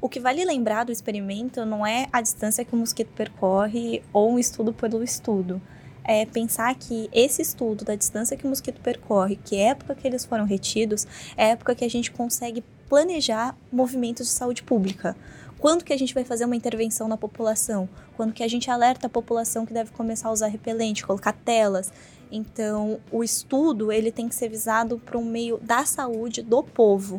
O 0.00 0.08
que 0.08 0.20
vale 0.20 0.44
lembrar 0.44 0.84
do 0.84 0.92
experimento 0.92 1.64
não 1.64 1.86
é 1.86 2.08
a 2.12 2.20
distância 2.20 2.64
que 2.64 2.74
o 2.74 2.76
mosquito 2.76 3.08
percorre 3.16 4.02
ou 4.12 4.32
um 4.32 4.38
estudo 4.38 4.72
pelo 4.72 5.02
estudo 5.02 5.62
é 6.04 6.26
pensar 6.26 6.74
que 6.74 7.08
esse 7.12 7.42
estudo 7.42 7.84
da 7.84 7.94
distância 7.94 8.36
que 8.36 8.44
o 8.44 8.48
mosquito 8.48 8.80
percorre, 8.80 9.36
que 9.36 9.56
época 9.56 9.94
que 9.94 10.06
eles 10.06 10.24
foram 10.24 10.44
retidos, 10.44 11.06
é 11.36 11.50
época 11.50 11.74
que 11.74 11.84
a 11.84 11.90
gente 11.90 12.10
consegue 12.10 12.62
planejar 12.88 13.56
movimentos 13.72 14.26
de 14.26 14.32
saúde 14.32 14.62
pública. 14.62 15.16
quando 15.58 15.82
que 15.82 15.94
a 15.94 15.96
gente 15.96 16.12
vai 16.12 16.24
fazer 16.24 16.44
uma 16.44 16.54
intervenção 16.54 17.08
na 17.08 17.16
população, 17.16 17.88
quando 18.18 18.34
que 18.34 18.42
a 18.42 18.48
gente 18.48 18.70
alerta 18.70 19.06
a 19.06 19.10
população 19.10 19.64
que 19.64 19.72
deve 19.72 19.92
começar 19.92 20.28
a 20.28 20.32
usar 20.32 20.48
repelente, 20.48 21.06
colocar 21.06 21.32
telas. 21.32 21.90
Então, 22.30 23.00
o 23.10 23.24
estudo 23.24 23.90
ele 23.90 24.12
tem 24.12 24.28
que 24.28 24.34
ser 24.34 24.50
visado 24.50 24.98
para 24.98 25.16
um 25.16 25.24
meio 25.24 25.56
da 25.56 25.86
saúde 25.86 26.42
do 26.42 26.62
povo, 26.62 27.18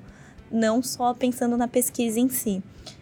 não 0.52 0.84
só 0.84 1.12
pensando 1.12 1.58
na 1.58 1.68
pesquisa 1.68 2.20
em 2.20 2.30
si. 2.30 2.62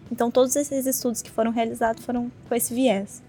Então, 0.10 0.32
todos 0.32 0.56
esses 0.56 0.86
estudos 0.86 1.22
que 1.22 1.30
foram 1.30 1.52
realizados 1.52 2.06
foram 2.06 2.32
com 2.48 2.56
esse 2.56 2.74
viés. 2.74 3.22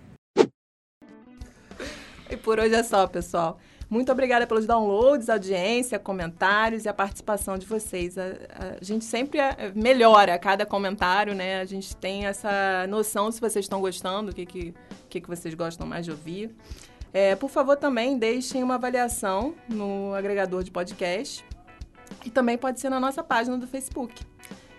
Por 2.44 2.60
hoje 2.60 2.74
é 2.74 2.82
só, 2.82 3.06
pessoal. 3.06 3.58
Muito 3.88 4.12
obrigada 4.12 4.46
pelos 4.46 4.66
downloads, 4.66 5.30
audiência, 5.30 5.98
comentários 5.98 6.84
e 6.84 6.88
a 6.90 6.92
participação 6.92 7.56
de 7.56 7.64
vocês. 7.64 8.18
A, 8.18 8.22
a, 8.22 8.84
gente 8.84 9.02
sempre 9.06 9.38
é, 9.38 9.72
melhora 9.74 10.34
a 10.34 10.38
cada 10.38 10.66
comentário, 10.66 11.34
né? 11.34 11.60
A 11.60 11.64
gente 11.64 11.96
tem 11.96 12.26
essa 12.26 12.86
noção 12.86 13.32
se 13.32 13.40
vocês 13.40 13.64
estão 13.64 13.80
gostando, 13.80 14.30
o 14.30 14.34
que, 14.34 14.44
que, 14.44 14.74
que, 15.08 15.22
que 15.22 15.28
vocês 15.28 15.54
gostam 15.54 15.86
mais 15.86 16.04
de 16.04 16.10
ouvir. 16.10 16.54
É, 17.14 17.34
por 17.34 17.48
favor, 17.48 17.76
também 17.76 18.18
deixem 18.18 18.62
uma 18.62 18.74
avaliação 18.74 19.54
no 19.66 20.12
agregador 20.14 20.62
de 20.62 20.70
podcast 20.70 21.42
e 22.26 22.30
também 22.30 22.58
pode 22.58 22.78
ser 22.78 22.90
na 22.90 23.00
nossa 23.00 23.24
página 23.24 23.56
do 23.56 23.66
Facebook. 23.66 24.22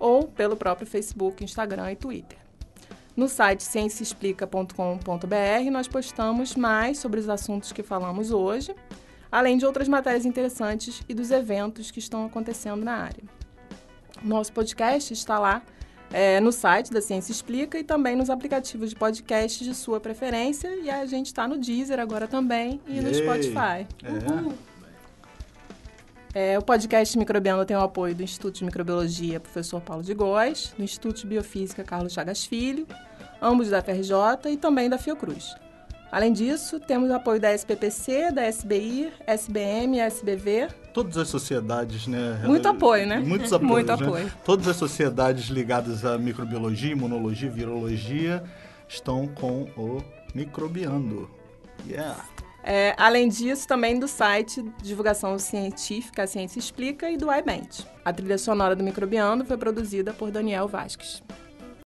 ou 0.00 0.26
pelo 0.26 0.56
próprio 0.56 0.84
Facebook, 0.84 1.44
Instagram 1.44 1.92
e 1.92 1.96
Twitter. 1.96 2.45
No 3.16 3.28
site 3.28 3.62
cienciaexplica.com.br 3.62 5.70
nós 5.72 5.88
postamos 5.88 6.54
mais 6.54 6.98
sobre 6.98 7.18
os 7.18 7.28
assuntos 7.28 7.72
que 7.72 7.82
falamos 7.82 8.30
hoje, 8.30 8.74
além 9.32 9.56
de 9.56 9.64
outras 9.64 9.88
matérias 9.88 10.26
interessantes 10.26 11.02
e 11.08 11.14
dos 11.14 11.30
eventos 11.30 11.90
que 11.90 11.98
estão 11.98 12.26
acontecendo 12.26 12.84
na 12.84 12.92
área. 12.92 13.24
Nosso 14.22 14.52
podcast 14.52 15.14
está 15.14 15.38
lá 15.38 15.62
é, 16.12 16.40
no 16.40 16.52
site 16.52 16.92
da 16.92 17.00
Ciência 17.00 17.32
Explica 17.32 17.78
e 17.78 17.84
também 17.84 18.14
nos 18.14 18.28
aplicativos 18.28 18.90
de 18.90 18.96
podcast 18.96 19.64
de 19.64 19.74
sua 19.74 19.98
preferência. 19.98 20.68
E 20.76 20.90
a 20.90 21.06
gente 21.06 21.26
está 21.26 21.48
no 21.48 21.58
Deezer 21.58 21.98
agora 21.98 22.28
também 22.28 22.80
e 22.86 23.00
no 23.00 23.14
Spotify. 23.14 23.86
É. 24.04 24.75
É, 26.38 26.58
o 26.58 26.60
podcast 26.60 27.16
Microbiano 27.16 27.64
tem 27.64 27.74
o 27.74 27.80
apoio 27.80 28.14
do 28.14 28.22
Instituto 28.22 28.58
de 28.58 28.64
Microbiologia 28.66 29.40
Professor 29.40 29.80
Paulo 29.80 30.02
de 30.02 30.12
Góes, 30.12 30.74
do 30.76 30.84
Instituto 30.84 31.22
de 31.22 31.26
Biofísica 31.28 31.82
Carlos 31.82 32.12
Chagas 32.12 32.44
Filho, 32.44 32.86
ambos 33.40 33.70
da 33.70 33.80
FRJ 33.80 34.52
e 34.52 34.56
também 34.58 34.90
da 34.90 34.98
Fiocruz. 34.98 35.56
Além 36.12 36.34
disso, 36.34 36.78
temos 36.78 37.08
o 37.08 37.14
apoio 37.14 37.40
da 37.40 37.54
SPPC, 37.54 38.32
da 38.32 38.46
SBI, 38.46 39.14
SBM 39.26 39.98
SBV. 39.98 40.68
Todas 40.92 41.16
as 41.16 41.28
sociedades, 41.28 42.06
né? 42.06 42.38
Muito 42.44 42.68
apoio, 42.68 43.06
né? 43.06 43.16
Muitos 43.16 43.50
apoios, 43.54 43.72
Muito 43.72 43.96
né? 43.96 44.06
apoio. 44.06 44.32
Todas 44.44 44.68
as 44.68 44.76
sociedades 44.76 45.46
ligadas 45.46 46.04
à 46.04 46.18
microbiologia, 46.18 46.92
imunologia, 46.92 47.48
virologia 47.48 48.44
estão 48.86 49.26
com 49.26 49.62
o 49.74 50.02
Microbiando. 50.34 51.30
Yeah! 51.88 52.22
É, 52.68 52.96
além 52.98 53.28
disso, 53.28 53.68
também 53.68 53.96
do 53.96 54.08
site 54.08 54.60
Divulgação 54.82 55.38
Científica 55.38 56.24
A 56.24 56.26
Ciência 56.26 56.58
Explica 56.58 57.08
e 57.08 57.16
do 57.16 57.32
iBent. 57.32 57.86
A 58.04 58.12
trilha 58.12 58.36
sonora 58.36 58.74
do 58.74 58.82
Microbiando 58.82 59.44
foi 59.44 59.56
produzida 59.56 60.12
por 60.12 60.32
Daniel 60.32 60.66
Vasques. 60.66 61.22